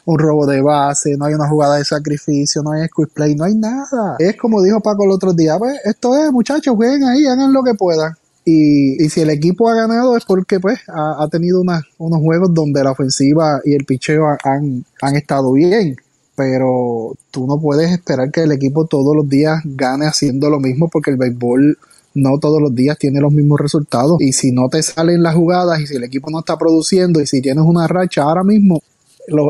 un 0.06 0.18
robo 0.18 0.46
de 0.46 0.60
base, 0.60 1.16
no 1.16 1.24
hay 1.24 1.34
una 1.34 1.48
jugada 1.48 1.76
de 1.76 1.84
sacrificio, 1.84 2.62
no 2.62 2.72
hay 2.72 2.86
squeeze 2.86 3.12
play, 3.12 3.34
no 3.34 3.44
hay 3.44 3.54
nada. 3.54 4.16
Es 4.18 4.36
como 4.36 4.62
dijo 4.62 4.80
Paco 4.80 5.04
el 5.04 5.10
otro 5.10 5.32
día, 5.32 5.58
pues 5.58 5.74
esto 5.84 6.16
es 6.16 6.30
muchachos, 6.30 6.76
jueguen 6.76 7.04
ahí, 7.04 7.26
hagan 7.26 7.52
lo 7.52 7.64
que 7.64 7.74
puedan. 7.74 8.14
Y, 8.44 9.02
y 9.02 9.08
si 9.08 9.22
el 9.22 9.30
equipo 9.30 9.68
ha 9.68 9.74
ganado 9.74 10.16
es 10.16 10.24
porque 10.24 10.60
pues 10.60 10.80
ha, 10.86 11.26
tenido 11.30 11.62
unos 11.62 12.20
juegos 12.20 12.52
donde 12.52 12.84
la 12.84 12.92
ofensiva 12.92 13.60
y 13.64 13.74
el 13.74 13.86
picheo 13.86 14.26
han, 14.44 14.84
han 15.00 15.16
estado 15.16 15.52
bien 15.52 15.96
pero 16.36 17.14
tú 17.30 17.46
no 17.46 17.60
puedes 17.60 17.90
esperar 17.90 18.30
que 18.30 18.42
el 18.42 18.52
equipo 18.52 18.86
todos 18.86 19.14
los 19.14 19.28
días 19.28 19.60
gane 19.64 20.06
haciendo 20.06 20.50
lo 20.50 20.60
mismo 20.60 20.88
porque 20.88 21.10
el 21.10 21.16
béisbol 21.16 21.78
no 22.14 22.38
todos 22.38 22.60
los 22.60 22.74
días 22.74 22.96
tiene 22.98 23.20
los 23.20 23.32
mismos 23.32 23.60
resultados. 23.60 24.20
Y 24.20 24.32
si 24.32 24.52
no 24.52 24.68
te 24.68 24.82
salen 24.82 25.22
las 25.22 25.34
jugadas 25.34 25.80
y 25.80 25.86
si 25.86 25.96
el 25.96 26.04
equipo 26.04 26.30
no 26.30 26.40
está 26.40 26.56
produciendo 26.56 27.20
y 27.20 27.26
si 27.26 27.40
tienes 27.40 27.64
una 27.64 27.86
racha 27.86 28.22
ahora 28.22 28.44
mismo, 28.44 28.82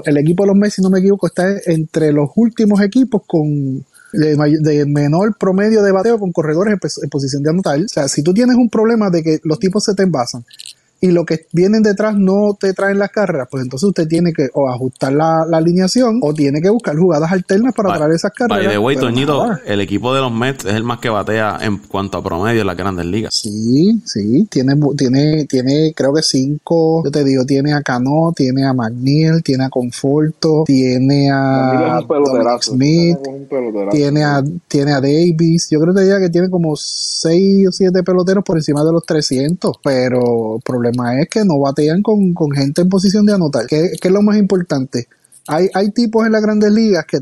el 0.04 0.16
equipo 0.16 0.44
de 0.44 0.48
los 0.48 0.56
Messi, 0.56 0.76
si 0.76 0.82
no 0.82 0.90
me 0.90 1.00
equivoco, 1.00 1.26
está 1.26 1.46
entre 1.66 2.12
los 2.12 2.30
últimos 2.36 2.80
equipos 2.80 3.22
con 3.26 3.84
de, 4.12 4.86
menor 4.86 5.36
promedio 5.36 5.82
de 5.82 5.90
bateo 5.90 6.18
con 6.18 6.32
corredores 6.32 6.78
en, 7.02 7.10
posición 7.10 7.42
de 7.42 7.50
anotar. 7.50 7.80
O 7.80 7.88
sea, 7.88 8.08
si 8.08 8.22
tú 8.22 8.32
tienes 8.32 8.56
un 8.56 8.70
problema 8.70 9.10
de 9.10 9.22
que 9.22 9.40
los 9.42 9.58
tipos 9.58 9.84
se 9.84 9.94
te 9.94 10.04
envasan 10.04 10.44
y 11.04 11.12
lo 11.12 11.26
que 11.26 11.46
vienen 11.52 11.82
detrás 11.82 12.16
no 12.16 12.56
te 12.58 12.72
traen 12.72 12.98
las 12.98 13.10
carreras, 13.10 13.46
pues 13.50 13.62
entonces 13.62 13.86
usted 13.86 14.08
tiene 14.08 14.32
que 14.32 14.48
o 14.54 14.70
ajustar 14.70 15.12
la, 15.12 15.42
alineación 15.52 16.18
o 16.22 16.32
tiene 16.32 16.62
que 16.62 16.70
buscar 16.70 16.96
jugadas 16.96 17.30
alternas 17.30 17.74
para 17.74 17.94
traer 17.94 18.12
esas 18.12 18.32
carreras. 18.32 18.72
de 18.72 18.78
way, 18.78 18.96
el 19.66 19.80
equipo 19.82 20.14
de 20.14 20.22
los 20.22 20.32
Mets 20.32 20.64
es 20.64 20.72
el 20.72 20.82
más 20.82 21.00
que 21.00 21.10
batea 21.10 21.58
en 21.60 21.76
cuanto 21.76 22.16
a 22.16 22.22
promedio 22.22 22.62
en 22.62 22.66
las 22.66 22.76
grandes 22.76 23.04
ligas. 23.04 23.34
Sí, 23.34 24.00
sí, 24.06 24.48
tiene, 24.50 24.76
tiene, 24.96 25.44
tiene 25.44 25.92
creo 25.94 26.14
que 26.14 26.22
cinco, 26.22 27.04
yo 27.04 27.10
te 27.10 27.22
digo, 27.22 27.44
tiene 27.44 27.74
a 27.74 27.82
Cano, 27.82 28.32
tiene 28.34 28.64
a 28.64 28.72
McNeil, 28.72 29.42
tiene 29.42 29.64
a 29.64 29.68
Conforto, 29.68 30.64
tiene 30.64 31.30
a 31.30 32.00
Smith, 32.62 33.18
tiene 33.90 34.24
a, 34.24 34.42
tiene 34.66 34.92
a 34.92 35.02
Davis, 35.02 35.68
yo 35.70 35.80
creo 35.80 35.94
que 35.94 36.00
diría 36.00 36.18
que 36.18 36.30
tiene 36.30 36.48
como 36.48 36.74
seis 36.76 37.68
o 37.68 37.72
siete 37.72 38.02
peloteros 38.02 38.42
por 38.42 38.56
encima 38.56 38.82
de 38.82 38.92
los 38.92 39.04
300, 39.04 39.76
pero 39.82 40.58
problema 40.64 40.93
es 41.20 41.28
que 41.28 41.44
no 41.44 41.58
batean 41.58 42.02
con, 42.02 42.34
gente 42.52 42.82
en 42.82 42.88
posición 42.88 43.26
de 43.26 43.34
anotar. 43.34 43.66
¿Qué, 43.66 43.92
es 44.00 44.10
lo 44.10 44.22
más 44.22 44.36
importante? 44.36 45.08
Hay, 45.46 45.68
hay 45.74 45.90
tipos 45.90 46.24
en 46.24 46.32
las 46.32 46.40
grandes 46.40 46.72
ligas 46.72 47.04
que, 47.04 47.18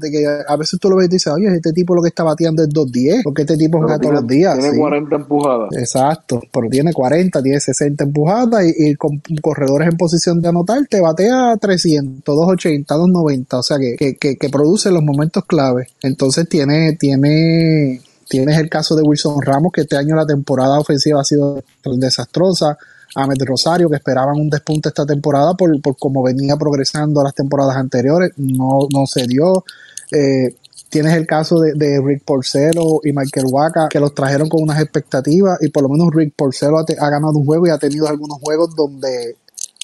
a 0.46 0.56
veces 0.56 0.78
tú 0.78 0.88
lo 0.88 0.96
ves 0.96 1.06
y 1.06 1.10
dices, 1.10 1.32
oye, 1.32 1.48
este 1.48 1.72
tipo 1.72 1.92
lo 1.94 2.02
que 2.02 2.08
está 2.08 2.22
bateando 2.22 2.62
es 2.62 2.68
2-10, 2.68 3.22
porque 3.24 3.42
este 3.42 3.56
tipo 3.56 3.78
juega 3.78 3.98
todos 3.98 4.14
los 4.14 4.26
días. 4.28 4.56
Tiene 4.60 4.78
40 4.78 5.16
empujadas. 5.16 5.68
Exacto, 5.76 6.40
pero 6.52 6.68
tiene 6.68 6.92
40, 6.92 7.42
tiene 7.42 7.58
60 7.58 8.04
empujadas 8.04 8.64
y, 8.64 8.94
con 8.94 9.20
corredores 9.40 9.88
en 9.88 9.96
posición 9.96 10.40
de 10.40 10.48
anotar 10.48 10.86
te 10.88 11.00
batea 11.00 11.56
300, 11.60 12.22
280, 12.24 12.94
290, 12.94 13.58
o 13.58 13.62
sea 13.62 13.78
que, 13.78 14.16
que, 14.16 14.36
que, 14.36 14.48
produce 14.48 14.92
los 14.92 15.02
momentos 15.02 15.44
clave. 15.44 15.88
Entonces 16.02 16.48
tiene, 16.48 16.92
tiene, 16.92 18.00
tienes 18.28 18.56
el 18.58 18.68
caso 18.68 18.94
de 18.94 19.02
Wilson 19.02 19.42
Ramos, 19.42 19.72
que 19.72 19.80
este 19.80 19.96
año 19.96 20.14
la 20.14 20.26
temporada 20.26 20.78
ofensiva 20.78 21.20
ha 21.20 21.24
sido 21.24 21.64
desastrosa. 21.96 22.78
Ahmed 23.14 23.42
Rosario, 23.44 23.88
que 23.88 23.96
esperaban 23.96 24.36
un 24.40 24.48
despunte 24.48 24.88
esta 24.88 25.04
temporada 25.04 25.54
por, 25.54 25.80
por 25.80 25.96
cómo 25.96 26.22
venía 26.22 26.56
progresando 26.56 27.22
las 27.22 27.34
temporadas 27.34 27.76
anteriores, 27.76 28.32
no, 28.36 28.88
no 28.92 29.06
se 29.06 29.26
dio. 29.26 29.64
Eh, 30.10 30.54
tienes 30.92 31.14
el 31.14 31.26
caso 31.26 31.58
de, 31.58 32.00
Rick 32.04 32.22
Porcelo 32.24 33.00
y 33.02 33.12
Michael 33.12 33.46
Waka, 33.50 33.88
que 33.88 33.98
los 33.98 34.14
trajeron 34.14 34.48
con 34.48 34.62
unas 34.62 34.80
expectativas 34.80 35.58
y 35.62 35.68
por 35.70 35.82
lo 35.82 35.88
menos 35.88 36.08
Rick 36.12 36.34
Porcelo 36.36 36.78
ha, 36.78 37.10
ganado 37.10 37.32
un 37.38 37.46
juego 37.46 37.66
y 37.66 37.70
ha 37.70 37.78
tenido 37.78 38.06
algunos 38.08 38.38
juegos 38.40 38.74
donde 38.76 39.36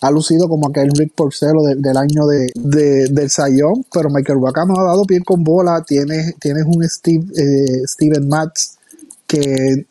ha 0.03 0.11
lucido 0.11 0.49
como 0.49 0.68
aquel 0.68 0.91
Rick 0.91 1.14
Porcelo 1.14 1.62
del 1.62 1.97
año 1.97 2.26
de, 2.26 3.09
del 3.11 3.31
Sayón, 3.31 3.85
pero 3.93 4.11
Michael 4.11 4.39
Waka 4.39 4.66
no 4.66 4.79
ha 4.79 4.85
dado 4.85 5.05
pie 5.05 5.22
con 5.24 5.43
bola, 5.43 5.83
tienes, 5.83 6.35
tienes 6.39 6.64
un 6.66 6.87
Steve, 6.87 7.24
eh, 7.37 7.87
Steven 7.87 8.29
Matz 8.29 8.76
que 9.26 9.87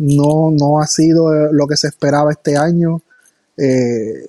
no, 0.00 0.50
no 0.50 0.80
ha 0.80 0.86
sido 0.86 1.32
eh, 1.34 1.48
lo 1.52 1.66
que 1.66 1.76
se 1.76 1.88
esperaba 1.88 2.32
este 2.32 2.56
año. 2.56 3.02
Eh, 3.56 4.26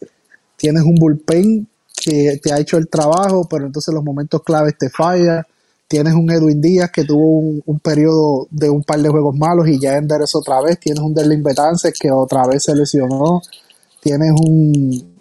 tienes 0.58 0.84
un 0.84 0.96
bullpen 0.96 1.66
que 1.96 2.40
te 2.44 2.52
ha 2.52 2.60
hecho 2.60 2.78
el 2.78 2.90
trabajo, 2.90 3.48
pero 3.50 3.66
entonces 3.66 3.94
los 3.94 4.04
momentos 4.04 4.44
claves 4.44 4.78
te 4.78 4.90
falla. 4.90 5.48
Tienes 5.88 6.14
un 6.14 6.30
Edwin 6.30 6.62
Díaz 6.62 6.92
que 6.92 7.06
tuvo 7.06 7.62
un, 7.66 7.80
periodo 7.80 8.48
de 8.52 8.70
un 8.70 8.84
par 8.84 9.02
de 9.02 9.10
juegos 9.10 9.36
malos 9.36 9.68
y 9.70 9.80
ya 9.80 9.96
enderezó 9.96 10.40
otra 10.40 10.62
vez. 10.62 10.78
Tienes 10.78 11.02
un 11.02 11.14
Derlin 11.14 11.42
Betances 11.42 11.94
que 11.98 12.12
otra 12.12 12.46
vez 12.48 12.64
se 12.64 12.76
lesionó. 12.76 13.42
Tienes 14.02 14.32
un, 14.32 15.16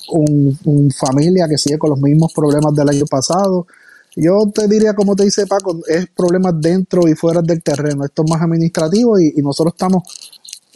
un 0.64 0.90
familia 0.90 1.46
que 1.48 1.58
sigue 1.58 1.78
con 1.78 1.90
los 1.90 2.00
mismos 2.00 2.32
problemas 2.34 2.74
del 2.74 2.88
año 2.88 3.04
pasado. 3.08 3.66
Yo 4.16 4.50
te 4.52 4.66
diría, 4.66 4.94
como 4.94 5.14
te 5.14 5.24
dice 5.24 5.46
Paco, 5.46 5.78
es 5.86 6.08
problemas 6.08 6.54
dentro 6.60 7.06
y 7.06 7.14
fuera 7.14 7.40
del 7.40 7.62
terreno. 7.62 8.04
Esto 8.04 8.24
es 8.24 8.30
más 8.30 8.42
administrativo 8.42 9.18
y, 9.20 9.34
y 9.36 9.42
nosotros 9.42 9.74
estamos 9.74 10.02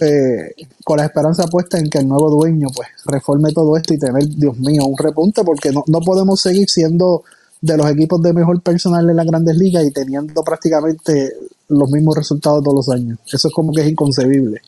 eh, 0.01 0.55
con 0.84 0.99
la 0.99 1.05
esperanza 1.05 1.47
puesta 1.47 1.78
en 1.78 1.88
que 1.88 1.99
el 1.99 2.09
nuevo 2.09 2.30
dueño 2.30 2.68
pues 2.74 2.88
reforme 3.07 3.53
todo 3.53 3.76
esto 3.76 3.95
y 3.95 3.99
tener, 3.99 4.26
Dios 4.28 4.59
mío, 4.59 4.86
un 4.86 4.99
repunte 4.99 5.45
porque 5.45 5.70
no, 5.70 5.84
no 5.86 6.01
podemos 6.01 6.40
seguir 6.40 6.68
siendo 6.68 7.22
de 7.61 7.76
los 7.76 7.90
equipos 7.90 8.20
de 8.20 8.32
mejor 8.32 8.61
personal 8.61 9.09
en 9.09 9.16
las 9.16 9.26
grandes 9.26 9.57
ligas 9.57 9.84
y 9.84 9.90
teniendo 9.90 10.42
prácticamente 10.42 11.32
los 11.68 11.90
mismos 11.90 12.16
resultados 12.16 12.62
todos 12.62 12.76
los 12.76 12.88
años. 12.95 13.18
Eso 13.32 13.49
es 13.49 13.55
como 13.55 13.72
que 13.72 13.80
es 13.80 13.88
inconcebible. 13.88 14.61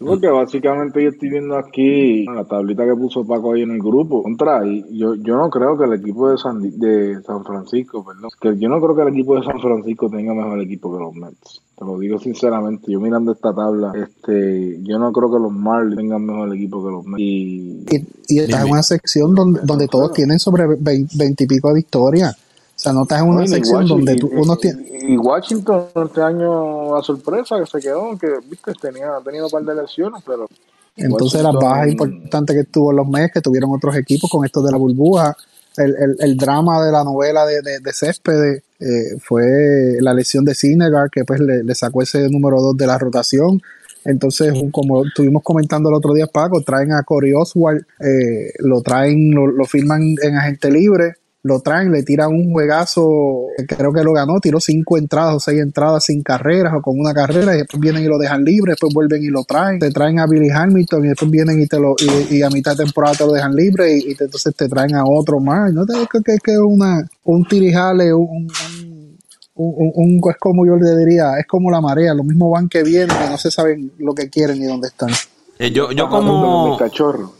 Porque 0.00 0.28
básicamente 0.28 1.02
yo 1.02 1.10
estoy 1.10 1.28
viendo 1.28 1.56
aquí 1.58 2.24
la 2.24 2.44
tablita 2.44 2.86
que 2.86 2.96
puso 2.96 3.24
Paco 3.24 3.52
ahí 3.52 3.62
en 3.62 3.72
el 3.72 3.80
grupo. 3.80 4.22
Contra, 4.22 4.66
y 4.66 4.82
yo, 4.98 5.14
yo 5.16 5.36
no 5.36 5.50
creo 5.50 5.76
que 5.76 5.84
el 5.84 5.92
equipo 5.92 6.30
de 6.30 6.38
San, 6.38 6.58
de 6.78 7.22
San 7.22 7.44
Francisco, 7.44 8.02
perdón, 8.04 8.30
que 8.40 8.56
yo 8.58 8.68
no 8.70 8.80
creo 8.80 8.96
que 8.96 9.02
el 9.02 9.08
equipo 9.08 9.36
de 9.36 9.44
San 9.44 9.60
Francisco 9.60 10.08
tenga 10.08 10.32
mejor 10.32 10.60
equipo 10.62 10.90
que 10.90 11.04
los 11.04 11.14
Mets. 11.14 11.60
Te 11.76 11.84
lo 11.84 11.98
digo 11.98 12.18
sinceramente, 12.18 12.90
yo 12.90 12.98
mirando 12.98 13.32
esta 13.32 13.54
tabla, 13.54 13.92
este, 13.94 14.82
yo 14.82 14.98
no 14.98 15.12
creo 15.12 15.30
que 15.30 15.38
los 15.38 15.52
Marlins 15.52 15.96
tengan 15.96 16.24
mejor 16.24 16.54
equipo 16.54 16.82
que 16.82 16.90
los 16.90 17.04
Mets. 17.04 17.20
Y, 17.20 17.84
y, 18.28 18.38
estás 18.38 18.64
en 18.64 18.72
una 18.72 18.82
sección 18.82 19.34
donde, 19.34 19.60
donde 19.64 19.86
todos 19.86 20.12
tienen 20.14 20.38
sobre 20.38 20.66
20 20.66 21.44
y 21.44 21.46
pico 21.46 21.68
de 21.68 21.74
victorias. 21.74 22.49
O 22.80 22.82
sea, 22.82 22.94
no 22.94 23.02
estás 23.02 23.20
en 23.20 23.28
una 23.28 23.46
sección 23.46 23.86
donde 23.86 24.16
tú, 24.16 24.30
uno 24.32 24.56
tiene... 24.56 24.86
Y 25.02 25.14
Washington 25.18 25.84
este 26.02 26.22
año, 26.22 26.96
a 26.96 27.02
sorpresa, 27.02 27.56
que 27.60 27.66
se 27.66 27.78
quedó, 27.78 28.16
que 28.16 28.26
viste, 28.48 28.72
tenía, 28.80 29.18
ha 29.18 29.20
tenido 29.20 29.44
un 29.44 29.50
par 29.50 29.64
de 29.64 29.82
lesiones, 29.82 30.22
pero... 30.26 30.48
Entonces 30.96 31.42
las 31.42 31.52
bajas 31.52 31.88
importantes 31.88 32.56
que 32.56 32.64
tuvo 32.64 32.90
los 32.90 33.06
meses, 33.06 33.32
que 33.34 33.42
tuvieron 33.42 33.70
otros 33.70 33.94
equipos 33.96 34.30
con 34.30 34.46
esto 34.46 34.62
de 34.62 34.72
la 34.72 34.78
burbuja, 34.78 35.36
el, 35.76 35.94
el, 35.94 36.16
el 36.20 36.36
drama 36.38 36.82
de 36.82 36.90
la 36.90 37.04
novela 37.04 37.44
de, 37.44 37.60
de, 37.60 37.80
de 37.80 37.92
Céspedes 37.92 38.62
eh, 38.80 39.18
fue 39.22 39.98
la 40.00 40.14
lesión 40.14 40.46
de 40.46 40.54
Sinegar, 40.54 41.10
que 41.10 41.26
pues 41.26 41.38
le, 41.38 41.74
sacó 41.74 42.00
ese 42.00 42.30
número 42.30 42.62
2 42.62 42.78
de 42.78 42.86
la 42.86 42.96
rotación. 42.96 43.60
Entonces, 44.06 44.54
como 44.72 45.04
estuvimos 45.04 45.42
comentando 45.42 45.90
el 45.90 45.96
otro 45.96 46.14
día, 46.14 46.28
Paco, 46.28 46.62
traen 46.62 46.94
a 46.94 47.02
Corey 47.02 47.34
Oswald, 47.34 47.84
eh, 48.00 48.54
lo 48.60 48.80
traen, 48.80 49.32
lo, 49.32 49.48
lo 49.48 49.66
firman 49.66 50.14
en 50.22 50.36
agente 50.36 50.70
libre 50.70 51.19
lo 51.42 51.60
traen, 51.60 51.90
le 51.90 52.02
tiran 52.02 52.28
un 52.32 52.52
juegazo, 52.52 53.46
creo 53.66 53.92
que 53.92 54.02
lo 54.02 54.12
ganó, 54.12 54.40
tiró 54.40 54.60
cinco 54.60 54.98
entradas 54.98 55.34
o 55.36 55.40
seis 55.40 55.60
entradas 55.60 56.04
sin 56.04 56.22
carreras 56.22 56.74
o 56.76 56.82
con 56.82 56.98
una 56.98 57.14
carrera 57.14 57.54
y 57.54 57.58
después 57.58 57.80
vienen 57.80 58.04
y 58.04 58.06
lo 58.06 58.18
dejan 58.18 58.44
libre, 58.44 58.72
después 58.72 58.92
vuelven 58.92 59.22
y 59.22 59.28
lo 59.28 59.44
traen, 59.44 59.78
te 59.78 59.90
traen 59.90 60.18
a 60.18 60.26
Billy 60.26 60.50
Hamilton 60.50 61.04
y 61.04 61.08
después 61.08 61.30
vienen 61.30 61.60
y 61.60 61.66
te 61.66 61.78
lo 61.78 61.94
y, 62.30 62.42
a 62.42 62.50
mitad 62.50 62.76
de 62.76 62.84
temporada 62.84 63.16
te 63.16 63.26
lo 63.26 63.32
dejan 63.32 63.54
libre 63.54 63.96
y, 63.96 64.10
entonces 64.10 64.54
te 64.54 64.68
traen 64.68 64.94
a 64.94 65.04
otro 65.04 65.40
más, 65.40 65.72
no 65.72 65.86
te 65.86 65.94
que, 66.12 66.22
que, 66.22 66.38
que 66.42 66.58
una 66.58 67.08
un 67.24 67.44
tirijale, 67.46 68.12
un, 68.12 68.48
un, 69.54 69.92
un, 69.94 70.20
es 70.30 70.36
como 70.38 70.66
yo 70.66 70.76
le 70.76 70.96
diría, 70.96 71.38
es 71.38 71.46
como 71.46 71.70
la 71.70 71.80
marea, 71.80 72.14
lo 72.14 72.24
mismo 72.24 72.50
van 72.50 72.68
que 72.68 72.82
vienen, 72.82 73.16
que 73.16 73.30
no 73.30 73.38
se 73.38 73.50
saben 73.50 73.92
lo 73.98 74.14
que 74.14 74.28
quieren 74.28 74.58
ni 74.58 74.66
dónde 74.66 74.88
están. 74.88 75.10
Eh, 75.62 75.72
yo, 75.72 75.92
yo 75.92 76.08
como 76.08 76.78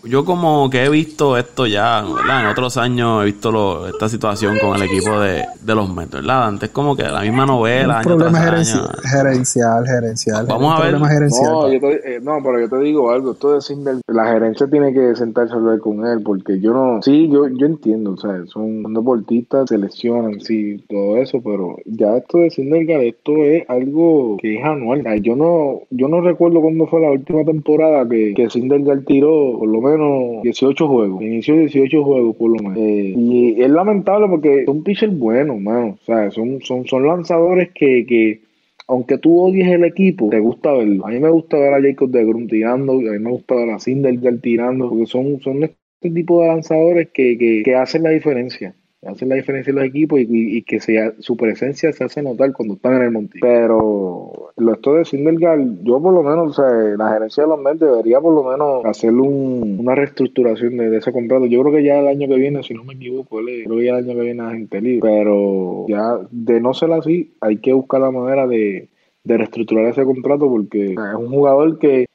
yo 0.05 0.27
como 0.27 0.69
que 0.69 0.85
he 0.85 0.91
visto 0.91 1.39
esto 1.39 1.67
ya, 1.67 2.03
¿verdad? 2.03 2.43
En 2.43 2.47
otros 2.49 2.77
años 2.77 3.23
he 3.23 3.25
visto 3.25 3.51
lo, 3.51 3.89
esta 3.89 4.11
situación 4.11 4.59
con 4.59 4.77
el 4.77 4.83
equipo 4.83 5.19
de, 5.19 5.47
de 5.63 5.75
los 5.75 5.89
Mets, 5.89 6.11
¿verdad? 6.11 6.49
Antes 6.49 6.69
como 6.69 6.95
que 6.95 7.05
la 7.05 7.23
misma 7.23 7.47
novela. 7.47 7.97
Un 7.97 8.03
problema 8.03 8.41
gerencial, 8.41 9.87
gerencial, 9.87 10.45
Vamos 10.47 10.79
a 10.79 10.83
ver. 10.85 11.01
No, 11.01 11.73
yo 11.73 11.81
te, 11.81 12.17
eh, 12.17 12.21
no, 12.21 12.41
pero 12.43 12.61
yo 12.61 12.69
te 12.69 12.79
digo 12.81 13.11
algo, 13.11 13.33
esto 13.33 13.55
de 13.55 13.63
Sindel, 13.63 14.03
la 14.09 14.27
gerencia 14.27 14.67
tiene 14.67 14.93
que 14.93 15.17
sentarse 15.17 15.55
a 15.55 15.57
hablar 15.57 15.79
con 15.79 16.05
él, 16.05 16.23
porque 16.23 16.61
yo 16.61 16.75
no, 16.75 17.01
sí, 17.01 17.27
yo, 17.33 17.49
yo 17.49 17.65
entiendo, 17.65 18.13
o 18.13 18.17
sea, 18.19 18.45
son, 18.49 18.83
deportistas, 18.93 19.71
se 19.71 19.79
lesionan, 19.79 20.41
sí, 20.41 20.85
todo 20.91 21.17
eso, 21.17 21.41
pero 21.43 21.79
ya 21.87 22.19
esto 22.19 22.37
de 22.37 22.51
Sindelgar, 22.51 23.01
esto 23.01 23.33
es 23.37 23.65
algo 23.71 24.37
que 24.43 24.59
es 24.59 24.65
anual. 24.65 25.03
Yo 25.23 25.37
no, 25.37 25.81
yo 25.89 26.09
no 26.09 26.21
recuerdo 26.21 26.61
cuándo 26.61 26.87
fue 26.87 27.01
la 27.01 27.13
última 27.13 27.45
temporada 27.45 28.10
que, 28.11 28.35
que 28.35 28.51
Sindelgar 28.51 29.03
tiró 29.05 29.59
por 29.59 29.69
lo 29.69 29.81
menos 29.81 30.43
18 30.43 30.89
juegos. 30.89 31.23
Inició 31.23 31.57
18 31.57 32.05
juegos 32.05 32.37
por 32.37 32.51
lo 32.51 32.69
menos. 32.69 32.79
Eh, 32.79 33.15
y 33.17 33.63
es 33.63 33.71
lamentable 33.71 34.29
porque 34.29 34.65
son 34.67 34.83
pitchers 34.83 35.19
buenos, 35.19 35.61
mano. 35.61 35.99
O 36.01 36.05
sea, 36.05 36.31
son, 36.31 36.61
son, 36.61 36.87
son 36.87 37.07
lanzadores 37.07 37.71
que, 37.73 38.05
que 38.07 38.43
aunque 38.87 39.19
tú 39.19 39.41
odies 39.41 39.69
el 39.69 39.85
equipo, 39.85 40.29
te 40.29 40.41
gusta 40.41 40.73
verlo. 40.73 41.07
A 41.07 41.11
mí 41.11 41.21
me 41.21 41.31
gusta 41.31 41.57
ver 41.57 41.73
a 41.73 41.81
Jacob 41.81 42.11
de 42.11 42.25
Grun 42.25 42.49
tirando, 42.49 42.93
a 42.95 42.97
mí 42.97 43.19
me 43.19 43.31
gusta 43.31 43.55
ver 43.55 43.71
a 43.71 43.79
Sindelgar 43.79 44.39
tirando, 44.39 44.91
porque 44.91 45.07
son, 45.07 45.41
son 45.41 45.63
este 45.63 46.11
tipo 46.13 46.43
de 46.43 46.49
lanzadores 46.49 47.09
que, 47.15 47.39
que, 47.39 47.63
que 47.65 47.75
hacen 47.77 48.03
la 48.03 48.11
diferencia 48.11 48.75
hacen 49.03 49.29
la 49.29 49.37
diferencia 49.37 49.71
en 49.71 49.77
los 49.77 49.85
equipos 49.85 50.21
y, 50.21 50.63
que 50.63 50.81
sea, 50.81 51.13
su 51.19 51.37
presencia 51.37 51.93
se 51.93 52.05
hace 52.05 52.23
notar 52.23 52.53
cuando 52.53 52.75
están 52.75 52.95
en 52.95 53.03
el 53.03 53.11
montillo. 53.11 53.41
Pero 53.43 54.53
lo 54.57 54.73
estoy 54.73 55.01
diciendo 55.01 55.31
el 55.31 55.39
yo 55.83 56.01
por 56.01 56.13
lo 56.13 56.23
menos, 56.23 56.59
o 56.59 56.63
sea, 56.63 56.71
la 56.97 57.13
gerencia 57.13 57.45
de 57.45 57.49
los 57.49 57.61
Mets 57.61 57.81
debería 57.81 58.21
por 58.21 58.35
lo 58.35 58.45
menos 58.45 58.85
hacer 58.85 59.13
una 59.13 59.95
reestructuración 59.95 60.77
de, 60.77 60.97
ese 60.97 61.13
contrato. 61.13 61.47
Yo 61.47 61.63
creo 61.63 61.75
que 61.75 61.85
ya 61.85 61.99
el 62.01 62.09
año 62.09 62.29
que 62.29 62.37
viene, 62.37 62.63
si 62.63 62.75
no 62.75 62.85
me 62.85 62.95
equivoco, 62.95 63.39
creo 63.39 63.77
que 63.77 63.85
ya 63.85 63.99
el 63.99 64.05
año 64.05 64.15
que 64.15 64.23
viene 64.23 64.45
es 64.45 64.53
gente 64.53 64.81
libre. 64.81 65.11
Pero 65.11 65.87
ya 65.89 66.19
de 66.31 66.61
no 66.61 66.75
ser 66.75 66.93
así, 66.93 67.35
hay 67.41 67.59
que 67.59 67.73
buscar 67.73 68.01
la 68.01 68.11
manera 68.11 68.47
de 68.47 68.89
de 69.25 69.37
reestructurar 69.37 69.87
ese 69.87 70.05
contrato 70.05 70.49
porque 70.49 70.93
es 70.93 71.15
un 71.15 71.29
jugador 71.29 71.79
que, 71.79 72.07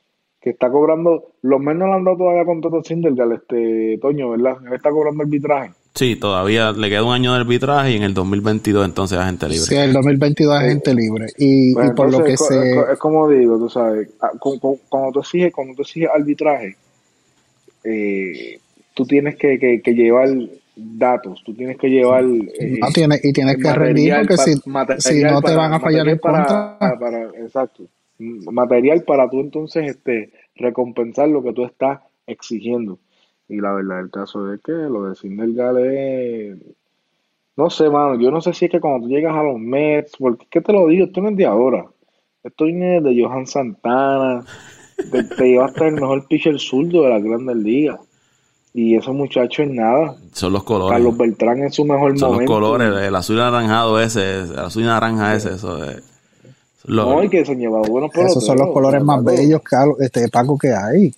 que 0.42 0.50
está 0.50 0.72
cobrando, 0.72 1.34
los 1.42 1.60
menos 1.60 1.88
no 1.88 1.88
le 1.88 1.94
han 1.94 2.04
dado 2.04 2.18
todavía 2.18 2.46
contrato 2.46 2.78
a 2.78 2.84
Sindergaard, 2.84 3.34
este 3.34 3.98
Toño, 4.02 4.32
¿verdad? 4.32 4.58
Él 4.66 4.74
está 4.74 4.90
cobrando 4.90 5.24
arbitraje. 5.24 5.74
Sí, 5.96 6.18
todavía 6.18 6.74
le 6.74 6.90
queda 6.90 7.04
un 7.04 7.14
año 7.14 7.34
de 7.34 7.40
arbitraje 7.40 7.92
y 7.92 7.96
en 7.96 8.04
el 8.04 8.14
2022 8.14 8.86
entonces 8.86 9.18
agente 9.18 9.48
libre. 9.48 9.66
Sí, 9.66 9.76
el 9.76 9.94
2022 9.94 10.54
agente 10.54 10.94
libre. 10.94 11.28
Y, 11.38 11.74
Pues 11.74 11.88
y 11.90 11.94
por 11.94 12.12
lo 12.12 12.22
que 12.24 12.32
entonces, 12.32 12.48
se... 12.48 12.70
es, 12.72 12.76
co- 12.76 12.92
es 12.92 13.00
como 13.00 13.30
digo, 13.30 13.58
tú 13.58 13.70
sabes, 13.70 14.10
ah, 14.20 14.32
cu- 14.38 14.60
cu- 14.60 14.80
cuando 14.90 15.14
tú 15.14 15.20
exiges, 15.22 15.54
cuando 15.54 15.74
tú 15.74 15.84
exiges 15.84 16.10
arbitraje, 16.14 16.76
eh, 17.84 18.60
tú 18.94 19.06
tienes 19.06 19.36
que, 19.38 19.58
que, 19.60 19.82
que 19.82 19.92
llevar 19.94 20.30
datos, 20.76 21.42
tú 21.46 21.54
tienes 21.54 21.78
que 21.78 21.88
llevar 21.88 22.24
eh, 22.26 22.78
No, 22.82 22.88
tiene, 22.94 23.20
y 23.24 23.32
tienes 23.32 23.58
que 23.58 23.72
rendir 23.74 24.14
porque 24.28 24.38
si, 24.38 25.22
no 25.24 25.38
te 25.42 25.42
para- 25.44 25.56
van 25.56 25.74
a 25.74 25.80
fallar 25.80 26.08
en 26.10 26.18
contra. 26.18 26.78
para, 26.78 27.00
para- 27.00 27.30
exacto, 27.44 27.84
material 28.20 29.04
para 29.04 29.30
tú 29.30 29.40
entonces 29.40 29.88
este 29.90 30.32
recompensar 30.56 31.30
lo 31.30 31.44
que 31.44 31.54
tú 31.54 31.66
estás 31.66 32.00
exigiendo. 32.28 33.00
Y 33.48 33.62
la 33.62 33.74
verdad 33.74 34.00
el 34.00 34.12
caso 34.12 34.52
es 34.54 34.62
que 34.62 34.72
lo 34.72 35.10
de 35.10 35.16
Sindergaard 35.16 35.78
es 35.80 36.58
no 37.58 37.70
sé, 37.70 37.90
mano, 37.90 38.20
yo 38.20 38.32
no 38.32 38.42
sé 38.42 38.54
si 38.54 38.66
es 38.66 38.72
que 38.72 38.82
cuando 38.82 39.08
tú 39.08 39.14
llegas 39.14 39.36
a 39.36 39.44
los 39.44 39.58
Mets, 39.58 40.18
porque 40.20 40.46
¿qué 40.50 40.60
te 40.60 40.74
lo 40.74 40.88
digo? 40.88 41.06
Esto 41.06 41.22
no 41.22 41.30
es 41.30 41.38
de 41.38 41.46
ahora. 41.46 41.86
Esto 42.44 42.66
viene 42.66 43.02
de 43.02 43.24
Johan 43.24 43.48
Santana, 43.48 44.44
te, 45.12 45.24
te 45.24 45.44
llevaste 45.46 45.88
el 45.88 45.96
mejor 45.96 46.28
pitcher 46.28 46.60
zurdo 46.60 47.04
de 47.04 47.10
la 47.10 47.20
Grandes 47.20 47.56
Ligas. 47.56 48.00
Y 48.74 48.98
esos 48.98 49.16
muchachos 49.16 49.60
en 49.60 49.78
nada. 49.78 50.18
Son 50.34 50.52
los 50.52 50.66
colores. 50.66 50.92
Carlos 50.92 51.18
Beltrán 51.18 51.64
en 51.64 51.72
su 51.72 51.86
mejor 51.86 52.20
Son 52.20 52.28
los 52.28 52.32
momento. 52.34 52.54
colores, 52.54 53.08
el 53.08 53.16
azul 53.16 53.40
anaranjado 53.40 54.02
ese, 54.02 54.40
el 54.42 54.60
azul 54.60 54.84
y 54.84 54.86
naranja 54.86 55.34
ese, 55.34 55.54
eso 55.54 55.82
es. 55.86 56.04
Lo, 56.84 57.06
No, 57.06 57.24
y 57.24 57.30
que 57.30 57.46
se 57.46 57.54
han 57.54 57.60
llevado 57.60 57.86
buenos 57.86 58.12
Esos 58.14 58.46
son 58.46 58.58
los 58.58 58.72
colores 58.74 59.02
más 59.02 59.24
bellos, 59.24 59.62
Carlos, 59.64 59.96
este, 60.02 60.28
Paco, 60.28 60.58
que 60.58 60.74
hay. 60.74 61.14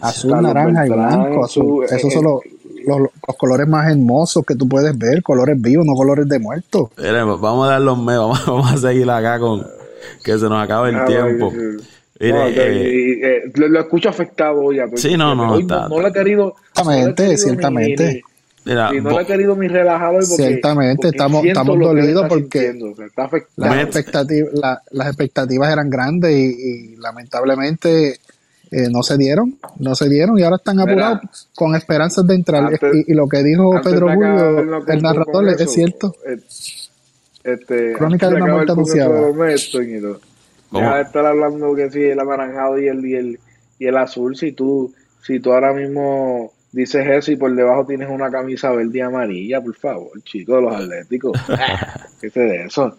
Azul, 0.00 0.42
naranja 0.42 0.86
y 0.86 0.90
blanco. 0.90 1.44
azul. 1.44 1.86
su- 1.88 1.94
Esos 1.94 2.10
eh, 2.12 2.14
son 2.14 2.24
los, 2.24 2.40
los, 2.86 2.98
los 3.00 3.36
colores 3.36 3.68
más 3.68 3.90
hermosos 3.90 4.44
que 4.46 4.54
tú 4.54 4.68
puedes 4.68 4.96
ver. 4.98 5.22
Colores 5.22 5.60
vivos, 5.60 5.84
no 5.86 5.94
colores 5.94 6.28
de 6.28 6.38
muertos. 6.38 6.90
Vamos 6.96 7.68
a 7.68 7.72
dar 7.72 7.80
los 7.80 7.98
mes, 7.98 8.16
vamos, 8.18 8.44
vamos 8.46 8.72
a 8.72 8.76
seguir 8.76 9.08
acá 9.10 9.38
con 9.38 9.66
que 10.24 10.38
se 10.38 10.48
nos 10.48 10.62
acaba 10.62 10.88
el 10.88 10.96
Ah, 10.96 11.04
tiempo. 11.04 11.50
sí. 11.50 11.84
Mire, 12.20 12.32
No, 12.32 12.46
eh, 12.48 13.12
eh, 13.22 13.52
lo, 13.54 13.68
lo 13.68 13.80
escucho 13.80 14.08
afectado 14.08 14.60
hoy. 14.60 14.78
el 14.80 14.98
Sí, 14.98 15.16
no, 15.16 15.34
no, 15.36 15.52
Hoy 15.52 15.62
está- 15.62 15.82
no, 15.88 15.96
no 15.96 16.00
le 16.02 16.08
he 16.08 16.12
querido. 16.12 16.54
Ciertamente, 16.74 17.22
no 17.22 17.28
querido 17.28 17.36
ciertamente. 17.38 18.04
ni- 18.06 18.14
ni- 18.14 18.22
mira, 18.64 18.90
y 18.94 19.00
no 19.00 19.10
le 19.10 19.22
he 19.22 19.26
querido 19.26 19.54
ni 19.54 19.68
relajar 19.68 20.10
hoy 20.10 20.24
porque. 20.28 20.46
Ciertamente, 20.48 20.96
porque 20.96 21.16
estamos- 21.16 21.44
estamos 21.44 21.78
lo 21.78 21.86
dolidos 21.88 22.26
porque. 22.28 22.74
Las, 23.56 23.70
Mets- 23.72 23.82
expectativas, 23.84 24.52
la- 24.54 24.82
las 24.90 25.06
expectativas 25.08 25.72
eran 25.72 25.88
grandes 25.90 26.32
y, 26.32 26.94
y 26.94 26.96
lamentablemente 26.96 28.18
eh, 28.70 28.88
no 28.90 29.02
se 29.02 29.16
dieron, 29.16 29.56
no 29.78 29.94
se 29.94 30.08
dieron 30.08 30.38
y 30.38 30.42
ahora 30.42 30.56
están 30.56 30.76
Mira, 30.76 30.90
apurados 30.92 31.48
con 31.54 31.74
esperanzas 31.74 32.26
de 32.26 32.34
entrar. 32.34 32.64
antes- 32.64 32.80
y, 33.06 33.12
y 33.12 33.14
lo 33.14 33.28
que 33.28 33.42
dijo 33.42 33.70
Pedro 33.82 34.08
Julio, 34.14 34.58
el 34.88 35.02
narrador, 35.02 35.48
es 35.48 35.72
cierto. 35.72 36.14
eh, 36.26 36.38
Este, 37.44 37.92
Crónica 37.94 38.28
de 38.28 38.34
una 38.36 38.46
muerte 38.52 38.72
anunciada. 38.72 39.20
Deja 40.70 40.96
de 40.96 41.02
estar 41.02 41.24
hablando 41.26 41.74
que 41.74 41.90
si 41.90 42.02
el 42.02 42.20
anaranjado 42.20 42.78
y 42.78 42.88
el, 42.88 43.06
y 43.06 43.14
el, 43.14 43.40
y 43.78 43.86
el 43.86 43.96
azul, 43.96 44.36
si 44.36 44.52
tú, 44.52 44.92
si 45.22 45.40
tú 45.40 45.52
ahora 45.52 45.72
mismo 45.72 46.52
dices 46.72 47.06
eso 47.08 47.32
y 47.32 47.36
por 47.36 47.54
debajo 47.54 47.86
tienes 47.86 48.10
una 48.10 48.30
camisa 48.30 48.70
verde 48.72 48.98
y 48.98 49.00
amarilla, 49.00 49.62
por 49.62 49.74
favor, 49.76 50.10
chico, 50.24 50.56
de 50.56 50.62
los 50.62 50.74
atléticos. 50.74 51.38
¿Qué 52.20 52.28
sé 52.28 52.40
de 52.40 52.64
eso? 52.66 52.98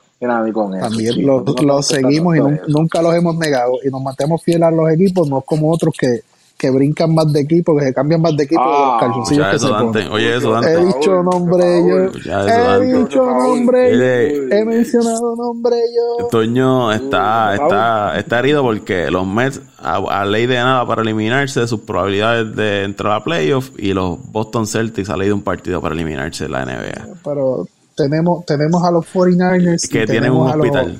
También 0.81 1.13
chico, 1.15 1.27
lo, 1.27 1.43
tú 1.43 1.55
no 1.61 1.67
lo 1.67 1.75
te 1.75 1.79
estás 1.81 2.01
seguimos 2.01 2.35
y 2.35 2.39
nunca 2.67 3.01
los 3.01 3.15
hemos 3.15 3.35
negado 3.37 3.73
y 3.83 3.89
nos 3.89 4.01
mantemos 4.01 4.43
fieles 4.43 4.63
a 4.67 4.71
los 4.71 4.89
equipos, 4.91 5.29
no 5.29 5.41
como 5.41 5.71
otros 5.71 5.93
que, 5.97 6.21
que 6.57 6.69
brincan 6.71 7.15
más 7.15 7.31
de 7.31 7.39
equipo, 7.39 7.73
que 7.77 7.85
se 7.85 7.93
cambian 7.93 8.21
más 8.21 8.35
de 8.35 8.43
equipo 8.43 8.61
de 8.61 8.67
Ah, 8.69 8.89
los 8.91 8.99
calzoncillos 8.99 9.47
escucha 9.47 9.49
que 9.51 9.55
eso, 9.55 9.67
se 9.67 9.73
Dante. 9.73 9.99
ponen. 9.99 10.11
Oye, 10.11 10.35
eso, 10.37 10.51
Por 10.51 10.61
Dante. 10.61 10.73
He 10.81 10.85
dicho 10.85 11.23
nombre 11.23 11.63
favor. 11.63 11.87
yo, 11.87 12.05
eso, 12.05 12.83
he 12.83 12.97
dicho 12.97 13.25
nombre 13.25 13.97
yo, 13.97 14.55
he 14.57 14.65
mencionado 14.65 15.35
nombre 15.37 15.75
yo. 16.19 16.27
Toño 16.27 16.91
está, 16.91 17.55
está, 17.55 18.19
está 18.19 18.39
herido 18.39 18.61
porque 18.61 19.09
los 19.09 19.25
Mets, 19.25 19.61
a, 19.81 19.95
a 19.95 20.25
ley 20.25 20.47
de 20.47 20.55
nada 20.55 20.85
para 20.85 21.01
eliminarse, 21.01 21.65
sus 21.65 21.79
probabilidades 21.79 22.53
de 22.57 22.83
entrar 22.83 23.13
a 23.13 23.23
playoff 23.23 23.69
y 23.77 23.93
los 23.93 24.17
Boston 24.29 24.67
Celtics 24.67 25.09
a 25.09 25.15
ley 25.15 25.27
de 25.29 25.33
un 25.33 25.43
partido 25.43 25.79
para 25.79 25.95
eliminarse 25.95 26.43
de 26.43 26.49
la 26.49 26.65
NBA. 26.65 27.07
pero 27.23 27.65
tenemos 28.03 28.45
tenemos 28.45 28.83
a 28.83 28.91
los 28.91 29.05
49ers 29.05 29.85
y 29.85 29.87
Que 29.89 30.05
tienen 30.05 30.07
tenemos 30.23 30.45
un 30.45 30.51
a 30.51 30.55
los- 30.55 30.65
hospital. 30.67 30.97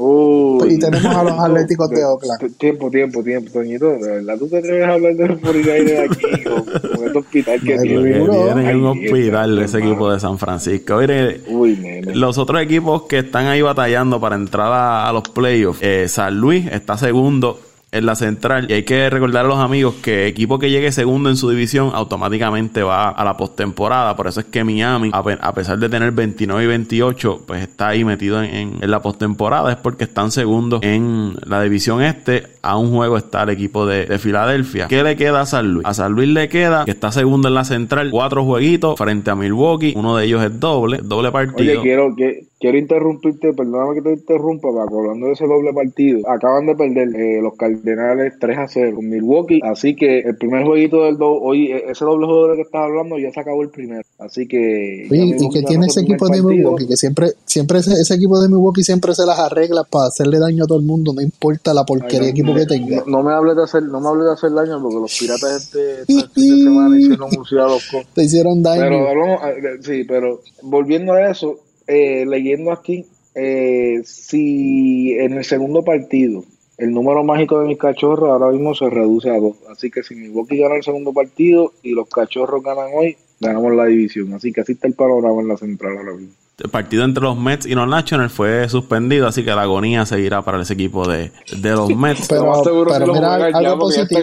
Uy. 0.00 0.74
y 0.74 0.78
tenemos 0.78 1.06
a 1.16 1.24
los 1.24 1.32
Atléticos 1.40 1.90
de 1.90 2.04
Oakland. 2.04 2.56
Tiempo, 2.56 2.88
tiempo, 2.90 3.22
tiempo, 3.24 3.50
Toñito. 3.52 3.86
De 3.96 4.08
verdad, 4.12 4.38
tú 4.38 4.46
te 4.48 4.58
atreves 4.58 4.84
a 4.88 4.92
hablar 4.92 5.14
de 5.16 5.26
los 5.26 5.40
49ers 5.40 6.10
aquí 6.10 6.44
con, 6.44 6.62
con 6.64 7.06
este 7.06 7.18
hospital 7.18 7.60
que 7.60 7.78
tienen 7.78 8.30
Ay, 8.30 8.74
un 8.76 8.86
hospital 8.86 9.58
ese 9.58 9.76
hermano. 9.78 9.92
equipo 9.92 10.12
de 10.12 10.20
San 10.20 10.38
Francisco. 10.38 10.98
Mire, 10.98 11.40
Uy, 11.48 11.76
nene. 11.76 12.14
Los 12.14 12.38
otros 12.38 12.62
equipos 12.62 13.02
que 13.08 13.18
están 13.20 13.46
ahí 13.46 13.60
batallando 13.60 14.20
para 14.20 14.36
entrar 14.36 14.70
a, 14.72 15.08
a 15.08 15.12
los 15.12 15.24
playoffs, 15.30 15.80
eh, 15.82 16.06
San 16.06 16.38
Luis 16.38 16.66
está 16.70 16.96
segundo 16.96 17.58
en 17.90 18.04
la 18.06 18.14
central 18.16 18.66
y 18.68 18.74
hay 18.74 18.82
que 18.82 19.08
recordar 19.08 19.46
a 19.46 19.48
los 19.48 19.58
amigos 19.58 19.94
que 20.02 20.26
equipo 20.26 20.58
que 20.58 20.70
llegue 20.70 20.92
segundo 20.92 21.30
en 21.30 21.36
su 21.36 21.48
división 21.48 21.90
automáticamente 21.94 22.82
va 22.82 23.08
a 23.08 23.24
la 23.24 23.36
postemporada. 23.36 24.14
Por 24.16 24.26
eso 24.26 24.40
es 24.40 24.46
que 24.46 24.62
Miami, 24.64 25.10
a, 25.12 25.22
pe- 25.22 25.38
a 25.40 25.54
pesar 25.54 25.78
de 25.78 25.88
tener 25.88 26.12
29 26.12 26.64
y 26.64 26.66
28, 26.66 27.44
pues 27.46 27.62
está 27.62 27.88
ahí 27.88 28.04
metido 28.04 28.42
en, 28.42 28.54
en- 28.54 28.72
en 28.82 28.90
la 28.90 29.00
postemporada. 29.00 29.70
Es 29.70 29.76
porque 29.78 30.04
están 30.04 30.30
segundos 30.32 30.80
en 30.82 31.34
la 31.46 31.62
división 31.62 32.02
este. 32.02 32.46
A 32.60 32.76
un 32.76 32.90
juego 32.90 33.16
está 33.16 33.44
el 33.44 33.50
equipo 33.50 33.86
de, 33.86 34.04
de 34.04 34.18
Filadelfia. 34.18 34.88
¿Qué 34.88 35.02
le 35.02 35.16
queda 35.16 35.40
a 35.42 35.46
San 35.46 35.72
Luis? 35.72 35.86
A 35.86 35.94
San 35.94 36.12
Luis 36.12 36.28
le 36.28 36.48
queda 36.50 36.84
que 36.84 36.90
está 36.90 37.10
segundo 37.12 37.48
en 37.48 37.54
la 37.54 37.64
central, 37.64 38.10
cuatro 38.10 38.44
jueguitos 38.44 38.98
frente 38.98 39.30
a 39.30 39.34
Milwaukee. 39.36 39.94
Uno 39.96 40.16
de 40.16 40.26
ellos 40.26 40.42
es 40.44 40.60
doble, 40.60 40.98
doble 41.02 41.30
partido. 41.32 41.80
Oye, 41.80 41.80
quiero, 41.80 42.14
que, 42.16 42.47
quiero 42.58 42.78
interrumpirte, 42.78 43.52
perdóname 43.52 43.94
que 43.94 44.02
te 44.02 44.12
interrumpa, 44.14 44.68
Paco, 44.68 45.00
hablando 45.00 45.26
de 45.26 45.32
ese 45.32 45.46
doble 45.46 45.72
partido. 45.72 46.28
Acaban 46.28 46.66
de 46.66 46.74
perder 46.74 47.08
eh, 47.14 47.40
los 47.42 47.54
Cardenales 47.54 48.34
3 48.40 48.58
a 48.58 48.68
0 48.68 48.92
con 48.96 49.08
Milwaukee, 49.08 49.60
así 49.62 49.94
que 49.94 50.20
el 50.20 50.36
primer 50.36 50.64
jueguito 50.64 51.04
del 51.04 51.16
do, 51.16 51.30
hoy, 51.30 51.72
eh, 51.72 51.84
ese 51.88 52.04
doble 52.04 52.26
juego 52.26 52.48
del 52.48 52.56
que 52.56 52.62
estás 52.62 52.82
hablando 52.82 53.18
ya 53.18 53.30
se 53.30 53.40
acabó 53.40 53.62
el 53.62 53.70
primero. 53.70 54.02
Así 54.18 54.46
que. 54.48 55.06
¿y 55.10 55.30
ganó 55.30 55.68
tiene 55.68 55.86
ese 55.86 56.00
equipo 56.00 56.28
de. 56.28 56.42
Milwaukee? 56.42 56.86
Que 56.86 56.96
siempre, 56.96 57.32
siempre 57.44 57.78
ese, 57.78 57.92
ese 57.92 58.14
equipo 58.14 58.40
de 58.40 58.48
Milwaukee 58.48 58.82
siempre 58.82 59.14
se 59.14 59.26
las 59.26 59.38
arregla 59.38 59.84
para 59.84 60.06
hacerle 60.06 60.38
daño 60.38 60.64
a 60.64 60.66
todo 60.66 60.78
el 60.78 60.84
mundo, 60.84 61.12
no 61.12 61.20
importa 61.20 61.74
la 61.74 61.82
Ay, 61.82 61.86
porquería 61.86 62.18
no, 62.20 62.24
de 62.24 62.30
equipo 62.30 62.54
que 62.54 62.66
tenga. 62.66 62.96
No, 63.06 63.18
no 63.18 63.22
me 63.22 63.32
hables 63.32 63.56
de 63.56 63.62
hacer, 63.64 63.82
no 63.84 64.00
me 64.00 64.08
hables 64.08 64.26
de 64.26 64.32
hacer 64.32 64.52
daño 64.52 64.82
porque 64.82 64.96
los 64.96 65.18
piratas 65.18 65.64
este, 65.64 66.00
este 66.00 66.28
fin 66.34 66.56
de 66.56 66.62
semana 66.62 66.98
hicieron 66.98 67.28
un 67.36 67.44
ciudad. 67.44 67.68
Te 68.14 68.24
hicieron 68.24 68.62
daño. 68.62 68.82
Pero 68.82 69.08
hablamos, 69.08 69.40
eh, 69.44 69.78
sí, 69.82 70.04
pero 70.04 70.40
volviendo 70.62 71.12
a 71.12 71.30
eso, 71.30 71.58
eh, 71.88 72.24
leyendo 72.26 72.70
aquí, 72.70 73.06
eh, 73.34 74.02
si 74.04 75.12
en 75.14 75.32
el 75.32 75.44
segundo 75.44 75.82
partido 75.82 76.44
el 76.76 76.92
número 76.92 77.24
mágico 77.24 77.58
de 77.58 77.66
mis 77.66 77.78
cachorros 77.78 78.30
ahora 78.30 78.52
mismo 78.52 78.74
se 78.74 78.88
reduce 78.88 79.30
a 79.30 79.40
dos. 79.40 79.56
Así 79.68 79.90
que 79.90 80.04
si 80.04 80.14
Milwaukee 80.14 80.58
gana 80.58 80.76
el 80.76 80.84
segundo 80.84 81.12
partido 81.12 81.72
y 81.82 81.92
los 81.92 82.08
cachorros 82.08 82.62
ganan 82.62 82.90
hoy, 82.94 83.16
ganamos 83.40 83.74
la 83.74 83.86
división. 83.86 84.32
Así 84.34 84.52
que 84.52 84.60
así 84.60 84.72
está 84.72 84.86
el 84.86 84.94
panorama 84.94 85.40
en 85.40 85.48
la 85.48 85.56
central 85.56 85.96
ahora 85.98 86.12
mismo. 86.12 86.34
El 86.58 86.70
partido 86.70 87.04
entre 87.04 87.22
los 87.22 87.36
Mets 87.38 87.66
y 87.66 87.74
los 87.76 87.86
Nationals 87.86 88.32
fue 88.32 88.68
suspendido, 88.68 89.28
así 89.28 89.44
que 89.44 89.50
la 89.54 89.62
agonía 89.62 90.04
seguirá 90.04 90.42
para 90.42 90.60
ese 90.60 90.74
equipo 90.74 91.06
de, 91.08 91.30
de 91.56 91.70
los 91.70 91.88
Mets. 91.96 92.26
Pero- 92.28 92.46
más 92.46 92.64
seguro 92.64 92.90
pero 92.90 93.00
que 93.00 93.06
los 93.06 93.16
mira, 93.16 93.34
algo 93.46 93.78
positivo. 93.78 94.20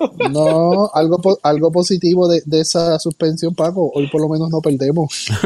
No, 0.30 0.90
algo, 0.92 1.18
po- 1.20 1.38
algo 1.42 1.70
positivo 1.70 2.26
de, 2.28 2.42
de 2.46 2.60
esa 2.62 2.98
suspensión, 2.98 3.54
Paco. 3.54 3.92
Hoy 3.94 4.08
por 4.08 4.20
lo 4.20 4.28
menos 4.28 4.50
no 4.50 4.60
perdemos. 4.60 5.26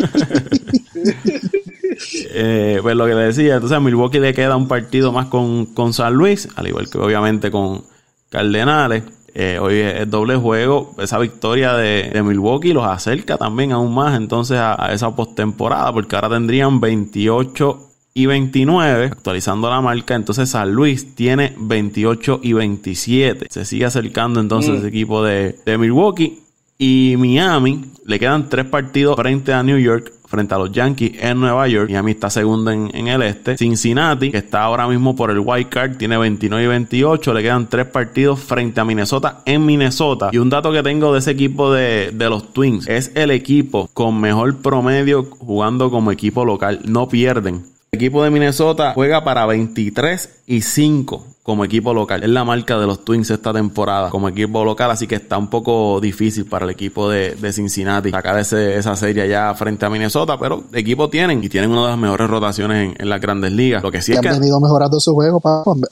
Eh, 2.38 2.78
pues 2.82 2.94
lo 2.96 3.06
que 3.06 3.14
le 3.14 3.22
decía, 3.22 3.54
entonces 3.54 3.76
a 3.76 3.80
Milwaukee 3.80 4.18
le 4.18 4.34
queda 4.34 4.56
un 4.56 4.68
partido 4.68 5.12
más 5.12 5.26
con, 5.28 5.66
con 5.66 5.94
San 5.94 6.12
Luis, 6.14 6.46
al 6.56 6.66
igual 6.68 6.90
que 6.90 6.98
obviamente 6.98 7.50
con 7.50 7.84
Cardenales. 8.28 9.04
Eh, 9.38 9.58
hoy 9.60 9.74
es 9.80 10.08
doble 10.08 10.36
juego. 10.36 10.94
Esa 10.98 11.18
victoria 11.18 11.74
de, 11.74 12.10
de 12.10 12.22
Milwaukee 12.22 12.72
los 12.72 12.86
acerca 12.86 13.36
también 13.36 13.70
aún 13.72 13.94
más 13.94 14.16
entonces 14.16 14.56
a, 14.56 14.82
a 14.82 14.94
esa 14.94 15.14
postemporada, 15.14 15.92
porque 15.92 16.16
ahora 16.16 16.30
tendrían 16.30 16.80
28 16.80 17.82
y 18.14 18.24
29, 18.24 19.04
actualizando 19.12 19.68
la 19.68 19.82
marca. 19.82 20.14
Entonces 20.14 20.48
San 20.48 20.72
Luis 20.72 21.14
tiene 21.14 21.52
28 21.58 22.40
y 22.42 22.54
27. 22.54 23.48
Se 23.50 23.66
sigue 23.66 23.84
acercando 23.84 24.40
entonces 24.40 24.70
Mm. 24.72 24.76
ese 24.78 24.88
equipo 24.88 25.22
de, 25.22 25.54
de 25.66 25.76
Milwaukee. 25.76 26.40
Y 26.78 27.14
Miami, 27.18 27.84
le 28.06 28.18
quedan 28.18 28.48
tres 28.48 28.64
partidos 28.66 29.16
frente 29.16 29.52
a 29.52 29.62
New 29.62 29.78
York, 29.78 30.12
frente 30.26 30.54
a 30.54 30.58
los 30.58 30.72
Yankees 30.72 31.12
en 31.20 31.40
Nueva 31.40 31.68
York. 31.68 31.88
Miami 31.90 32.12
está 32.12 32.30
segundo 32.30 32.70
en, 32.70 32.90
en 32.94 33.08
el 33.08 33.22
este. 33.22 33.56
Cincinnati, 33.56 34.30
que 34.30 34.38
está 34.38 34.62
ahora 34.62 34.86
mismo 34.88 35.14
por 35.14 35.30
el 35.30 35.40
wild 35.40 35.68
card, 35.68 35.96
tiene 35.96 36.16
29 36.18 36.64
y 36.64 36.68
28. 36.68 37.34
Le 37.34 37.42
quedan 37.42 37.68
tres 37.68 37.86
partidos 37.86 38.40
frente 38.40 38.80
a 38.80 38.84
Minnesota 38.84 39.42
en 39.44 39.64
Minnesota. 39.64 40.30
Y 40.32 40.38
un 40.38 40.50
dato 40.50 40.72
que 40.72 40.82
tengo 40.82 41.12
de 41.12 41.20
ese 41.20 41.30
equipo 41.30 41.72
de, 41.72 42.10
de 42.12 42.30
los 42.30 42.52
Twins 42.52 42.88
es 42.88 43.12
el 43.14 43.30
equipo 43.30 43.88
con 43.92 44.20
mejor 44.20 44.56
promedio 44.58 45.24
jugando 45.24 45.90
como 45.90 46.10
equipo 46.10 46.44
local. 46.44 46.80
No 46.84 47.08
pierden. 47.08 47.75
Equipo 47.96 48.22
de 48.22 48.30
Minnesota 48.30 48.92
juega 48.94 49.24
para 49.24 49.46
23 49.46 50.42
y 50.46 50.60
5 50.62 51.24
como 51.46 51.64
equipo 51.64 51.94
local. 51.94 52.24
Es 52.24 52.28
la 52.28 52.44
marca 52.44 52.76
de 52.76 52.86
los 52.86 53.04
Twins 53.04 53.30
esta 53.30 53.52
temporada 53.52 54.10
como 54.10 54.28
equipo 54.28 54.64
local, 54.64 54.90
así 54.90 55.06
que 55.06 55.14
está 55.14 55.38
un 55.38 55.48
poco 55.48 56.00
difícil 56.00 56.44
para 56.44 56.64
el 56.64 56.72
equipo 56.72 57.08
de, 57.08 57.36
Cincinnati 57.52 58.10
sacar 58.10 58.36
ese, 58.40 58.76
esa 58.76 58.96
serie 58.96 59.28
ya 59.28 59.54
frente 59.54 59.86
a 59.86 59.90
Minnesota, 59.90 60.36
pero 60.40 60.64
equipo 60.72 61.08
tienen 61.08 61.44
y 61.44 61.48
tienen 61.48 61.70
una 61.70 61.82
de 61.82 61.88
las 61.90 61.98
mejores 61.98 62.28
rotaciones 62.28 62.96
en, 62.98 63.08
las 63.08 63.20
grandes 63.20 63.52
ligas. 63.52 63.80
Lo 63.84 63.92
que 63.92 64.02
sí 64.02 64.12
es 64.12 64.20
que 64.20 64.28
han 64.28 64.40
venido 64.40 64.58
mejorando 64.60 64.98
su 64.98 65.14
juego, 65.14 65.40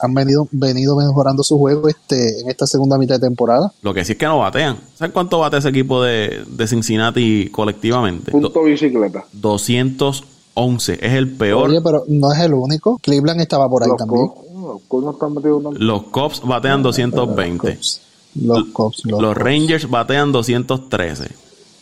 han 0.01 0.13
venido, 0.13 0.45
venido 0.51 0.97
mejorando 0.97 1.41
su 1.41 1.57
juego 1.57 1.87
este, 1.87 2.41
en 2.41 2.49
esta 2.49 2.67
segunda 2.67 2.97
mitad 2.97 3.15
de 3.15 3.25
temporada. 3.25 3.71
Lo 3.81 3.93
que 3.93 4.03
sí 4.03 4.11
es 4.11 4.17
que 4.17 4.25
no 4.25 4.39
batean. 4.39 4.77
¿Sabes 4.95 5.13
cuánto 5.13 5.39
bate 5.39 5.55
ese 5.55 5.69
equipo 5.69 6.03
de, 6.03 6.43
Cincinnati 6.67 7.47
colectivamente? 7.49 8.33
Punto 8.33 8.61
bicicleta. 8.61 9.23
211. 10.55 10.93
Es 11.05 11.13
el 11.13 11.31
peor. 11.31 11.69
Oye, 11.69 11.81
pero 11.81 12.03
no 12.07 12.31
es 12.31 12.39
el 12.39 12.53
único. 12.53 12.97
Cleveland 12.99 13.41
estaba 13.41 13.69
por 13.69 13.83
ahí 13.83 13.89
también. 13.97 14.31
Los 15.77 16.03
Cubs 16.03 16.41
batean 16.43 16.81
220. 16.81 17.77
Los, 18.35 19.37
Rangers 19.37 19.89
batean 19.89 20.31
213. 20.31 21.29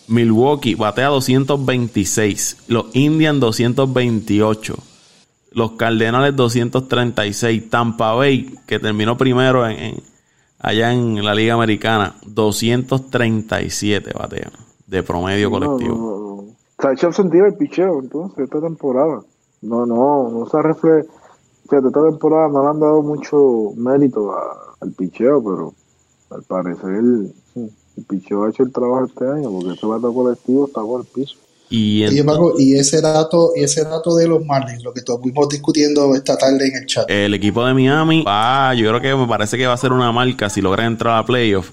Milwaukee 0.07 0.75
batea 0.75 1.07
226. 1.07 2.57
Los 2.67 2.85
Indians 2.93 3.39
228. 3.39 4.75
Los 5.51 5.71
Cardenales 5.73 6.35
236. 6.35 7.69
Tampa 7.69 8.13
Bay, 8.13 8.53
que 8.67 8.79
terminó 8.79 9.17
primero 9.17 9.67
en, 9.67 10.03
allá 10.59 10.91
en 10.91 11.23
la 11.23 11.33
Liga 11.33 11.53
Americana, 11.53 12.15
237 12.25 14.11
batean 14.13 14.51
de 14.85 15.01
promedio 15.01 15.49
colectivo. 15.49 16.22
Hecho 16.93 17.11
sentido 17.13 17.45
el 17.45 17.55
picheo 17.55 17.99
entonces 17.99 18.39
esta 18.39 18.61
temporada. 18.61 19.21
No, 19.61 19.85
no, 19.85 20.29
no 20.29 20.49
se 20.49 20.61
refleja 20.61 21.05
esta 21.63 21.81
temporada 21.81 22.49
no 22.49 22.63
le 22.63 22.69
han 22.69 22.79
dado 22.79 23.01
mucho 23.01 23.73
mérito 23.75 24.33
al 24.79 24.91
picheo, 24.91 25.43
pero 25.43 25.73
al 26.31 26.43
parecer 26.43 26.89
el, 26.89 27.33
el 27.55 28.03
picheo 28.07 28.43
ha 28.43 28.49
hecho 28.49 28.63
el 28.63 28.71
trabajo 28.71 29.05
este 29.05 29.25
año, 29.25 29.49
porque 29.51 29.71
ese 29.71 29.85
vato 29.85 30.13
colectivo 30.13 30.67
está 30.67 30.81
por 30.81 31.01
el 31.01 31.07
piso. 31.07 31.35
Y, 31.69 32.03
y, 32.03 32.75
ese 32.75 33.01
dato 33.01 33.51
y 33.55 33.63
ese 33.63 33.83
dato 33.83 34.15
de 34.15 34.27
los 34.27 34.45
Marlins, 34.45 34.83
lo 34.83 34.93
que 34.93 34.99
estuvimos 34.99 35.49
discutiendo 35.49 36.13
esta 36.13 36.37
tarde 36.37 36.67
en 36.67 36.75
el 36.75 36.85
chat. 36.85 37.09
El 37.09 37.33
equipo 37.33 37.65
de 37.65 37.73
Miami 37.73 38.23
va, 38.23 38.75
yo 38.75 38.87
creo 38.89 39.01
que 39.01 39.15
me 39.15 39.27
parece 39.27 39.57
que 39.57 39.65
va 39.65 39.73
a 39.73 39.77
ser 39.77 39.91
una 39.91 40.11
marca 40.11 40.51
si 40.51 40.61
logra 40.61 40.85
entrar 40.85 41.17
a 41.17 41.25
playoff 41.25 41.71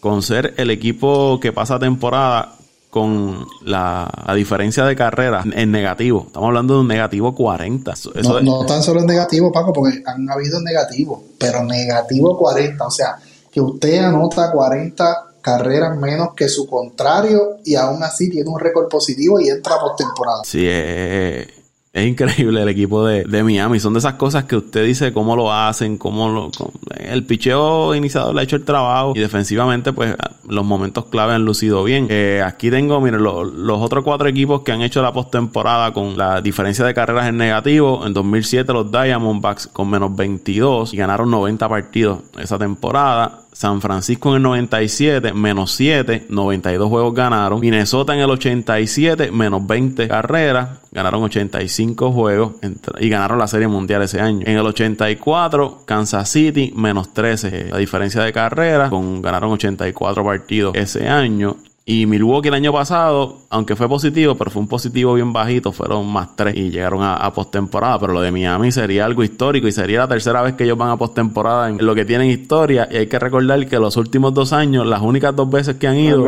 con 0.00 0.22
ser 0.22 0.52
el 0.58 0.70
equipo 0.70 1.40
que 1.40 1.52
pasa 1.52 1.78
temporada 1.78 2.54
con 2.90 3.46
la, 3.62 4.10
diferencia 4.34 4.84
de 4.84 4.96
carrera 4.96 5.44
en 5.52 5.70
negativo. 5.70 6.24
Estamos 6.26 6.48
hablando 6.48 6.74
de 6.74 6.80
un 6.80 6.88
negativo 6.88 7.34
40. 7.34 7.94
no, 8.42 8.66
tan 8.66 8.82
solo 8.82 9.00
en 9.00 9.06
negativo, 9.06 9.52
Paco, 9.52 9.72
porque 9.72 10.02
han 10.04 10.28
habido 10.28 10.60
negativos, 10.60 11.20
pero 11.38 11.64
negativo 11.64 12.36
40. 12.36 12.84
O 12.84 12.90
sea, 12.90 13.16
que 13.50 13.60
usted 13.60 13.98
anota 13.98 14.50
40 14.50 15.26
carreras 15.40 15.96
menos 15.96 16.34
que 16.34 16.48
su 16.48 16.66
contrario 16.66 17.58
y 17.64 17.74
aún 17.74 18.02
así 18.02 18.28
tiene 18.28 18.50
un 18.50 18.58
récord 18.58 18.88
positivo 18.88 19.40
y 19.40 19.48
entra 19.48 19.78
por 19.78 19.96
temporada. 19.96 20.42
Sí, 20.44 20.66
es, 20.66 21.46
es 21.92 22.06
increíble 22.06 22.62
el 22.62 22.68
equipo 22.68 23.04
de, 23.04 23.42
Miami. 23.42 23.80
Son 23.80 23.92
de 23.92 23.98
esas 23.98 24.14
cosas 24.14 24.44
que 24.44 24.54
usted 24.54 24.84
dice 24.84 25.12
cómo 25.12 25.34
lo 25.34 25.52
hacen, 25.52 25.98
cómo 25.98 26.28
lo. 26.28 26.50
el 26.96 27.24
picheo 27.24 27.96
iniciador 27.96 28.32
le 28.32 28.42
ha 28.42 28.44
hecho 28.44 28.56
el 28.56 28.64
trabajo 28.64 29.12
y 29.16 29.18
defensivamente, 29.18 29.92
pues 29.92 30.14
los 30.48 30.64
momentos 30.64 31.06
clave 31.06 31.34
han 31.34 31.44
lucido 31.44 31.82
bien. 31.82 32.06
Eh, 32.08 32.42
aquí 32.46 32.70
tengo, 32.70 33.00
miren, 33.00 33.24
los 33.24 33.80
otros 33.80 34.04
cuatro 34.04 34.28
equipos 34.28 34.62
que 34.62 34.70
han 34.70 34.82
hecho 34.82 35.02
la 35.02 35.12
postemporada 35.12 35.92
con 35.92 36.16
la 36.16 36.40
diferencia 36.40 36.84
de 36.84 36.94
carreras 36.94 37.26
en 37.26 37.36
negativo. 37.38 38.06
En 38.06 38.12
2007, 38.12 38.72
los 38.72 38.92
Diamondbacks 38.92 39.66
con 39.66 39.90
menos 39.90 40.14
22 40.14 40.94
y 40.94 40.96
ganaron 40.96 41.28
90 41.28 41.68
partidos 41.68 42.20
esa 42.38 42.56
temporada. 42.56 43.40
San 43.52 43.80
Francisco 43.80 44.30
en 44.30 44.36
el 44.36 44.42
97, 44.42 45.32
menos 45.32 45.72
7, 45.72 46.26
92 46.28 46.88
juegos 46.88 47.14
ganaron. 47.14 47.60
Minnesota 47.60 48.14
en 48.14 48.20
el 48.20 48.30
87, 48.30 49.30
menos 49.32 49.66
20 49.66 50.08
carreras, 50.08 50.80
ganaron 50.92 51.22
85 51.24 52.12
juegos 52.12 52.52
y 52.98 53.08
ganaron 53.08 53.38
la 53.38 53.48
Serie 53.48 53.68
Mundial 53.68 54.02
ese 54.02 54.20
año. 54.20 54.46
En 54.46 54.56
el 54.56 54.66
84, 54.66 55.82
Kansas 55.84 56.28
City, 56.28 56.72
menos 56.76 57.12
13, 57.12 57.70
la 57.70 57.78
diferencia 57.78 58.22
de 58.22 58.32
carreras, 58.32 58.90
con, 58.90 59.20
ganaron 59.20 59.52
84 59.52 60.24
partidos 60.24 60.74
ese 60.76 61.08
año. 61.08 61.56
Y 61.86 62.06
Milwaukee 62.06 62.48
el 62.48 62.54
año 62.54 62.72
pasado, 62.72 63.38
aunque 63.48 63.74
fue 63.74 63.88
positivo, 63.88 64.36
pero 64.36 64.50
fue 64.50 64.62
un 64.62 64.68
positivo 64.68 65.14
bien 65.14 65.32
bajito, 65.32 65.72
fueron 65.72 66.06
más 66.12 66.36
tres 66.36 66.54
y 66.54 66.70
llegaron 66.70 67.02
a, 67.02 67.32
postemporada. 67.32 67.98
Pero 67.98 68.12
lo 68.12 68.20
de 68.20 68.30
Miami 68.30 68.70
sería 68.70 69.06
algo 69.06 69.24
histórico 69.24 69.66
y 69.66 69.72
sería 69.72 70.00
la 70.00 70.08
tercera 70.08 70.42
vez 70.42 70.54
que 70.54 70.64
ellos 70.64 70.78
van 70.78 70.90
a 70.90 70.96
postemporada 70.96 71.68
en 71.68 71.84
lo 71.84 71.94
que 71.94 72.04
tienen 72.04 72.30
historia. 72.30 72.86
Y 72.90 72.96
hay 72.96 73.06
que 73.06 73.18
recordar 73.18 73.66
que 73.66 73.78
los 73.78 73.96
últimos 73.96 74.34
dos 74.34 74.52
años, 74.52 74.86
las 74.86 75.00
únicas 75.00 75.34
dos 75.34 75.50
veces 75.50 75.76
que 75.76 75.88
han 75.88 75.96
ido, 75.96 76.24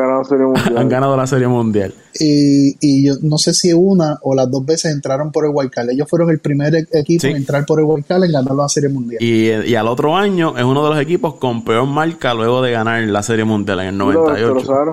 han 0.76 0.88
ganado, 0.88 1.16
la 1.16 1.26
Serie 1.26 1.48
Mundial. 1.48 1.94
Y, 2.18 2.76
y, 2.80 3.06
yo 3.06 3.14
no 3.22 3.38
sé 3.38 3.54
si 3.54 3.72
una 3.72 4.18
o 4.22 4.34
las 4.34 4.50
dos 4.50 4.64
veces 4.64 4.92
entraron 4.92 5.32
por 5.32 5.46
el 5.46 5.70
Card. 5.70 5.90
Ellos 5.90 6.08
fueron 6.08 6.30
el 6.30 6.38
primer 6.38 6.74
e-, 6.74 6.86
equipo 6.92 7.26
en 7.26 7.36
entrar 7.36 7.64
por 7.66 7.80
el 7.80 8.04
Card 8.04 8.24
en 8.24 8.32
ganar 8.32 8.54
la 8.54 8.68
Serie 8.68 8.88
Mundial. 8.88 9.22
Y, 9.22 9.50
y, 9.50 9.74
al 9.74 9.88
otro 9.88 10.16
año 10.16 10.56
es 10.56 10.64
uno 10.64 10.84
de 10.84 10.90
los 10.90 11.00
equipos 11.00 11.34
con 11.34 11.64
peor 11.64 11.86
marca 11.86 12.34
luego 12.34 12.62
de 12.62 12.72
ganar 12.72 13.02
la 13.02 13.22
Serie 13.22 13.44
Mundial 13.44 13.80
en 13.80 13.86
el 13.88 13.98
98 13.98 14.92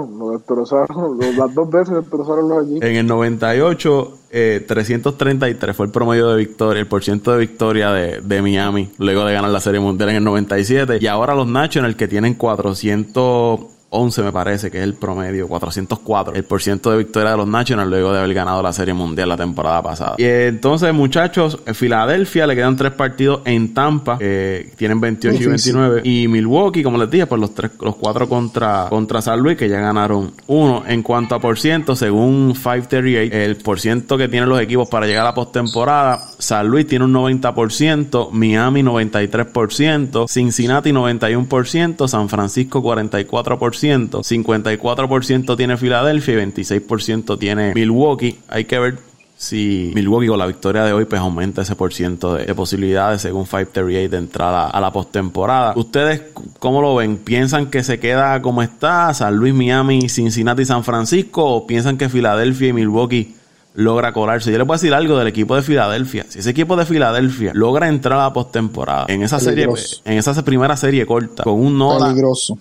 las 1.38 1.54
dos 1.54 1.70
veces 1.70 1.96
destrozaron 1.96 2.50
los 2.50 2.66
allí. 2.66 2.80
En 2.82 2.96
el 2.96 3.08
98, 3.08 4.14
333 4.30 5.70
eh, 5.70 5.74
fue 5.74 5.86
el 5.86 5.92
promedio 5.92 6.30
de 6.30 6.38
victoria, 6.38 6.80
el 6.80 6.88
porciento 6.88 7.32
de 7.32 7.40
victoria 7.40 7.92
de, 7.92 8.22
de, 8.22 8.42
Miami, 8.42 8.90
luego 8.98 9.26
de 9.26 9.34
ganar 9.34 9.52
la 9.52 9.60
Serie 9.60 9.80
Mundial 9.80 10.10
en 10.10 10.18
el 10.18 10.24
97. 10.24 11.00
Y 11.02 11.08
ahora 11.08 11.36
los 11.36 11.48
Nationals 11.48 11.96
que 11.96 12.08
tienen 12.08 12.36
400 12.36 13.60
11 13.92 14.22
me 14.22 14.32
parece 14.32 14.70
que 14.70 14.78
es 14.78 14.84
el 14.84 14.94
promedio, 14.94 15.48
404, 15.48 16.36
el 16.36 16.44
por 16.44 16.62
ciento 16.62 16.92
de 16.92 16.98
victoria 17.00 17.32
de 17.32 17.38
los 17.38 17.48
Nationals 17.48 17.90
luego 17.90 18.14
de 18.14 18.20
haber 18.20 18.34
ganado 18.34 18.62
la 18.62 18.72
Serie 18.72 18.94
Mundial 18.94 19.30
la 19.30 19.38
temporada 19.38 19.82
pasada. 19.82 20.16
Y 20.18 20.26
entonces, 20.26 20.94
muchachos, 20.94 21.60
en 21.66 21.74
Filadelfia 21.74 22.46
le 22.46 22.56
quedan 22.56 22.76
tres 22.76 22.92
partidos 22.94 23.42
en 23.46 23.74
Tampa, 23.74 24.18
que 24.20 24.72
tienen 24.78 25.00
28 25.00 25.42
y 25.42 25.46
29. 25.48 26.02
Y 26.04 26.28
Milwaukee, 26.28 26.84
como 26.84 26.98
les 27.00 27.10
dije, 27.10 27.26
pues 27.26 27.42
los 27.42 27.56
tres, 27.56 27.72
los 27.82 27.96
cuatro 27.96 28.30
contra, 28.30 28.88
contra 28.90 29.22
San 29.22 29.40
Luis, 29.40 29.58
que 29.58 29.68
ya 29.68 29.80
ganaron 29.80 30.34
uno. 30.48 30.84
En 30.88 31.02
cuanto 31.02 31.34
a 31.34 31.40
por 31.40 31.58
ciento, 31.58 31.96
según 31.96 32.54
538, 32.54 33.36
el 33.36 33.56
por 33.58 33.80
ciento 33.80 34.18
que 34.18 34.28
tienen 34.28 34.50
los 34.50 34.62
equipos 34.62 34.88
para 34.88 35.08
llegar 35.08 35.22
a 35.22 35.30
la 35.30 35.34
postemporada, 35.34 36.30
San 36.38 36.68
Luis 36.68 36.86
tiene 36.86 37.06
un 37.06 37.14
90%, 37.14 38.30
Miami 38.32 38.84
93%, 38.84 40.30
Cincinnati 40.30 40.92
91%, 40.92 42.08
San 42.08 42.30
Francisco 42.30 42.84
44%, 42.84 43.79
54% 43.82 45.58
tiene 45.58 45.78
Filadelfia 45.78 46.34
y 46.34 46.38
26% 46.38 47.40
tiene 47.40 47.74
Milwaukee. 47.74 48.40
Hay 48.48 48.66
que 48.66 48.80
ver 48.80 49.10
si 49.40 49.94
Milwaukee 49.96 50.28
con 50.28 50.38
la 50.38 50.48
victoria 50.48 50.84
de 50.84 50.92
hoy 50.92 51.06
pues 51.06 51.22
aumenta 51.22 51.62
ese 51.62 51.76
por 51.76 51.94
ciento 51.94 52.34
de, 52.34 52.54
posibilidades 52.54 53.22
según 53.22 53.46
538 53.46 54.10
de 54.10 54.18
entrada 54.18 54.70
a 54.70 54.82
la 54.82 54.92
postemporada. 54.92 55.74
¿Ustedes 55.78 56.24
cómo 56.60 56.82
lo 56.82 56.96
ven? 56.96 57.18
¿Piensan 57.18 57.68
que 57.68 57.82
se 57.84 58.00
queda 58.00 58.42
como 58.42 58.62
está 58.62 59.14
San 59.14 59.38
Luis, 59.38 59.54
Miami, 59.54 60.10
Cincinnati, 60.10 60.66
San 60.66 60.84
Francisco 60.84 61.46
o 61.46 61.66
piensan 61.66 61.98
que 61.98 62.10
Filadelfia 62.10 62.68
y 62.68 62.74
Milwaukee 62.74 63.39
logra 63.80 64.12
colarse. 64.12 64.52
Yo 64.52 64.58
le 64.58 64.66
puedo 64.66 64.78
decir 64.78 64.94
algo 64.94 65.18
del 65.18 65.28
equipo 65.28 65.56
de 65.56 65.62
Filadelfia. 65.62 66.26
Si 66.28 66.40
ese 66.40 66.50
equipo 66.50 66.76
de 66.76 66.86
Filadelfia 66.86 67.52
logra 67.54 67.88
entrar 67.88 68.20
a 68.20 68.24
la 68.24 68.34
postemporada 68.34 69.06
en 69.08 69.24
esa 69.24 69.40
serie, 69.40 69.68
en 70.06 70.18
esa 70.18 70.44
primera 70.44 70.76
serie 70.76 71.06
corta, 71.06 71.44
con 71.44 71.54
un 71.54 71.78
Nola 71.78 72.14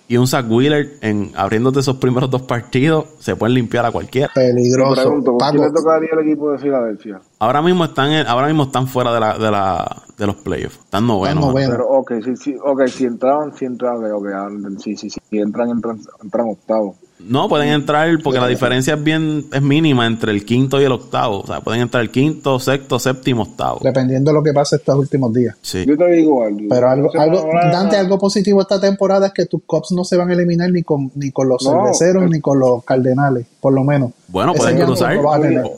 y 0.07 0.17
un 0.17 0.27
Zach 0.27 0.45
Wheeler 0.49 0.97
en 1.01 1.31
abriéndote 1.35 1.81
esos 1.81 1.97
primeros 1.97 2.29
dos 2.29 2.43
partidos, 2.43 3.05
se 3.19 3.35
pueden 3.35 3.55
limpiar 3.55 3.85
a 3.85 3.91
cualquiera. 3.91 4.31
Peligroso. 4.33 5.01
Pregunto, 5.01 5.37
¿Quién 5.37 5.61
le 5.61 5.71
tocaría 5.71 6.09
al 6.13 6.19
equipo 6.25 6.51
de 6.51 6.57
Filadelfia? 6.57 7.21
Ahora 7.39 7.61
mismo 7.61 7.85
están, 7.85 8.25
ahora 8.25 8.47
mismo 8.47 8.63
están 8.63 8.87
fuera 8.87 9.13
de 9.13 9.19
la, 9.19 9.37
de 9.37 9.51
la, 9.51 10.03
de 10.17 10.27
los 10.27 10.35
playoffs. 10.37 10.79
Están 10.79 11.05
novenos. 11.05 11.53
Pero, 11.53 11.87
ok, 11.89 12.13
si, 12.23 12.35
si, 12.37 12.55
okay, 12.63 12.87
si 12.87 13.05
entraban, 13.05 13.53
si 13.53 13.65
entraban, 13.65 14.11
okay, 14.11 14.33
si, 14.77 14.95
si, 14.95 15.09
si, 15.09 15.19
entran, 15.31 15.69
entran, 15.69 15.99
entran 16.23 16.47
octavos. 16.49 16.95
No, 17.19 17.49
pueden 17.49 17.69
entrar 17.69 18.07
porque 18.23 18.39
la 18.39 18.47
diferencia 18.47 18.93
es 18.93 19.03
bien 19.03 19.45
es 19.51 19.61
mínima 19.61 20.07
entre 20.07 20.31
el 20.31 20.45
quinto 20.45 20.79
y 20.79 20.85
el 20.85 20.91
octavo. 20.91 21.41
O 21.41 21.47
sea, 21.47 21.61
pueden 21.61 21.81
entrar 21.81 22.01
el 22.01 22.11
quinto, 22.11 22.59
sexto, 22.59 22.97
séptimo, 22.97 23.43
octavo. 23.43 23.79
Dependiendo 23.83 24.31
de 24.31 24.37
lo 24.37 24.43
que 24.43 24.53
pase 24.53 24.77
estos 24.77 24.95
últimos 24.95 25.33
días. 25.33 25.55
Sí. 25.61 25.85
Yo 25.85 25.97
te 25.97 26.09
digo 26.11 26.43
algo. 26.43 26.59
Pero 26.69 26.89
algo, 26.89 27.09
algo 27.19 27.49
Dante, 27.71 27.97
algo 27.97 28.17
positivo 28.17 28.61
esta 28.61 28.79
temporada 28.79 29.27
es 29.27 29.33
que 29.33 29.45
tus 29.45 29.61
cops 29.65 29.91
no 29.91 30.05
se 30.05 30.15
van 30.15 30.29
a 30.29 30.33
eliminar 30.33 30.71
ni 30.71 30.83
con, 30.83 31.11
ni 31.15 31.31
con 31.31 31.49
los 31.49 31.63
cerveceros 31.63 32.29
ni 32.29 32.39
con 32.39 32.59
los 32.59 32.83
cardenales, 32.83 33.45
por 33.59 33.73
lo 33.73 33.83
menos. 33.83 34.11
Bueno, 34.31 34.53
pueden 34.53 34.79
cruzar. 34.79 35.17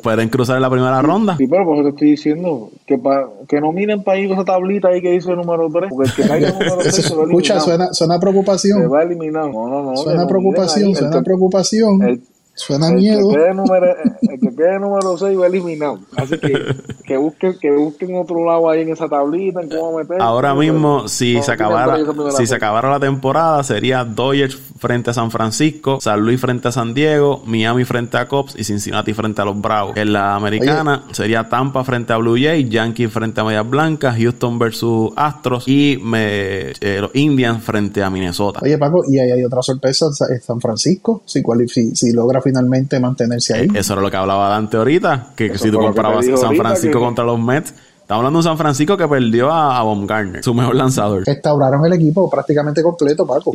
Pueden 0.04 0.30
cruzar 0.30 0.58
en 0.58 0.62
la 0.62 0.70
primera 0.70 1.02
ronda. 1.02 1.38
Sí, 1.38 1.48
pero 1.48 1.66
por 1.66 1.76
eso 1.76 1.84
te 1.84 1.90
estoy 1.90 2.12
diciendo 2.12 2.70
que, 2.86 2.98
pa, 2.98 3.30
que 3.48 3.62
no 3.62 3.72
miren 3.72 4.04
para 4.04 4.18
ir 4.20 4.28
con 4.28 4.38
esa 4.38 4.46
tablita 4.46 4.90
ahí 4.90 5.02
que 5.02 5.12
dice 5.12 5.32
el 5.32 5.38
número 5.38 5.70
3. 5.72 5.90
Porque 5.90 6.10
el 6.10 6.16
que 6.16 6.28
caiga 6.28 6.48
el 6.50 6.54
número 6.60 6.78
3 6.78 6.96
se 6.96 7.16
va 7.16 7.24
Escucha, 7.24 7.60
suena, 7.62 7.94
suena 7.94 8.20
preocupación. 8.20 8.82
Se 8.82 8.88
va 8.88 9.00
a 9.00 9.04
eliminar. 9.04 9.50
No, 9.50 9.70
no, 9.70 9.84
no. 9.84 9.98
Suena 9.98 10.28
preocupación, 10.28 10.94
suena 10.96 11.22
preocupación 11.22 11.31
preocupación. 11.32 12.22
Suena 12.54 12.90
el 12.90 12.96
miedo. 12.96 13.30
Que 13.30 13.36
quede 13.36 13.54
número, 13.54 13.86
el 14.22 14.40
que 14.40 14.56
quede 14.56 14.80
número 14.80 15.18
6 15.18 15.40
va 15.40 15.48
eliminado. 15.48 16.00
Así 16.18 16.38
que 16.38 16.76
que 17.06 17.18
busquen, 17.18 17.58
que 17.60 17.72
busquen 17.72 18.16
otro 18.16 18.46
lado 18.46 18.70
ahí 18.70 18.82
en 18.82 18.90
esa 18.90 19.08
tablita, 19.10 19.62
en 19.62 19.70
cómo 19.70 19.98
meter. 19.98 20.22
Ahora 20.22 20.54
mismo, 20.54 21.08
si 21.08 21.36
No, 21.36 21.44
se 21.44 21.52
acabara, 21.52 21.98
si 22.38 22.46
se 22.46 22.56
acabara 22.56 22.90
la 22.90 23.00
temporada, 23.00 23.64
sería 23.64 24.04
Dodgers 24.04 24.58
frente 24.78 25.10
a 25.10 25.14
San 25.14 25.32
Francisco, 25.32 26.00
San 26.02 26.22
Luis 26.22 26.40
frente 26.40 26.68
a 26.68 26.72
San 26.72 26.94
Diego, 26.94 27.42
Miami 27.46 27.84
frente 27.86 28.18
a 28.18 28.28
Cubs 28.28 28.56
y 28.58 28.64
Cincinnati 28.64 29.14
frente 29.14 29.42
a 29.42 29.46
los 29.46 29.60
Bravos. 29.60 29.96
En 29.98 30.14
la 30.14 30.36
americana 30.36 31.04
sería 31.12 31.48
Tampa 31.50 31.84
frente 31.84 32.14
a 32.14 32.18
Blue 32.18 32.36
Jays, 32.40 32.70
Yankees 32.70 33.12
frente 33.12 33.42
a 33.42 33.44
Medias 33.44 33.70
Blancas, 33.70 34.18
Houston 34.18 34.60
versus 34.60 35.12
Astros 35.16 35.68
y 35.68 36.00
me- 36.04 36.72
eh, 36.82 36.98
los 37.02 37.12
Indians 37.16 37.64
frente 37.64 38.04
a 38.04 38.10
Minnesota. 38.10 38.60
Oye, 38.62 38.78
Paco, 38.78 39.04
y 39.08 39.20
ahí 39.20 39.32
hay 39.32 39.44
otra 39.44 39.62
sorpresa, 39.62 40.12
Sa- 40.12 40.28
San 40.42 40.60
Francisco, 40.62 41.24
si, 41.26 41.42
si, 41.68 41.96
si 41.96 42.12
logra 42.42 42.50
finalmente 42.50 43.00
mantenerse 43.00 43.54
ahí. 43.54 43.68
Eso 43.74 43.94
era 43.94 44.02
lo 44.02 44.12
que 44.12 44.18
hablaba 44.18 44.50
Dante 44.50 44.78
ahorita, 44.78 45.34
que 45.36 45.46
Eso 45.48 45.64
si 45.66 45.72
tú 45.72 45.80
dijo 45.80 46.38
San 46.38 46.56
Francisco 46.56 47.00
que- 47.00 47.06
contra 47.06 47.24
los 47.24 47.40
Mets, 47.40 47.70
estamos 48.02 48.20
hablando 48.20 48.38
de 48.38 48.40
un 48.40 48.44
San 48.44 48.58
Francisco 48.58 48.98
que 48.98 49.08
perdió 49.08 49.52
a, 49.52 49.80
a 49.80 49.84
Baumgartner, 49.84 50.44
su 50.44 50.54
mejor 50.54 50.76
lanzador. 50.76 51.24
Restauraron 51.26 51.86
el 51.86 51.94
equipo 51.94 52.30
prácticamente 52.30 52.82
completo, 52.84 53.26
Paco. 53.26 53.52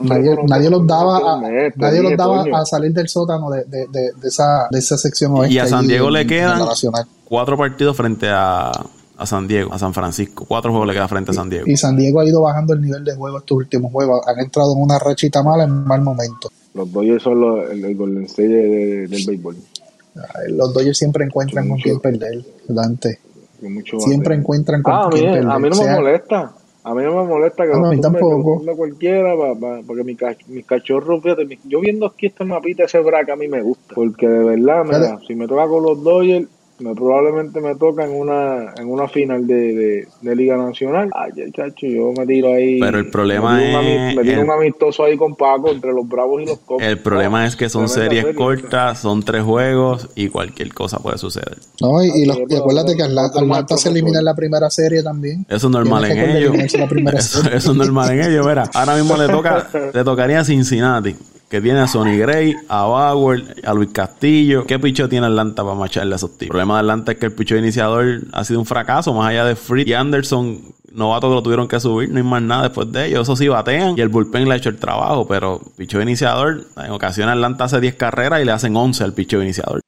Nadie, 0.00 0.36
nadie 0.48 0.70
los 0.70 0.84
daba 0.86 1.18
a, 1.36 1.40
Te 1.40 1.72
nadie 1.76 2.02
los 2.02 2.16
daba 2.16 2.42
a 2.52 2.64
salir 2.64 2.92
del 2.92 3.08
sótano 3.08 3.48
de, 3.50 3.64
de, 3.64 3.86
de, 3.92 4.10
de 4.20 4.28
esa, 4.28 4.66
de 4.70 4.78
esa 4.80 4.98
sección 4.98 5.32
oeste. 5.36 5.54
Y 5.54 5.58
a 5.58 5.66
San 5.66 5.86
Diego 5.86 6.10
le 6.10 6.26
quedan 6.26 6.60
cuatro 7.24 7.56
partidos 7.56 7.96
frente 7.96 8.28
a, 8.28 8.72
a 9.16 9.26
San 9.26 9.46
Diego, 9.46 9.72
a 9.72 9.78
San 9.78 9.94
Francisco. 9.94 10.44
Cuatro 10.48 10.72
juegos 10.72 10.88
le 10.88 10.94
queda 10.94 11.06
frente 11.06 11.30
a 11.30 11.34
San 11.34 11.48
Diego. 11.48 11.64
Y 11.68 11.76
San 11.76 11.96
Diego 11.96 12.18
ha 12.20 12.24
ido 12.26 12.42
bajando 12.42 12.74
el 12.74 12.80
nivel 12.80 13.04
de 13.04 13.14
juego 13.14 13.38
estos 13.38 13.56
últimos 13.56 13.92
juegos. 13.92 14.20
Han 14.26 14.40
entrado 14.40 14.72
en 14.74 14.82
una 14.82 14.98
rachita 14.98 15.44
mala 15.44 15.62
en 15.62 15.84
mal 15.84 16.02
momento. 16.02 16.50
Los 16.74 16.92
Dodgers 16.92 17.22
son 17.22 17.40
los, 17.40 17.70
el, 17.70 17.84
el 17.84 17.96
Golden 17.96 18.24
State 18.24 18.48
de- 18.48 18.68
de- 18.68 19.06
del 19.08 19.26
béisbol. 19.26 19.56
Ay, 20.16 20.52
Los 20.52 20.72
Dodgers 20.74 20.98
siempre 20.98 21.24
encuentran 21.24 21.68
con 21.68 21.78
quién 21.78 21.98
perder, 22.00 22.44
Dante. 22.68 23.18
Mucho 23.62 23.98
Siempre 24.00 24.34
encuentran 24.34 24.82
con 24.82 24.92
Ah, 24.92 25.08
quién 25.10 25.24
perder. 25.32 25.46
a 25.50 25.58
mí 25.58 25.68
no 25.70 25.74
sea- 25.74 25.92
me 25.92 25.96
molesta. 26.02 26.52
A 26.86 26.94
mí 26.94 27.02
no 27.02 27.22
me 27.22 27.28
molesta 27.28 27.64
que 27.64 27.72
Ah, 27.72 27.78
no, 27.78 27.90
a 27.90 27.96
tampoco. 27.98 28.58
tumbe 28.58 28.76
cualquiera, 28.76 29.34
pa- 29.34 29.58
pa- 29.58 29.80
porque 29.86 30.04
mi, 30.04 30.14
mis 30.48 30.66
cachorros, 30.66 31.22
fíjate, 31.22 31.46
mi- 31.46 31.58
yo 31.64 31.80
viendo 31.80 32.04
aquí 32.04 32.26
este 32.26 32.44
mapita, 32.44 32.84
ese 32.84 32.98
braque 33.00 33.32
a 33.32 33.36
mí 33.36 33.48
me 33.48 33.62
gusta. 33.62 33.94
Porque 33.94 34.28
de 34.28 34.44
verdad, 34.44 34.84
mira, 34.84 35.18
si 35.26 35.34
me 35.34 35.48
toca 35.48 35.66
con 35.66 35.82
los 35.82 36.02
Dodgers, 36.04 36.46
me, 36.80 36.92
probablemente 36.94 37.60
me 37.60 37.74
toca 37.76 38.04
en 38.04 38.12
una, 38.14 38.74
en 38.76 38.88
una 38.90 39.08
final 39.08 39.46
de, 39.46 39.54
de, 39.54 40.08
de 40.22 40.36
Liga 40.36 40.56
Nacional. 40.56 41.08
Ay, 41.14 41.30
chacho, 41.52 41.86
yo 41.86 42.12
me 42.16 42.26
tiro 42.26 42.52
ahí. 42.52 42.80
Pero 42.80 42.98
el 42.98 43.10
problema 43.10 43.56
me 43.56 43.74
ami- 43.74 44.10
es 44.10 44.16
Me 44.16 44.22
tiro 44.22 44.40
el- 44.40 44.44
un 44.44 44.50
amistoso 44.50 45.04
ahí 45.04 45.16
con 45.16 45.36
Paco 45.36 45.70
entre 45.70 45.92
los 45.92 46.08
Bravos 46.08 46.42
y 46.42 46.46
los 46.46 46.58
Cubs. 46.58 46.82
El 46.82 46.98
problema 46.98 47.46
es 47.46 47.54
que 47.56 47.68
son 47.68 47.88
series 47.88 48.22
serie. 48.24 48.34
cortas, 48.36 48.98
son 48.98 49.22
tres 49.22 49.44
juegos 49.44 50.08
y 50.16 50.28
cualquier 50.28 50.74
cosa 50.74 50.98
puede 50.98 51.18
suceder. 51.18 51.58
No, 51.80 52.02
y, 52.02 52.08
y 52.08 52.24
los- 52.26 52.38
y 52.48 52.56
acuérdate 52.56 52.96
que 52.96 53.02
Atlanta 53.04 53.76
se 53.76 53.88
elimina 53.90 54.18
en 54.18 54.24
la 54.24 54.34
primera 54.34 54.68
serie 54.68 55.02
también. 55.02 55.46
Eso 55.48 55.68
es 55.68 55.72
normal 55.72 56.04
en 56.10 56.18
ellos. 56.36 56.56
eso 57.52 57.52
es 57.52 57.74
normal 57.76 58.10
en 58.12 58.20
ellos. 58.30 58.46
Mira, 58.46 58.68
ahora 58.74 58.96
mismo 58.96 59.16
le 59.16 59.28
toca, 59.28 59.68
le 59.92 60.04
tocaría 60.04 60.40
a 60.40 60.44
Cincinnati, 60.44 61.14
que 61.54 61.60
tiene 61.60 61.78
a 61.78 61.86
Sonny 61.86 62.18
Gray, 62.18 62.56
a 62.66 62.82
Bauer, 62.82 63.54
a 63.64 63.72
Luis 63.74 63.90
Castillo. 63.92 64.64
¿Qué 64.66 64.80
picho 64.80 65.08
tiene 65.08 65.28
Atlanta 65.28 65.62
para 65.62 65.76
macharle 65.76 66.12
a 66.12 66.16
esos 66.16 66.32
tipos? 66.32 66.46
El 66.46 66.48
problema 66.48 66.74
de 66.74 66.80
Atlanta 66.80 67.12
es 67.12 67.18
que 67.18 67.26
el 67.26 67.32
picho 67.32 67.56
iniciador 67.56 68.22
ha 68.32 68.42
sido 68.42 68.58
un 68.58 68.66
fracaso, 68.66 69.14
más 69.14 69.28
allá 69.28 69.44
de 69.44 69.54
Fritz 69.54 69.86
y 69.86 69.92
Anderson. 69.92 70.62
Novatos 70.90 71.30
que 71.30 71.34
lo 71.36 71.42
tuvieron 71.44 71.68
que 71.68 71.78
subir, 71.78 72.10
no 72.10 72.16
hay 72.16 72.24
más 72.24 72.42
nada 72.42 72.64
después 72.64 72.90
de 72.90 73.06
ellos. 73.06 73.22
Eso 73.22 73.36
sí 73.36 73.46
batean 73.46 73.96
y 73.96 74.00
el 74.00 74.08
bullpen 74.08 74.48
le 74.48 74.54
ha 74.54 74.56
hecho 74.56 74.68
el 74.68 74.78
trabajo, 74.78 75.28
pero 75.28 75.60
picho 75.76 76.02
iniciador, 76.02 76.66
en 76.76 76.90
ocasiones 76.90 77.34
Atlanta 77.34 77.66
hace 77.66 77.80
10 77.80 77.94
carreras 77.94 78.42
y 78.42 78.44
le 78.46 78.50
hacen 78.50 78.74
11 78.74 79.04
al 79.04 79.12
picho 79.12 79.40
iniciador. 79.40 79.80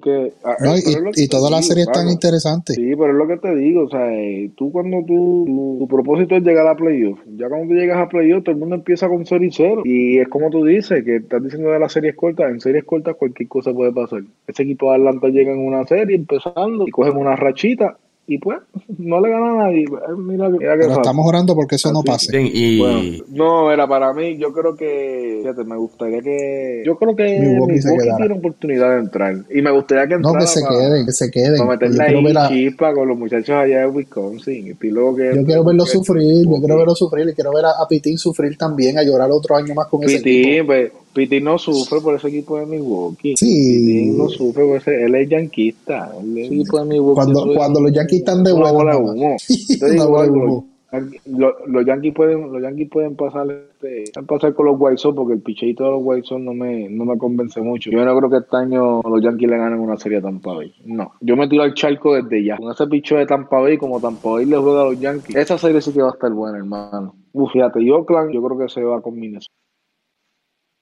Que, 0.00 0.32
ah, 0.44 0.56
No, 0.60 0.76
y, 0.76 0.78
es 0.78 0.84
que 0.84 0.90
y 0.92 1.26
las 1.26 1.30
digo, 1.30 1.62
series 1.62 1.86
están 1.88 2.04
Paco. 2.04 2.12
interesantes. 2.12 2.76
Sí, 2.76 2.90
pero 2.96 3.10
es 3.10 3.14
lo 3.16 3.26
que 3.26 3.36
te 3.38 3.54
digo, 3.56 3.84
o 3.84 3.88
sea, 3.88 4.14
eh, 4.14 4.50
tú 4.56 4.70
cuando 4.70 4.98
tú, 5.04 5.44
tu, 5.46 5.76
tu 5.80 5.88
propósito 5.88 6.36
es 6.36 6.42
llegar 6.44 6.66
a 6.68 6.76
playoff, 6.76 7.18
ya 7.36 7.48
cuando 7.48 7.68
tú 7.68 7.74
llegas 7.74 7.98
a 7.98 8.08
playoff 8.08 8.44
todo 8.44 8.52
el 8.52 8.60
mundo 8.60 8.76
empieza 8.76 9.08
con 9.08 9.26
0 9.26 9.44
y 9.44 9.50
0 9.50 9.82
y 9.84 10.18
es 10.18 10.28
como 10.28 10.48
tú 10.50 10.64
dices, 10.64 11.04
que 11.04 11.16
estás 11.16 11.42
diciendo 11.42 11.70
de 11.70 11.80
las 11.80 11.92
series 11.92 12.14
cortas, 12.14 12.50
en 12.50 12.60
series 12.60 12.84
cortas 12.84 13.16
cualquier 13.16 13.48
cosa 13.48 13.72
puede 13.74 13.92
pasar. 13.92 14.22
Ese 14.46 14.62
equipo 14.62 14.90
de 14.90 14.98
Atlanta 14.98 15.28
llega 15.28 15.52
en 15.52 15.58
una 15.58 15.84
serie 15.86 16.16
empezando 16.16 16.86
y 16.86 16.90
cogen 16.90 17.16
una 17.16 17.34
rachita 17.34 17.98
y 18.30 18.36
pues 18.38 18.58
no 18.98 19.20
le 19.22 19.30
gana 19.30 19.50
a 19.52 19.64
nadie. 19.64 19.86
Mira, 20.18 20.46
que- 20.50 20.58
mira 20.58 20.74
que 20.74 20.80
Pero 20.80 20.92
estamos 20.92 21.26
orando 21.26 21.54
porque 21.54 21.76
eso 21.76 21.90
no 21.92 22.02
pase. 22.02 22.40
Y 22.42 22.78
Bueno, 22.78 23.24
no, 23.30 23.72
era 23.72 23.88
para 23.88 24.12
mí, 24.12 24.36
yo 24.36 24.52
creo 24.52 24.76
que, 24.76 25.38
fíjate, 25.42 25.64
me 25.64 25.76
gustaría 25.78 26.20
que, 26.20 26.82
yo 26.84 26.96
creo 26.98 27.16
que 27.16 27.38
Milwaukee 27.40 27.80
tiene 27.80 28.34
oportunidad 28.34 28.90
de 28.96 28.98
entrar 29.00 29.34
y 29.50 29.62
me 29.62 29.70
gustaría 29.70 30.06
que 30.06 30.18
No, 30.18 30.28
entrara 30.28 30.40
que 30.40 30.46
se 30.46 30.60
para- 30.60 30.76
queden, 30.78 31.06
que 31.06 31.12
se 31.12 31.30
queden. 31.30 31.56
para 31.56 31.70
meterle 31.70 32.02
ahí 32.04 32.22
ver 32.24 32.38
a- 32.38 32.48
chispa 32.48 32.92
con 32.92 33.08
los 33.08 33.18
muchachos 33.18 33.50
allá 33.56 33.80
de 33.80 33.86
Wisconsin. 33.86 34.76
Y 34.80 34.86
luego 34.90 35.16
que, 35.16 35.32
Yo 35.34 35.44
quiero 35.46 35.64
verlo 35.64 35.86
sufrir, 35.86 36.44
yo 36.44 36.58
quiero 36.58 36.76
verlo 36.76 36.94
sufrir 36.94 37.28
y 37.30 37.32
quiero 37.34 37.50
ver 37.52 37.64
a, 37.64 37.70
a 37.82 37.88
Pitín 37.88 38.18
sufrir 38.18 38.58
también, 38.58 38.98
a 38.98 39.02
llorar 39.02 39.30
otro 39.32 39.56
año 39.56 39.74
más 39.74 39.86
con 39.88 40.04
ese 40.04 40.16
equipo. 40.16 40.24
Pitín, 40.48 40.66
pues, 40.66 40.92
Pitín 41.12 41.44
no 41.44 41.58
sufre 41.58 42.00
por 42.00 42.14
ese 42.14 42.28
equipo 42.28 42.58
de 42.58 42.66
Milwaukee. 42.66 43.36
Sí. 43.36 43.84
Pitín 43.86 44.18
no 44.18 44.28
sufre 44.28 44.64
por 44.64 44.76
ese, 44.76 45.04
él 45.04 45.14
es 45.14 45.28
yanquista. 45.28 46.12
Él 46.20 46.38
es 46.38 46.46
equipo 46.46 46.78
de 46.78 46.84
Milwaukee. 46.84 47.14
Cuando, 47.14 47.54
cuando 47.54 47.80
los 47.80 47.92
Yankees 47.92 48.20
están 48.20 48.44
de 48.44 48.52
vuelta. 48.52 48.72
bola 48.72 48.96
humo. 48.96 49.36
Los, 51.26 51.52
los 51.66 51.84
Yankees 51.84 52.14
pueden, 52.14 52.50
los 52.50 52.62
Yankees 52.62 52.88
pueden 52.90 53.14
pasar, 53.14 53.46
este, 53.50 54.04
pueden 54.10 54.26
pasar 54.26 54.54
con 54.54 54.66
los 54.66 54.76
White 54.78 54.96
Sox 54.96 55.14
porque 55.14 55.34
el 55.34 55.42
picheito 55.42 55.84
de 55.84 55.90
los 55.90 56.00
White 56.02 56.26
Sox 56.26 56.40
no 56.40 56.54
me, 56.54 56.88
no 56.88 57.04
me 57.04 57.18
convence 57.18 57.60
mucho. 57.60 57.90
Yo 57.90 58.02
no 58.06 58.16
creo 58.16 58.30
que 58.30 58.38
este 58.38 58.56
año 58.56 59.02
los 59.02 59.22
Yankees 59.22 59.50
le 59.50 59.58
ganen 59.58 59.80
una 59.80 59.98
serie 59.98 60.18
a 60.18 60.22
Tampa 60.22 60.54
Bay. 60.54 60.72
No, 60.86 61.12
yo 61.20 61.36
me 61.36 61.46
tiro 61.46 61.62
al 61.62 61.74
charco 61.74 62.14
desde 62.14 62.42
ya. 62.42 62.56
Con 62.56 62.72
ese 62.72 62.86
picho 62.86 63.16
de 63.16 63.26
Tampa 63.26 63.60
Bay, 63.60 63.76
como 63.76 64.00
Tampa 64.00 64.30
Bay 64.30 64.46
le 64.46 64.56
juega 64.56 64.80
a 64.80 64.84
los 64.86 64.98
Yankees, 64.98 65.36
esa 65.36 65.58
serie 65.58 65.82
sí 65.82 65.92
que 65.92 66.00
va 66.00 66.08
a 66.08 66.12
estar 66.12 66.32
buena, 66.32 66.56
hermano. 66.56 67.14
Uf, 67.32 67.52
fíjate, 67.52 67.82
y 67.82 67.90
Oakland, 67.90 68.32
yo 68.32 68.42
creo 68.42 68.58
que 68.58 68.68
se 68.70 68.82
va 68.82 69.02
con 69.02 69.14
Minnesota. 69.14 69.52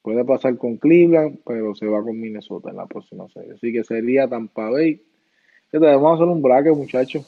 Puede 0.07 0.25
pasar 0.25 0.57
con 0.57 0.77
Cleveland, 0.77 1.41
pero 1.45 1.75
se 1.75 1.85
va 1.85 2.01
con 2.01 2.21
Minnesota 2.21 2.71
en 2.71 2.77
la 2.77 2.87
próxima 2.87 3.27
serie. 3.35 3.55
Así 3.55 3.73
que 3.73 3.83
sería 3.83 4.29
Tampa 4.29 4.71
Bay. 4.71 5.03
Fíjate, 5.69 5.97
vamos 5.97 6.13
a 6.13 6.15
hacer 6.15 6.29
un 6.29 6.41
braque, 6.41 6.71
muchachos. 6.71 7.27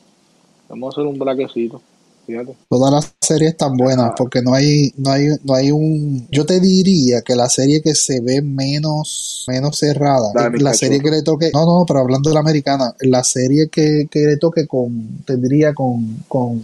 Vamos 0.68 0.86
a 0.86 1.00
hacer 1.00 1.12
un 1.12 1.18
braquecito. 1.18 1.82
Fíjate. 2.24 2.54
Todas 2.68 2.92
las 2.92 3.16
series 3.20 3.50
están 3.50 3.76
buenas 3.76 4.12
porque 4.16 4.42
no 4.42 4.54
hay, 4.54 4.92
no 4.96 5.10
hay, 5.10 5.26
no 5.42 5.54
hay 5.54 5.72
un. 5.72 6.28
Yo 6.30 6.46
te 6.46 6.60
diría 6.60 7.22
que 7.22 7.34
la 7.34 7.48
serie 7.48 7.82
que 7.82 7.96
se 7.96 8.20
ve 8.20 8.42
menos, 8.42 9.44
menos 9.48 9.76
cerrada, 9.76 10.30
La 10.60 10.72
serie 10.72 11.00
que 11.00 11.10
le 11.10 11.22
toque, 11.22 11.50
no, 11.52 11.66
no, 11.66 11.84
pero 11.84 11.98
hablando 11.98 12.30
de 12.30 12.34
la 12.34 12.40
americana, 12.40 12.94
la 13.00 13.24
serie 13.24 13.70
que, 13.70 14.06
que 14.08 14.20
le 14.20 14.36
toque 14.36 14.68
con, 14.68 15.24
tendría 15.24 15.74
con, 15.74 16.22
con, 16.28 16.62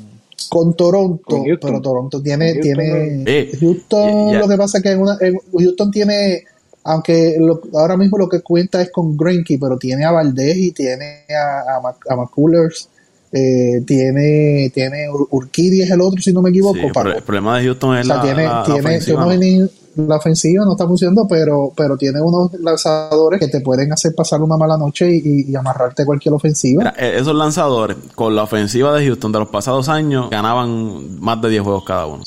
con 0.49 0.75
Toronto, 0.75 1.23
Con 1.25 1.45
Houston. 1.45 1.71
pero 1.71 1.81
Toronto 1.83 2.23
tiene, 2.23 2.53
Con 2.55 2.61
tiene, 2.63 2.89
Houston, 2.91 3.25
eh. 3.27 3.51
Houston, 3.61 4.39
lo 4.39 4.49
que 4.49 4.57
pasa 4.57 4.79
es 4.79 4.85
que 4.85 4.91
en 4.91 5.01
una- 5.01 5.19
en- 5.21 5.39
Houston 5.53 5.91
tiene, 5.91 6.45
aunque 6.85 7.37
lo- 7.39 7.61
ahora 7.75 7.97
mismo 7.97 8.19
lo 8.19 8.29
que 8.29 8.41
cuenta 8.41 8.81
es 8.83 8.91
con 8.91 9.17
Greinke, 9.17 9.59
pero 9.61 9.77
tiene 9.79 10.05
a 10.05 10.11
Valdez 10.13 10.57
y 10.57 10.73
tiene 10.73 11.25
a, 11.31 11.77
a, 11.77 11.81
Mac- 11.81 12.05
a 12.11 12.17
McCullers, 12.17 12.89
eh, 13.33 13.83
tiene, 13.87 14.71
tiene 14.73 15.09
Ur- 15.11 15.27
Urquidy 15.31 15.83
es 15.83 15.91
el 15.91 16.01
otro, 16.01 16.23
si 16.23 16.33
no 16.33 16.41
me 16.41 16.51
equivoco, 16.51 16.75
Sí, 16.79 16.87
el 16.87 17.23
problema 17.23 17.59
de 17.59 17.65
Houston 17.67 17.91
O 17.91 17.99
es 17.99 18.07
sea, 18.07 18.17
la, 18.17 18.23
tiene, 18.23 18.45
la- 18.45 18.53
la 18.61 18.65
tiene, 18.65 18.81
ofensiva, 18.81 19.25
¿no? 19.27 19.35
ni- 19.37 19.69
la 19.97 20.17
ofensiva 20.17 20.65
no 20.65 20.73
está 20.73 20.87
funcionando, 20.87 21.27
pero, 21.29 21.73
pero 21.77 21.97
tiene 21.97 22.21
unos 22.21 22.53
lanzadores 22.61 23.41
que 23.41 23.49
te 23.49 23.61
pueden 23.61 23.93
hacer 23.93 24.13
pasar 24.15 24.41
una 24.43 24.57
mala 24.57 24.77
noche 24.77 25.09
y, 25.23 25.55
amarrarte 25.55 26.05
cualquier 26.05 26.35
ofensiva. 26.35 26.79
Mira, 26.85 26.95
eh, 26.99 27.19
esos 27.21 27.35
lanzadores 27.35 27.97
con 28.15 28.35
la 28.35 28.43
ofensiva 28.43 28.93
de 28.95 29.07
Houston 29.07 29.33
de 29.33 29.39
los 29.39 29.49
pasados 29.49 29.89
años 29.89 30.29
ganaban 30.31 31.21
más 31.21 31.41
de 31.43 31.51
10 31.51 31.63
juegos 31.63 31.85
cada 31.85 32.07
uno. 32.07 32.23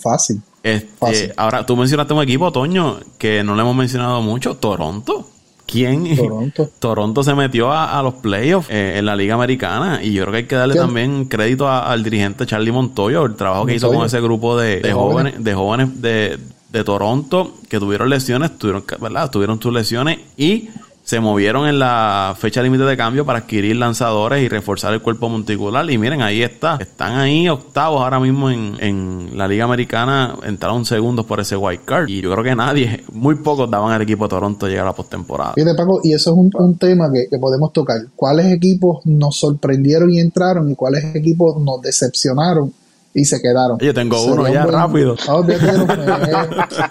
Fácil. 0.00 0.42
Este, 0.62 0.88
Fácil. 0.98 1.32
ahora, 1.36 1.64
tú 1.66 1.76
mencionaste 1.76 2.12
un 2.14 2.22
equipo, 2.22 2.50
Toño, 2.52 2.96
que 3.18 3.42
no 3.44 3.54
le 3.54 3.62
hemos 3.62 3.74
mencionado 3.76 4.20
mucho, 4.22 4.56
Toronto. 4.56 5.26
¿Quién? 5.66 6.16
Toronto. 6.16 6.68
Toronto 6.80 7.22
se 7.22 7.34
metió 7.34 7.70
a, 7.72 7.98
a 7.98 8.02
los 8.02 8.14
playoffs 8.14 8.68
eh, 8.70 8.98
en 8.98 9.06
la 9.06 9.16
Liga 9.16 9.34
Americana 9.36 10.00
y 10.02 10.12
yo 10.12 10.22
creo 10.24 10.32
que 10.32 10.38
hay 10.38 10.46
que 10.46 10.56
darle 10.56 10.74
¿Quién? 10.74 10.84
también 10.86 11.24
crédito 11.26 11.66
a- 11.68 11.90
al 11.90 12.02
dirigente 12.02 12.44
Charlie 12.46 12.72
Montoyo, 12.72 13.24
el 13.24 13.36
trabajo 13.36 13.64
que 13.64 13.74
hizo 13.76 13.90
con 13.90 14.04
ese 14.04 14.20
grupo 14.20 14.56
de, 14.58 14.76
de 14.76 14.88
De 14.88 14.92
jóvenes, 14.92 15.32
jóvenes. 15.34 15.44
de 15.44 15.54
jóvenes 15.54 16.02
de, 16.02 16.38
de 16.72 16.84
Toronto 16.84 17.52
que 17.68 17.78
tuvieron 17.78 18.08
lesiones, 18.08 18.58
tuvieron, 18.58 18.84
¿verdad? 19.00 19.30
Tuvieron 19.30 19.60
sus 19.60 19.72
lesiones 19.72 20.18
y 20.36 20.70
se 21.04 21.18
movieron 21.18 21.66
en 21.66 21.80
la 21.80 22.34
fecha 22.38 22.62
límite 22.62 22.84
de 22.84 22.96
cambio 22.96 23.26
para 23.26 23.40
adquirir 23.40 23.76
lanzadores 23.76 24.42
y 24.42 24.48
reforzar 24.48 24.94
el 24.94 25.02
cuerpo 25.02 25.28
monticular. 25.28 25.90
Y 25.90 25.98
miren, 25.98 26.22
ahí 26.22 26.42
está. 26.42 26.76
Están 26.80 27.16
ahí 27.18 27.48
octavos 27.48 28.00
ahora 28.00 28.20
mismo 28.20 28.50
en, 28.50 28.76
en 28.78 29.30
la 29.36 29.48
Liga 29.48 29.64
Americana. 29.64 30.36
Entraron 30.44 30.84
segundos 30.84 31.26
por 31.26 31.40
ese 31.40 31.56
white 31.56 31.82
card. 31.84 32.08
Y 32.08 32.20
yo 32.20 32.30
creo 32.30 32.44
que 32.44 32.54
nadie, 32.54 33.02
muy 33.12 33.34
pocos 33.34 33.68
daban 33.68 33.92
al 33.92 34.02
equipo 34.02 34.24
de 34.24 34.30
Toronto 34.30 34.68
llegar 34.68 34.84
a 34.84 34.90
la 34.90 34.94
postemporada. 34.94 35.54
Fíjate, 35.54 35.74
Paco, 35.74 36.00
y 36.04 36.14
eso 36.14 36.30
es 36.30 36.36
un, 36.36 36.50
un 36.54 36.78
tema 36.78 37.10
que, 37.12 37.26
que 37.28 37.38
podemos 37.38 37.72
tocar. 37.72 37.98
¿Cuáles 38.14 38.52
equipos 38.52 39.04
nos 39.04 39.36
sorprendieron 39.36 40.08
y 40.10 40.20
entraron 40.20 40.70
y 40.70 40.76
cuáles 40.76 41.16
equipos 41.16 41.60
nos 41.60 41.82
decepcionaron 41.82 42.72
y 43.14 43.24
se 43.24 43.40
quedaron? 43.40 43.78
Yo 43.78 43.92
tengo 43.94 44.22
uno 44.24 44.42
un 44.42 44.52
ya, 44.52 44.64
buen- 44.64 44.74
rápido. 44.74 45.16
Memes. 45.46 46.48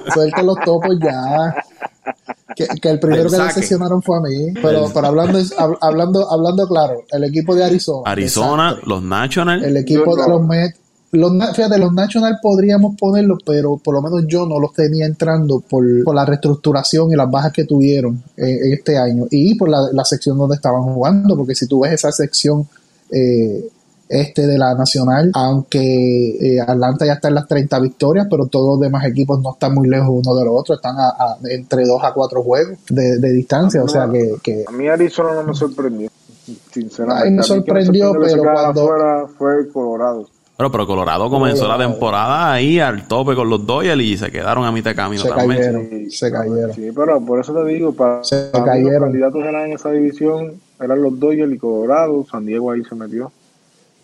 Suelta 0.13 0.43
los 0.43 0.57
topos 0.65 0.97
ya. 1.01 1.55
que, 2.55 2.67
que 2.82 2.89
el 2.89 2.99
primero 2.99 3.24
El 3.24 3.30
que 3.32 3.38
decepcionaron 3.43 4.01
fue 4.01 4.17
a 4.17 4.22
mí. 4.22 4.53
Pero, 4.61 4.89
pero 4.93 5.07
hablando, 5.07 5.39
hab- 5.39 5.78
hablando, 5.82 6.32
hablando 6.32 6.67
claro, 6.67 7.03
el 7.11 7.24
equipo 7.24 7.55
de 7.55 7.63
Arizona. 7.63 8.03
Arizona, 8.11 8.76
los 8.86 9.01
Nationals. 9.03 9.63
El 9.63 9.78
equipo 9.78 10.15
de 10.15 10.28
los 10.28 10.41
Mets. 10.45 10.78
Los, 11.13 11.34
fíjate, 11.53 11.78
los 11.78 11.91
National 11.91 12.38
podríamos 12.41 12.95
ponerlos, 12.97 13.39
pero 13.45 13.76
por 13.76 13.93
lo 13.95 14.01
menos 14.01 14.24
yo 14.30 14.45
no 14.45 14.59
los 14.61 14.72
tenía 14.72 15.05
entrando 15.05 15.59
por, 15.59 15.84
por 16.05 16.15
la 16.15 16.24
reestructuración 16.26 17.11
y 17.11 17.17
las 17.17 17.30
bajas 17.30 17.51
que 17.51 17.65
tuvieron 17.65 18.24
eh, 18.38 18.59
en 18.67 18.72
este 18.74 18.97
año 18.97 19.26
y 19.30 19.55
por 19.55 19.67
la, 19.67 19.89
la 19.91 20.05
sección 20.05 20.38
donde 20.38 20.55
estaban 20.55 20.84
jugando, 20.84 21.36
porque 21.36 21.53
si 21.53 21.67
tú 21.67 21.82
ves 21.82 21.91
esa 21.91 22.13
sección 22.13 22.65
eh, 23.11 23.67
este 24.12 24.45
de 24.47 24.57
la 24.57 24.74
Nacional, 24.76 25.32
aunque 25.34 26.30
eh, 26.55 26.59
Atlanta 26.59 27.05
ya 27.05 27.14
está 27.14 27.30
en 27.30 27.36
las 27.36 27.47
30 27.47 27.80
victorias, 27.80 28.28
pero 28.30 28.45
todos 28.47 28.76
los 28.76 28.80
demás 28.82 29.05
equipos 29.05 29.41
no 29.41 29.53
están 29.53 29.74
muy 29.74 29.88
lejos 29.88 30.09
uno 30.09 30.36
de 30.36 30.45
los 30.45 30.53
otros, 30.55 30.78
están 30.80 30.95
a, 30.99 31.09
a- 31.09 31.38
entre 31.49 31.86
2 31.86 32.03
a 32.03 32.14
4 32.14 32.43
juegos 32.43 32.78
de, 32.89 33.20
de 33.20 33.32
distancia, 33.32 33.84
o 33.84 33.88
sea 33.88 34.09
que, 34.12 34.36
que 34.43 34.66
A 34.68 34.72
mí 34.72 34.88
Arizona 34.88 35.34
no 35.34 35.43
me 35.43 35.53
sorprendió, 35.55 36.09
sinceramente. 36.72 37.24
Ay, 37.28 37.32
me 37.32 37.38
A 37.38 37.41
mí 37.41 37.41
que 37.41 37.43
sorprendió, 37.47 38.14
que 38.14 38.30
se 38.30 38.38
pero 38.38 38.51
cuando- 38.53 38.82
afuera 38.84 39.26
fue 39.38 39.70
Colorado. 39.72 40.26
Pero, 40.57 40.72
pero 40.72 40.86
Colorado 40.86 41.28
comenzó 41.30 41.68
la 41.68 41.78
temporada 41.78 42.51
ahí 42.53 42.80
al 42.80 43.07
tope 43.07 43.34
con 43.34 43.49
los 43.49 43.66
Dodgers 43.66 43.99
y 43.99 44.16
se 44.16 44.30
quedaron 44.30 44.64
a 44.64 44.72
mitad 44.72 44.91
de 44.91 44.95
camino 44.95 45.24
Se 45.24 45.30
también. 45.30 45.57
cayeron. 45.59 46.12
se 46.12 46.32
cayeron. 46.32 46.74
Sí, 46.76 46.89
pero 46.95 47.20
por 47.22 47.39
eso 47.39 47.51
te 47.53 47.66
digo, 47.66 47.93
para, 47.93 48.24
Se 48.24 48.43
para 48.51 48.76
mí 48.76 48.84
los 48.84 49.01
candidatos 49.01 49.43
eran 49.43 49.66
en 49.66 49.72
esa 49.74 49.89
división, 49.89 50.53
eran 50.80 51.01
los 51.01 51.20
Dodgers 51.20 51.51
y 51.51 51.57
Colorado, 51.57 52.24
San 52.30 52.45
Diego 52.45 52.70
ahí 52.70 52.84
se 52.88 52.93
metió. 52.93 53.32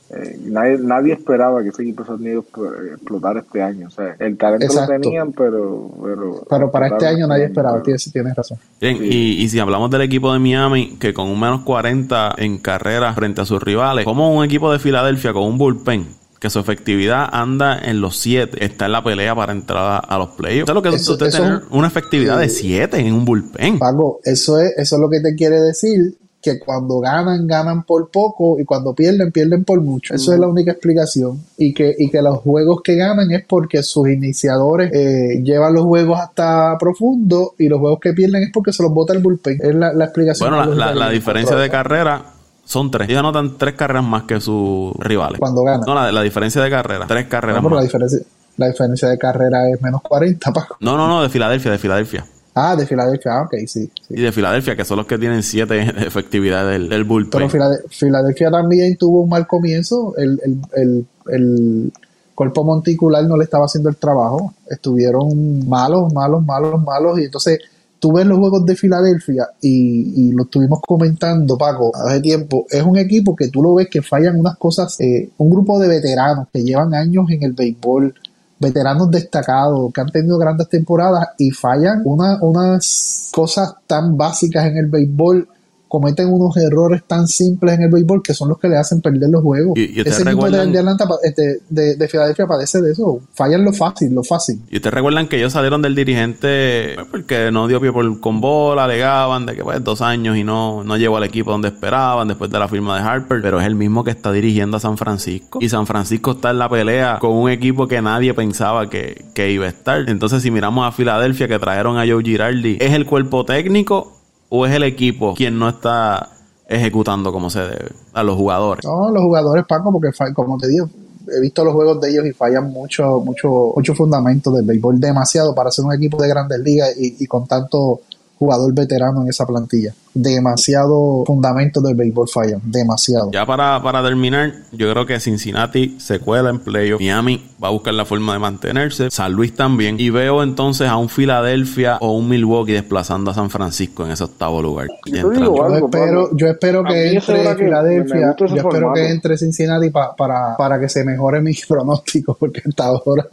Eh, 0.10 0.39
y 0.45 0.49
nadie, 0.51 0.78
nadie 0.80 1.14
esperaba 1.14 1.62
que 1.62 1.70
ese 1.70 1.82
equipo 1.82 2.03
de 2.03 2.08
San 2.08 2.20
Diego 2.20 2.43
expl- 2.49 2.93
explotara 2.93 3.41
este 3.41 3.62
año. 3.62 3.88
O 3.88 3.91
sea, 3.91 4.16
el 4.20 4.38
talento 4.38 4.66
Exacto. 4.66 4.93
lo 4.93 4.99
tenían, 5.01 5.32
pero... 5.34 5.91
Pero, 6.01 6.43
Pero 6.49 6.72
para 6.72 6.88
este 6.88 7.08
año 7.08 7.28
nadie 7.28 7.45
esperaba, 7.45 7.74
pero- 7.76 7.84
tienes, 7.84 8.10
tienes 8.12 8.36
razón. 8.36 8.58
Bien, 8.80 8.97
y, 9.01 9.41
y 9.43 9.49
si 9.49 9.60
hablamos 9.60 9.89
del 9.91 10.01
equipo 10.01 10.32
de 10.32 10.39
Miami, 10.39 10.97
que 10.99 11.14
con 11.14 11.28
un 11.28 11.39
menos 11.39 11.62
40 11.64 12.36
en 12.38 12.58
carrera 12.60 13.14
frente 13.14 13.41
a 13.41 13.45
sus 13.45 13.62
rivales, 13.62 14.05
como 14.05 14.34
un 14.34 14.45
equipo 14.45 14.72
de 14.72 14.80
Filadelfia 14.80 15.34
con 15.34 15.43
un 15.43 15.58
bullpen, 15.58 16.08
que 16.39 16.49
su 16.51 16.60
efectividad 16.60 17.28
anda 17.32 17.80
en 17.80 17.99
los 17.99 18.16
7, 18.18 18.64
está 18.64 18.86
en 18.86 18.91
la 18.91 19.03
pelea 19.03 19.34
para 19.36 19.51
entrar 19.51 19.84
a, 19.84 19.97
a 19.97 20.18
los 20.20 20.30
playoffs. 20.30 20.68
¿Sabes 20.68 20.76
lo 20.76 20.82
que 20.84 20.95
es 20.95 21.01
Eso- 21.01 21.14
usted 21.14 21.26
eso- 21.26 21.41
tener 21.43 21.62
una 21.72 21.88
efectividad 21.88 22.38
de 22.39 22.47
7 22.47 22.97
en 22.99 23.14
un 23.14 23.26
bullpen? 23.26 23.80
Pago, 23.80 24.20
eso 24.24 24.60
es, 24.60 24.72
eso 24.78 24.95
es 24.97 25.01
lo 25.01 25.10
que 25.10 25.20
te 25.20 25.36
quiere 25.36 25.60
decir 25.60 26.16
que 26.53 26.59
cuando 26.59 26.99
ganan, 26.99 27.45
ganan 27.47 27.83
por 27.83 28.09
poco 28.09 28.59
y 28.59 28.65
cuando 28.65 28.93
pierden, 28.93 29.31
pierden 29.31 29.63
por 29.63 29.81
mucho. 29.81 30.13
Eso 30.13 30.33
es 30.33 30.39
la 30.39 30.47
única 30.47 30.71
explicación. 30.71 31.41
Y 31.57 31.73
que, 31.73 31.93
y 31.97 32.09
que 32.09 32.21
los 32.21 32.37
juegos 32.39 32.81
que 32.83 32.95
ganan 32.95 33.29
es 33.31 33.43
porque 33.47 33.83
sus 33.83 34.07
iniciadores 34.09 34.91
eh, 34.93 35.41
llevan 35.43 35.73
los 35.73 35.83
juegos 35.85 36.19
hasta 36.19 36.77
profundo 36.79 37.53
y 37.57 37.67
los 37.67 37.79
juegos 37.79 37.99
que 37.99 38.13
pierden 38.13 38.43
es 38.43 38.49
porque 38.53 38.71
se 38.71 38.83
los 38.83 38.93
bota 38.93 39.13
el 39.13 39.19
bullpen. 39.19 39.57
Es 39.61 39.75
la, 39.75 39.91
la 39.93 40.05
explicación. 40.05 40.49
Bueno, 40.49 40.73
la, 40.73 40.87
la- 40.87 40.95
la 40.95 41.09
diferencia 41.09 41.55
de 41.55 41.69
carrera 41.69 42.23
son 42.63 42.89
3. 42.91 43.07
Ellos 43.09 43.19
anotan 43.19 43.57
3 43.57 43.75
carreras 43.75 44.03
más 44.03 44.23
que 44.23 44.39
sus 44.39 44.93
rivales. 44.99 45.39
Cuando 45.39 45.63
ganan. 45.63 45.81
No, 45.85 45.93
la, 45.95 46.11
la 46.11 46.21
diferencia 46.21 46.61
de 46.61 46.69
carrera, 46.69 47.05
3 47.07 47.27
carreras 47.27 47.57
No, 47.61 47.69
pero 47.69 47.75
la 47.75 47.81
más. 47.81 47.85
diferencia, 47.91 48.19
la 48.57 48.67
diferencia 48.67 49.07
de 49.09 49.17
carrera 49.17 49.69
es 49.69 49.81
menos 49.81 50.01
40, 50.01 50.51
Paco. 50.51 50.77
No, 50.79 50.97
no, 50.97 51.07
no, 51.07 51.21
de 51.21 51.29
Filadelfia, 51.29 51.71
de 51.71 51.77
Filadelfia. 51.77 52.25
Ah, 52.60 52.76
de 52.76 52.88
Filadelfia, 52.88 53.32
ah, 53.34 53.41
ok, 53.43 53.53
sí. 53.68 53.68
sí. 53.68 53.89
Y 54.10 54.22
de 54.22 54.32
Filadelfia, 54.32 54.76
que 54.76 54.84
son 54.86 54.97
los 54.97 55.05
que 55.05 55.18
tienen 55.18 55.43
7 55.43 55.74
de 55.74 55.82
efectividad 56.08 56.68
del, 56.70 56.89
del 56.89 57.03
bullpen. 57.03 57.32
Pero 57.32 57.49
Filade- 57.49 57.84
Filadelfia 57.89 58.49
también 58.49 58.97
tuvo 58.97 59.22
un 59.22 59.30
mal 59.30 59.45
comienzo. 59.45 60.16
El, 60.18 60.39
el, 60.43 60.58
el, 60.76 61.05
el 61.32 61.93
cuerpo 62.34 62.64
monticular 62.64 63.24
no 63.26 63.38
le 63.38 63.43
estaba 63.43 63.66
haciendo 63.66 63.89
el 63.89 63.95
trabajo. 63.97 64.53
Estuvieron 64.70 65.68
malos, 65.68 66.12
malos, 66.14 66.43
malos, 66.45 66.82
malos. 66.84 67.20
Y 67.20 67.26
entonces 67.26 67.60
tú 67.99 68.14
ves 68.14 68.26
los 68.26 68.38
juegos 68.39 68.66
de 68.66 68.76
Filadelfia 68.76 69.49
y, 69.62 70.28
y 70.30 70.32
lo 70.32 70.43
estuvimos 70.43 70.80
comentando, 70.82 71.58
Paco, 71.58 71.91
hace 71.95 72.22
tiempo. 72.22 72.66
Es 72.70 72.84
un 72.84 72.97
equipo 72.97 73.36
que 73.36 73.49
tú 73.49 73.62
lo 73.62 73.76
ves 73.76 73.88
que 73.89 74.01
fallan 74.01 74.39
unas 74.39 74.58
cosas. 74.58 74.99
eh, 74.99 75.30
un 75.38 75.49
grupo 75.49 75.80
de 75.80 75.88
veteranos 75.88 76.47
que 76.53 76.64
llevan 76.64 76.93
años 76.93 77.26
en 77.30 77.43
el 77.43 77.53
béisbol. 77.53 78.14
Veteranos 78.60 79.12
destacados 79.12 79.91
que 79.93 80.01
han 80.01 80.10
tenido 80.10 80.38
grandes 80.38 80.68
temporadas 80.68 81.30
y 81.38 81.51
fallan 81.51 82.01
una- 82.05 82.39
unas 82.41 83.30
cosas 83.34 83.76
tan 83.86 84.18
básicas 84.18 84.66
en 84.66 84.78
el 84.78 84.88
béisbol 84.88 85.47
cometen 85.88 86.27
unos 86.31 86.55
errores 86.57 87.03
tan 87.07 87.27
simples 87.27 87.75
en 87.75 87.83
el 87.83 87.89
béisbol 87.91 88.21
que 88.23 88.33
son 88.33 88.49
los 88.49 88.59
que 88.59 88.67
le 88.69 88.77
hacen 88.77 89.01
perder 89.01 89.29
los 89.29 89.41
juegos. 89.43 89.77
Y- 89.77 89.97
y 89.97 90.01
Ese 90.01 90.09
equipo 90.23 90.23
de, 90.23 90.31
recuerdan- 90.31 90.71
de 90.71 90.79
Atlanta, 90.79 91.05
este, 91.23 91.59
de, 91.69 91.95
de 91.95 92.07
Filadelfia 92.07 92.45
padece 92.47 92.81
de 92.81 92.91
eso. 92.91 93.19
Fallan 93.33 93.63
lo 93.63 93.73
fácil, 93.73 94.13
lo 94.13 94.23
fácil. 94.23 94.61
Y 94.69 94.77
ustedes 94.77 94.93
recuerdan 94.93 95.27
que 95.27 95.38
ellos 95.38 95.53
salieron 95.53 95.81
del 95.81 95.95
dirigente 95.95 96.93
pues, 96.95 97.07
porque 97.11 97.51
no 97.51 97.67
dio 97.67 97.79
pie 97.81 97.91
por, 97.91 98.19
con 98.19 98.41
bola, 98.41 98.85
alegaban 98.85 99.45
de 99.45 99.55
que 99.55 99.63
pues 99.63 99.83
dos 99.83 100.01
años 100.01 100.38
y 100.38 100.43
no, 100.43 100.83
no 100.83 100.97
llegó 100.97 101.17
al 101.17 101.23
equipo 101.23 101.51
donde 101.51 101.69
esperaban 101.69 102.27
después 102.27 102.51
de 102.51 102.59
la 102.59 102.67
firma 102.67 102.95
de 102.97 103.03
Harper, 103.07 103.41
pero 103.41 103.59
es 103.59 103.65
el 103.65 103.75
mismo 103.75 104.03
que 104.03 104.11
está 104.11 104.31
dirigiendo 104.31 104.77
a 104.77 104.79
San 104.79 104.97
Francisco. 104.97 105.59
Y 105.61 105.69
San 105.69 105.88
Francisco 105.88 106.31
está 106.31 106.51
en 106.51 106.59
la 106.59 106.69
pelea 106.69 107.17
con 107.19 107.31
un 107.31 107.49
equipo 107.49 107.88
que 107.88 108.01
nadie 108.01 108.33
pensaba 108.33 108.89
que, 108.89 109.25
que 109.33 109.51
iba 109.51 109.65
a 109.65 109.69
estar. 109.69 110.09
Entonces 110.09 110.41
si 110.43 110.51
miramos 110.51 110.88
a 110.88 110.91
Filadelfia 110.91 111.47
que 111.47 111.59
trajeron 111.59 111.97
a 111.97 112.05
Joe 112.07 112.23
Girardi, 112.23 112.77
¿es 112.79 112.93
el 112.93 113.05
cuerpo 113.05 113.45
técnico 113.45 114.16
o 114.49 114.65
es 114.65 114.73
el 114.73 114.83
equipo 114.83 115.33
quien 115.33 115.57
no 115.57 115.69
está 115.69 116.29
ejecutando 116.67 117.31
como 117.31 117.49
se 117.49 117.59
debe 117.59 117.91
a 118.13 118.23
los 118.23 118.35
jugadores? 118.35 118.85
No, 118.85 119.09
los 119.09 119.23
jugadores, 119.23 119.65
Paco, 119.67 119.91
porque 119.91 120.09
como 120.33 120.57
te 120.57 120.67
digo, 120.67 120.89
he 121.35 121.41
visto 121.41 121.63
los 121.63 121.73
juegos 121.73 121.99
de 122.01 122.09
ellos 122.09 122.25
y 122.25 122.31
fallan 122.31 122.71
mucho, 122.71 123.19
mucho, 123.19 123.73
mucho 123.75 123.93
fundamentos 123.93 124.53
del 124.53 124.65
béisbol, 124.65 124.99
demasiado 124.99 125.53
para 125.53 125.71
ser 125.71 125.85
un 125.85 125.93
equipo 125.93 126.21
de 126.21 126.29
grandes 126.29 126.59
ligas 126.59 126.93
y 126.97 127.25
con 127.25 127.47
tanto 127.47 128.01
jugador 128.38 128.73
veterano 128.73 129.21
en 129.23 129.29
esa 129.29 129.45
plantilla. 129.45 129.93
Demasiado 130.13 131.23
fundamentos 131.25 131.83
del 131.83 131.95
béisbol 131.95 132.27
fallan, 132.27 132.59
demasiado. 132.63 133.29
Ya 133.31 133.45
para, 133.45 133.81
para 133.83 134.01
terminar, 134.03 134.51
yo 134.71 134.91
creo 134.91 135.05
que 135.05 135.19
Cincinnati 135.19 135.99
se 135.99 136.19
cuela 136.19 136.49
en 136.49 136.59
playoff. 136.59 136.99
Miami 136.99 137.43
va 137.63 137.67
a 137.67 137.71
buscar 137.71 137.93
la 137.93 138.03
forma 138.05 138.33
de 138.33 138.39
mantenerse. 138.39 139.09
San 139.11 139.33
Luis 139.33 139.55
también. 139.55 139.95
Y 139.99 140.09
veo 140.09 140.41
entonces 140.43 140.88
a 140.88 140.97
un 140.97 141.09
Filadelfia 141.09 141.97
o 142.01 142.13
un 142.17 142.27
Milwaukee 142.29 142.73
desplazando 142.73 143.29
a 143.31 143.33
San 143.35 143.49
Francisco 143.49 144.05
en 144.05 144.11
ese 144.11 144.23
octavo 144.23 144.61
lugar. 144.61 144.88
Yo 145.05 145.29
digo 145.29 145.55
Yo 145.57 145.63
algo, 145.63 145.85
espero, 145.88 146.29
yo 146.35 146.47
espero 146.47 146.83
que 146.83 147.13
entre 147.13 147.55
Filadelfia, 147.55 148.35
yo 148.38 148.45
espero 148.45 148.61
formato. 148.71 148.93
que 148.95 149.09
entre 149.09 149.38
Cincinnati 149.38 149.89
pa- 149.91 150.15
para, 150.15 150.57
para 150.57 150.79
que 150.79 150.89
se 150.89 151.03
mejore 151.03 151.41
mi 151.41 151.53
pronóstico, 151.67 152.35
porque 152.39 152.61
hasta 152.67 152.85
ahora 152.85 153.27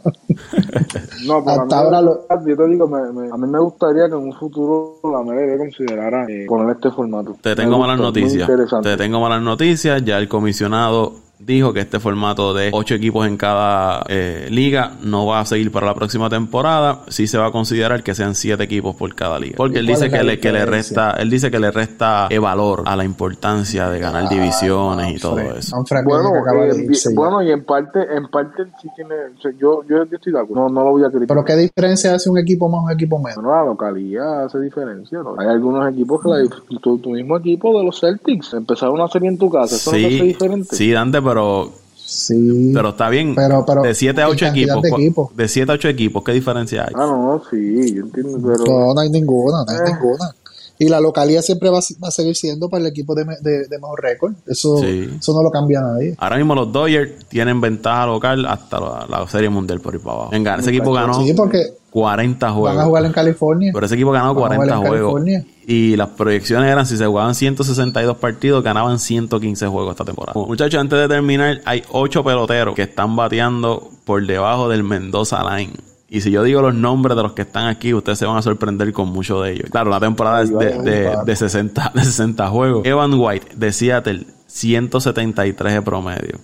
No, 1.25 1.37
Hasta 1.47 1.77
ahora 1.79 2.01
lo- 2.01 2.27
yo 2.45 2.55
te 2.57 2.67
digo, 2.67 2.87
me- 2.87 3.11
me- 3.11 3.31
a 3.31 3.37
mí 3.37 3.47
me 3.47 3.59
gustaría 3.59 4.07
que 4.07 4.15
en 4.15 4.21
un 4.23 4.33
futuro 4.33 4.94
la 5.11 5.21
MLB 5.21 5.57
considerara 5.57 6.25
eh, 6.27 6.45
poner 6.47 6.75
este 6.75 6.91
formato. 6.91 7.35
Te 7.41 7.55
tengo 7.55 7.77
malas 7.77 7.99
noticias. 7.99 8.49
Te 8.81 8.97
tengo 8.97 9.19
malas 9.19 9.41
noticias. 9.41 10.03
Ya 10.03 10.17
el 10.17 10.27
comisionado 10.27 11.24
dijo 11.39 11.73
que 11.73 11.81
este 11.81 11.99
formato 11.99 12.53
de 12.53 12.69
ocho 12.73 12.95
equipos 12.95 13.27
en 13.27 13.37
cada 13.37 14.03
eh, 14.07 14.47
liga 14.49 14.93
no 15.03 15.25
va 15.25 15.41
a 15.41 15.45
seguir 15.45 15.71
para 15.71 15.85
la 15.87 15.93
próxima 15.95 16.29
temporada. 16.29 17.01
Sí 17.07 17.27
se 17.27 17.37
va 17.37 17.47
a 17.47 17.51
considerar 17.51 18.03
que 18.03 18.15
sean 18.15 18.35
siete 18.35 18.63
equipos 18.63 18.95
por 18.95 19.13
cada 19.15 19.39
liga. 19.39 19.55
Porque 19.57 19.77
¿Y 19.77 19.79
él 19.79 19.87
dice 19.87 20.09
que 20.09 20.23
le, 20.23 20.39
que 20.39 20.51
le 20.51 20.65
resta, 20.65 21.11
él 21.11 21.29
dice 21.29 21.51
que 21.51 21.59
le 21.59 21.71
resta 21.71 22.27
valor 22.41 22.83
a 22.85 22.95
la 22.95 23.03
importancia 23.03 23.89
de 23.89 23.99
ganar 23.99 24.29
divisiones 24.29 25.15
y 25.15 25.19
todo 25.19 25.39
eso. 25.39 25.75
Bueno, 26.05 26.29
eh, 26.63 26.85
bueno, 27.15 27.43
y 27.43 27.51
en 27.51 27.63
parte, 27.63 27.99
en 28.15 28.27
parte 28.27 28.63
sí 28.81 28.89
tiene, 28.95 29.15
o 29.37 29.41
sea, 29.41 29.51
yo, 29.59 29.83
yo, 29.87 30.03
estoy 30.03 30.31
de 30.33 30.39
acuerdo, 30.39 30.63
no, 30.63 30.69
no 30.69 30.83
lo 30.85 30.91
voy 30.91 31.03
a 31.03 31.09
criticar. 31.09 31.27
Pero 31.35 31.45
qué 31.45 31.55
diferencia 31.55 32.13
hace 32.15 32.29
un 32.29 32.37
equipo 32.37 32.69
más 32.69 32.81
o 32.81 32.83
un 32.85 32.91
equipo 32.91 33.17
menos. 33.19 33.35
Bueno, 33.43 33.51
la 33.57 33.63
localidad 33.65 34.45
hace 34.45 34.59
diferencia, 34.59 35.19
¿no? 35.19 35.35
Hay 35.39 35.47
algunos 35.47 35.91
equipos 35.91 36.21
que 36.23 36.29
la, 36.29 36.37
dif- 36.41 36.79
tu, 36.81 36.97
tu 36.99 37.09
mismo 37.11 37.37
equipo 37.37 37.77
de 37.77 37.83
los 37.85 37.99
Celtics, 37.99 38.53
empezar 38.53 38.89
una 38.89 39.07
serie 39.07 39.29
en 39.29 39.37
tu 39.37 39.49
casa, 39.49 39.75
eso 39.75 39.91
no 39.91 39.97
te 39.97 40.05
hace 40.05 40.17
Sí, 40.17 40.23
diferente. 40.23 40.75
sí, 40.75 40.91
Dante, 40.91 41.21
pero 41.25 41.71
Sí. 42.07 42.71
Pero 42.71 42.89
está 42.89 43.09
bien. 43.09 43.33
Pero- 43.33 43.65
pero, 43.65 43.81
de 43.81 43.95
7 43.95 44.21
a 44.21 44.27
¿y 44.27 44.31
8 44.31 44.45
cantidad 44.45 44.77
equipos. 44.85 45.35
de? 45.35 45.43
De 45.43 45.49
7 45.49 45.71
a 45.71 45.75
8 45.75 45.87
equipos, 45.89 46.23
¿qué 46.23 46.33
diferencia 46.33 46.83
hay? 46.83 46.93
Ah, 46.95 47.07
no, 47.07 47.41
sí, 47.49 47.95
yo 47.95 48.03
entiendo, 48.03 48.37
pero... 48.43 48.63
No, 48.63 48.93
no 48.93 49.01
hay 49.01 49.09
ninguna, 49.09 49.63
no 49.65 49.71
hay 49.71 49.77
Eh. 49.79 49.93
ninguna. 49.93 50.35
Y 50.77 50.87
la 50.87 50.99
localidad 51.01 51.41
siempre 51.41 51.69
va, 51.69 51.79
a- 51.79 52.03
va 52.03 52.09
a 52.09 52.11
seguir 52.11 52.35
siendo 52.35 52.69
para 52.69 52.81
el 52.81 52.87
equipo 52.91 53.15
de, 53.15 53.25
de- 53.41 53.65
de 53.67 53.79
mejor 53.79 54.01
récord. 54.03 54.33
Eso, 54.45 54.77
Sí. 54.77 55.09
eso 55.19 55.33
no 55.33 55.41
lo 55.41 55.49
cambia 55.49 55.81
nadie. 55.81 56.15
Ahora 56.19 56.35
mismo 56.37 56.53
los 56.53 56.71
Dodgers 56.71 57.25
tienen 57.27 57.59
ventaja 57.59 58.05
local 58.05 58.45
hasta 58.45 58.79
la, 58.79 59.07
la 59.09 59.27
Serie 59.27 59.49
Mundial 59.49 59.79
por 59.81 59.93
ahí 59.95 59.99
para 59.99 60.11
abajo. 60.15 60.29
Venga, 60.31 60.55
ese 60.57 60.69
equipo 60.69 60.93
ganó 60.93 61.23
Sí, 61.25 61.33
porque 61.33 61.73
40 62.01 62.45
van 62.47 62.51
a 62.53 62.59
juegos. 62.59 62.83
jugar 62.85 63.05
en 63.05 63.11
California. 63.13 63.71
Pero 63.73 63.85
ese 63.85 63.95
equipo 63.95 64.11
ganó 64.11 64.33
Van 64.35 64.51
a 64.51 64.55
jugar 64.55 64.57
40 64.57 64.75
en 64.75 64.81
juegos. 64.81 65.13
California. 65.13 65.45
Y 65.65 65.95
las 65.95 66.09
proyecciones 66.09 66.69
eran, 66.69 66.85
si 66.85 66.97
se 66.97 67.05
jugaban 67.05 67.33
162 67.35 68.17
partidos, 68.17 68.63
ganaban 68.63 68.99
115 68.99 69.67
juegos 69.67 69.91
esta 69.91 70.03
temporada. 70.03 70.39
Muchachos, 70.45 70.79
antes 70.79 70.99
de 70.99 71.07
terminar, 71.07 71.61
hay 71.65 71.83
8 71.91 72.23
peloteros 72.23 72.75
que 72.75 72.81
están 72.83 73.15
bateando 73.15 73.89
por 74.03 74.25
debajo 74.27 74.67
del 74.67 74.83
Mendoza 74.83 75.41
Line. 75.57 75.71
Y 76.09 76.21
si 76.21 76.31
yo 76.31 76.43
digo 76.43 76.61
los 76.61 76.75
nombres 76.75 77.15
de 77.15 77.23
los 77.23 77.31
que 77.33 77.41
están 77.43 77.67
aquí, 77.67 77.93
ustedes 77.93 78.19
se 78.19 78.25
van 78.25 78.37
a 78.37 78.41
sorprender 78.41 78.91
con 78.93 79.07
muchos 79.09 79.43
de 79.43 79.53
ellos. 79.53 79.69
Claro, 79.71 79.89
la 79.89 79.99
temporada 79.99 80.43
es 80.43 80.49
de, 80.51 80.77
de- 80.81 81.15
de 81.25 81.35
60, 81.35 81.91
de 81.95 82.03
60 82.03 82.47
juegos. 82.49 82.85
Evan 82.85 83.13
White, 83.15 83.47
de 83.55 83.71
Seattle, 83.73 84.25
173 84.47 85.73
de 85.73 85.81
promedio. 85.81 86.39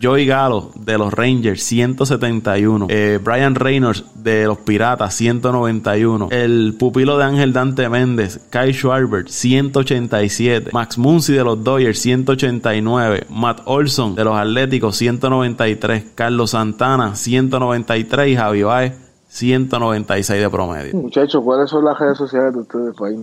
Joey 0.00 0.24
Gallo 0.24 0.70
de 0.76 0.96
los 0.96 1.12
Rangers, 1.12 1.62
171. 1.64 2.86
Eh, 2.88 3.18
Brian 3.22 3.54
Reynolds 3.54 4.04
de 4.14 4.46
los 4.46 4.58
Piratas, 4.58 5.14
191. 5.14 6.28
El 6.30 6.76
pupilo 6.78 7.18
de 7.18 7.24
Ángel 7.24 7.52
Dante 7.52 7.88
Méndez, 7.88 8.40
Kai 8.50 8.72
Schwarber, 8.72 9.28
187. 9.28 10.70
Max 10.72 10.96
Muncy 10.96 11.32
de 11.32 11.42
los 11.42 11.64
Dodgers, 11.64 11.98
189. 11.98 13.26
Matt 13.30 13.62
Olson 13.64 14.14
de 14.14 14.24
los 14.24 14.36
Atléticos, 14.36 14.96
193. 14.96 16.04
Carlos 16.14 16.52
Santana, 16.52 17.16
193. 17.16 18.28
Y 18.28 18.36
Javi 18.36 18.62
Baez, 18.62 18.94
196 19.28 20.40
de 20.40 20.50
promedio. 20.50 20.94
Muchachos, 20.94 21.42
¿cuáles 21.42 21.68
son 21.68 21.84
las 21.84 21.98
redes 21.98 22.16
sociales 22.16 22.54
de 22.54 22.60
ustedes, 22.60 22.94
país? 22.96 23.18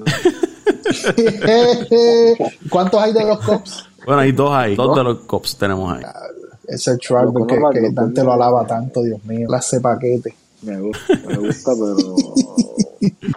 ¿Cuántos 2.69 3.01
hay 3.01 3.13
de 3.13 3.25
los 3.25 3.39
Cops? 3.39 3.89
Bueno, 4.05 4.21
hay 4.21 4.31
dos 4.31 4.51
ahí, 4.51 4.75
dos 4.75 4.95
de 4.95 5.03
los 5.03 5.19
Cops 5.19 5.57
tenemos 5.57 5.91
ahí. 5.91 6.03
Ese 6.67 6.97
Schwarber 6.97 7.45
que, 7.47 7.79
que 7.79 7.89
Dante 7.91 8.23
lo 8.23 8.33
alaba 8.33 8.67
tanto, 8.67 9.01
Dios 9.01 9.23
mío. 9.25 9.47
Clase 9.47 9.79
paquete. 9.79 10.35
Me 10.63 10.79
gusta, 10.79 11.15
me 11.25 11.37
gusta, 11.37 11.71
pero. 11.73 12.15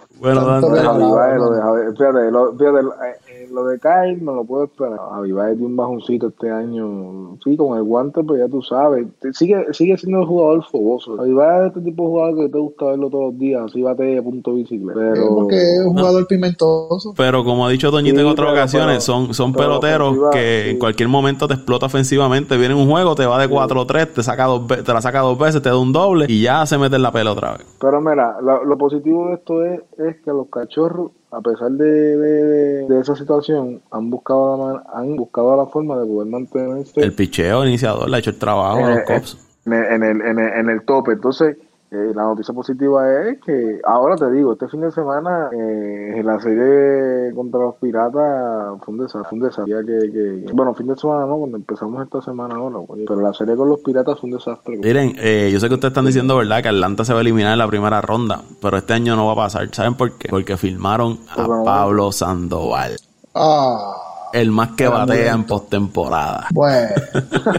Bueno, 0.21 0.45
Dante, 0.45 0.69
de 0.71 0.79
Javivae, 0.79 1.37
lo 1.37 1.49
de 1.51 1.91
fíjate, 1.93 2.31
lo, 2.31 2.53
fíjate, 2.55 2.79
eh, 2.79 3.15
eh, 3.43 3.49
lo 3.51 3.65
de 3.65 3.79
Kyle 3.79 4.23
no 4.23 4.35
lo 4.35 4.43
puedo 4.45 4.65
esperar. 4.65 4.99
Javivae 5.13 5.55
dio 5.55 5.65
un 5.65 5.75
bajoncito 5.75 6.27
este 6.27 6.49
año. 6.51 7.37
Sí, 7.43 7.57
con 7.57 7.75
el 7.77 7.83
guante, 7.83 8.23
pues 8.23 8.39
ya 8.39 8.47
tú 8.47 8.61
sabes. 8.61 9.07
Te- 9.19 9.33
Sigue, 9.33 9.65
sigue 9.73 9.97
siendo 9.97 10.19
un 10.19 10.27
jugador 10.27 10.63
fogoso. 10.71 11.17
Javivae 11.17 11.61
es 11.63 11.67
este 11.69 11.81
tipo 11.81 12.03
de 12.03 12.09
jugador 12.09 12.35
que 12.37 12.49
te 12.49 12.59
gusta 12.59 12.85
verlo 12.85 13.09
todos 13.09 13.23
los 13.33 13.39
días. 13.39 13.63
Así 13.65 13.81
bate 13.81 14.17
a 14.17 14.21
punto 14.21 14.53
bicicleta. 14.53 14.99
Pero. 14.99 15.35
porque 15.35 15.55
es 15.55 15.85
un 15.85 15.97
jugador 15.97 16.27
pimentoso. 16.27 17.13
Pero 17.17 17.43
como 17.43 17.65
ha 17.65 17.69
dicho 17.69 17.89
Toñito 17.91 18.19
en 18.19 18.27
otras 18.27 18.47
pero- 18.49 18.59
ocasiones, 18.59 18.87
pero- 18.87 19.01
son, 19.01 19.33
son 19.33 19.53
pero 19.53 19.79
peloteros 19.79 20.17
que 20.31 20.61
sí. 20.65 20.69
en 20.71 20.79
cualquier 20.79 21.09
momento 21.09 21.47
te 21.47 21.55
explota 21.55 21.87
ofensivamente. 21.87 22.57
Viene 22.57 22.73
en 22.75 22.79
un 22.81 22.89
juego, 22.89 23.15
te 23.15 23.25
va 23.25 23.39
de 23.39 23.49
4-3, 23.49 24.13
te 24.13 24.23
saca 24.23 24.45
dos 24.45 24.67
te 24.67 24.93
la 24.93 25.01
saca 25.01 25.19
dos 25.21 25.37
veces, 25.39 25.61
te 25.61 25.69
da 25.69 25.77
un 25.77 25.91
doble 25.93 26.25
y 26.29 26.43
ya 26.43 26.65
se 26.65 26.77
mete 26.77 26.95
en 26.97 27.01
la 27.01 27.11
pelota 27.11 27.31
otra 27.31 27.51
vez. 27.57 27.65
Pero 27.79 28.01
mira, 28.01 28.37
lo, 28.41 28.63
lo 28.65 28.77
positivo 28.77 29.27
de 29.29 29.33
esto 29.35 29.63
es, 29.63 29.79
es 29.97 30.10
que 30.17 30.31
los 30.31 30.47
cachorros, 30.49 31.11
a 31.31 31.41
pesar 31.41 31.71
de, 31.71 32.17
de, 32.17 32.99
esa 32.99 33.15
situación, 33.15 33.81
han 33.91 34.09
buscado 34.09 34.57
la, 34.57 34.63
man- 34.73 34.83
han 34.93 35.15
buscado 35.15 35.55
la 35.57 35.65
forma 35.67 35.97
de 35.99 36.05
poder 36.05 36.27
mantenerse 36.29 37.01
El 37.01 37.13
picheo 37.13 37.65
iniciador 37.65 38.09
le 38.09 38.15
ha 38.17 38.19
hecho 38.19 38.31
el 38.31 38.37
trabajo 38.39 38.77
a 38.77 38.81
Eh, 38.81 38.95
los 38.95 38.97
eh, 38.99 39.03
Cops. 39.07 39.37
en 39.65 39.73
el, 39.73 39.83
en 39.85 40.03
el, 40.03 40.21
en 40.21 40.39
el, 40.39 40.53
en 40.59 40.69
el 40.69 40.81
tope. 40.83 41.13
Entonces, 41.13 41.57
eh, 41.93 42.13
la 42.15 42.23
noticia 42.23 42.53
positiva 42.53 43.03
es 43.27 43.39
que 43.41 43.81
ahora 43.85 44.15
te 44.15 44.31
digo, 44.31 44.53
este 44.53 44.69
fin 44.69 44.79
de 44.79 44.91
semana 44.91 45.49
eh, 45.51 46.21
la 46.23 46.39
serie 46.39 47.33
contra 47.35 47.59
los 47.59 47.75
piratas 47.75 48.79
fue 48.85 48.93
un 48.93 48.99
desastre. 48.99 49.23
Fue 49.29 49.37
un 49.39 49.43
desastre. 49.45 49.75
Que, 49.85 50.11
que- 50.11 50.53
bueno, 50.53 50.73
fin 50.73 50.87
de 50.87 50.95
semana 50.95 51.25
no, 51.25 51.37
cuando 51.37 51.57
empezamos 51.57 52.01
esta 52.01 52.21
semana 52.21 52.55
ahora, 52.55 52.77
oye, 52.87 53.03
pero 53.07 53.19
la 53.19 53.33
serie 53.33 53.57
con 53.57 53.67
los 53.67 53.79
piratas 53.81 54.17
fue 54.19 54.29
un 54.29 54.37
desastre. 54.37 54.77
Miren, 54.77 55.15
eh, 55.17 55.49
yo 55.51 55.59
sé 55.59 55.67
que 55.67 55.73
ustedes 55.73 55.91
están 55.91 56.05
diciendo, 56.05 56.37
¿verdad? 56.37 56.61
Que 56.63 56.69
Atlanta 56.69 57.03
se 57.03 57.11
va 57.11 57.19
a 57.19 57.21
eliminar 57.23 57.51
en 57.51 57.59
la 57.59 57.67
primera 57.67 57.99
ronda, 57.99 58.41
pero 58.61 58.77
este 58.77 58.93
año 58.93 59.17
no 59.17 59.25
va 59.25 59.33
a 59.33 59.35
pasar. 59.35 59.67
¿Saben 59.73 59.95
por 59.95 60.13
qué? 60.17 60.29
Porque 60.29 60.55
firmaron 60.55 61.19
a 61.35 61.45
no. 61.45 61.63
Pablo 61.65 62.11
Sandoval, 62.13 62.95
Ah, 63.35 64.29
el 64.31 64.49
más 64.51 64.71
que 64.77 64.87
batea 64.87 65.33
en 65.33 65.43
postemporada. 65.43 66.47
bueno. 66.53 66.87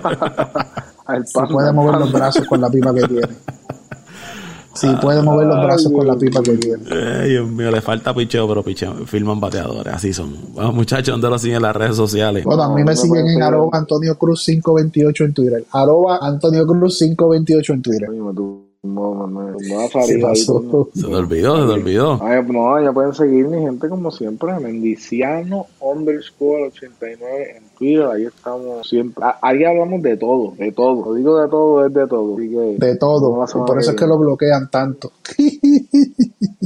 Panda, 1.04 1.52
puede 1.52 1.72
mover 1.72 1.98
los 1.98 2.12
brazos 2.12 2.46
con 2.46 2.60
la 2.60 2.70
pipa 2.70 2.94
que 2.94 3.02
tiene. 3.02 3.26
Si 4.74 4.88
puede 4.96 5.22
mover 5.22 5.46
los 5.46 5.64
brazos 5.64 5.92
con 5.92 6.06
la 6.06 6.16
pipa 6.16 6.42
que 6.42 6.56
tiene. 6.56 6.82
Ay, 6.90 7.30
Dios 7.30 7.48
mío, 7.48 7.70
le 7.70 7.80
falta 7.80 8.14
picheo, 8.14 8.48
pero 8.48 8.62
picheo, 8.62 8.94
firman 9.06 9.38
bateadores, 9.38 9.92
así 9.92 10.12
son. 10.12 10.34
Bueno, 10.54 10.72
muchachos, 10.72 11.12
¿dónde 11.12 11.28
lo 11.28 11.38
siguen 11.38 11.56
en 11.56 11.62
las 11.62 11.76
redes 11.76 11.96
sociales? 11.96 12.44
Bueno, 12.44 12.62
a 12.62 12.68
mí 12.74 12.82
me 12.82 12.94
No, 12.94 12.96
siguen 12.96 13.28
en 13.28 13.42
arroba 13.42 13.70
Antonio 13.72 14.16
Cruz 14.16 14.44
528 14.46 15.24
en 15.24 15.34
Twitter. 15.34 15.64
Arroba 15.72 16.18
Antonio 16.22 16.66
Cruz 16.66 16.98
528 16.98 17.72
en 17.72 17.82
Twitter. 17.82 18.08
¿Qué 18.82 19.88
salida 19.92 20.14
ahí, 20.16 20.20
pasó? 20.22 20.54
coño. 20.60 20.86
Se 20.92 21.02
te 21.06 21.14
olvidó, 21.14 21.56
se 21.60 21.66
te 21.66 21.72
olvidó. 21.80 22.18
Ay, 22.20 22.42
no, 22.48 22.82
ya 22.82 22.92
pueden 22.92 23.14
seguir 23.14 23.46
mi 23.46 23.60
gente 23.60 23.88
como 23.88 24.10
siempre, 24.10 24.58
Mendiciano 24.58 25.66
underscore 25.78 26.64
89 26.66 27.56
en 27.58 27.64
Twitter, 27.78 28.06
ahí 28.06 28.24
estamos 28.24 28.88
siempre. 28.88 29.24
A- 29.24 29.38
Ahí 29.40 29.62
hablamos 29.64 30.02
de 30.02 30.16
todo, 30.16 30.54
de 30.58 30.72
todo. 30.72 31.04
Lo 31.04 31.14
digo 31.14 31.40
de 31.40 31.48
todo, 31.48 31.86
es 31.86 31.94
de 31.94 32.06
todo. 32.08 32.34
Así 32.36 32.50
que, 32.50 32.86
De 32.86 32.96
todo. 32.96 33.46
no, 33.46 33.64
por 33.64 33.78
eso 33.78 33.90
es 33.92 33.96
que 33.96 34.06
lo 34.06 34.18
bloquean 34.18 34.68
tanto. 34.68 35.12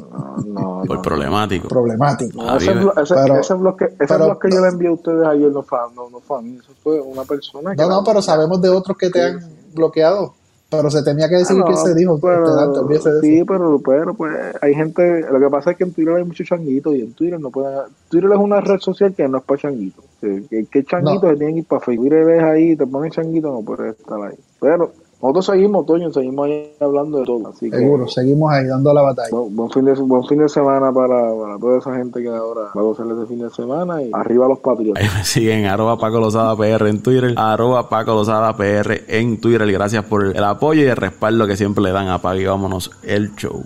No, 0.09 0.37
no, 0.47 0.83
Por 0.87 0.97
no. 0.97 1.03
problemático. 1.03 1.69
Problemático. 1.69 2.43
No, 2.43 2.57
ese, 2.57 2.71
ese, 3.03 3.15
Pero- 3.15 3.39
ese 3.41 3.55
blog 3.55 3.77
que, 3.77 3.85
ese 3.85 3.97
pero- 4.09 4.39
yo 4.51 4.61
le 4.63 4.69
envié 4.69 4.89
a 4.89 4.93
ustedes 4.93 5.27
ayer 5.27 5.51
no 5.53 5.63
fue, 5.63 5.79
no, 5.95 6.09
no 6.09 6.21
fue 6.21 6.39
a 6.39 6.41
mí, 6.41 6.57
eso 6.63 6.73
fue 6.83 6.99
una 6.99 7.25
persona 7.25 7.75
que... 7.77 7.83
No, 7.83 7.89
no, 7.91 8.05
pero 8.05 8.23
sabemos 8.23 8.61
de 8.63 8.71
otros 8.71 8.97
que 8.97 9.11
te 9.11 9.23
han 9.23 9.41
bloqueado. 9.75 10.33
Pero 10.69 10.91
se 10.91 11.03
tenía 11.05 11.29
que 11.29 11.37
decir 11.37 11.57
Ah, 11.61 11.65
que 11.69 11.77
se 11.77 11.95
dijo. 11.95 12.19
pero- 12.21 12.45
este, 12.67 12.79
olvídese 12.81 13.11
de 13.13 13.21
sí, 13.21 13.45
pero, 13.47 13.81
pero 13.85 14.15
pues 14.15 14.35
hay 14.61 14.75
gente, 14.75 15.25
lo 15.31 15.39
que 15.39 15.49
pasa 15.49 15.71
es 15.71 15.77
que 15.77 15.85
en 15.85 15.93
Twitter 15.93 16.15
hay 16.17 16.25
muchos 16.25 16.47
changuitos 16.47 16.95
y 16.97 17.03
en 17.03 17.13
Twitter 17.13 17.39
no 17.39 17.51
pueden, 17.51 17.79
Twitter 18.09 18.31
es 18.33 18.39
una 18.39 18.61
red 18.61 18.79
social 18.81 19.15
que 19.15 19.29
no 19.29 19.39
es 19.39 19.45
para 19.45 19.61
changuitos, 19.61 20.05
que, 20.21 20.85
changuitos 20.85 21.23
No. 21.23 21.31
se 21.31 21.37
tienen 21.37 21.55
que 21.55 21.61
ir 21.61 21.67
para 21.67 21.81
Facebook, 21.81 22.09
Twitter 22.09 22.25
ves 22.27 22.43
ahí 22.43 22.71
y 22.73 22.77
te 22.77 22.87
ponen 22.87 23.11
changuito, 23.13 23.53
no 23.53 23.63
puedes 23.63 23.97
estar 23.97 24.21
ahí, 24.21 24.35
pero 24.61 24.93
nosotros 25.23 25.47
seguimos, 25.47 25.87
Toño, 25.87 26.13
seguimos 26.13 26.47
ahí 26.47 26.73
hablando 26.79 27.21
de 27.21 27.25
todo, 27.25 27.49
así 27.49 27.71
que 27.71 27.79
Seguro, 27.79 28.07
seguimos 28.07 28.53
ahí 28.53 28.67
dando 28.67 28.93
la 28.93 29.01
batalla. 29.01 29.29
buen, 29.31 29.57
buen 29.57 29.71
fin 29.71 29.85
de, 29.87 29.95
buen 29.95 30.25
fin 30.25 30.39
de 30.39 30.49
semana 30.49 30.93
para, 30.93 31.35
para 31.35 31.59
toda 31.59 31.79
esa 31.79 31.97
gente 31.97 32.23
que 32.23 32.29
ahora 32.29 32.63
va 32.77 32.81
a 32.81 32.85
gozar 32.85 33.07
ese 33.07 33.27
fin 33.27 33.39
de 33.39 33.51
semana 33.51 34.03
y 34.03 34.11
arriba 34.13 34.47
los 34.47 34.59
patriotas. 34.59 35.03
Ahí 35.03 35.09
me 35.17 35.25
siguen 35.25 35.65
arroba 35.65 35.97
Paco 35.99 36.21
Lozada 36.21 36.55
PR 36.55 36.89
en 36.89 37.03
Twitter, 37.03 37.35
arroba 37.37 37.89
Paco 37.89 38.15
Lozada 38.15 38.55
PR 38.57 39.05
en 39.09 39.41
Twitter. 39.41 39.67
Y 39.69 39.73
gracias 39.73 40.05
por 40.05 40.37
el 40.37 40.45
apoyo 40.45 40.83
y 40.83 40.87
el 40.87 40.97
respaldo 40.97 41.47
que 41.47 41.57
siempre 41.57 41.83
le 41.83 41.93
dan 41.93 42.09
a 42.09 42.21
Paco 42.21 42.37
y 42.39 42.45
vámonos 42.45 42.91
el 43.03 43.35
show. 43.37 43.63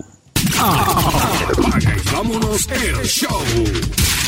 Apaga 0.57 1.95
y 1.95 2.15
vámonos 2.15 2.67
el 2.71 3.05
show. 3.05 4.20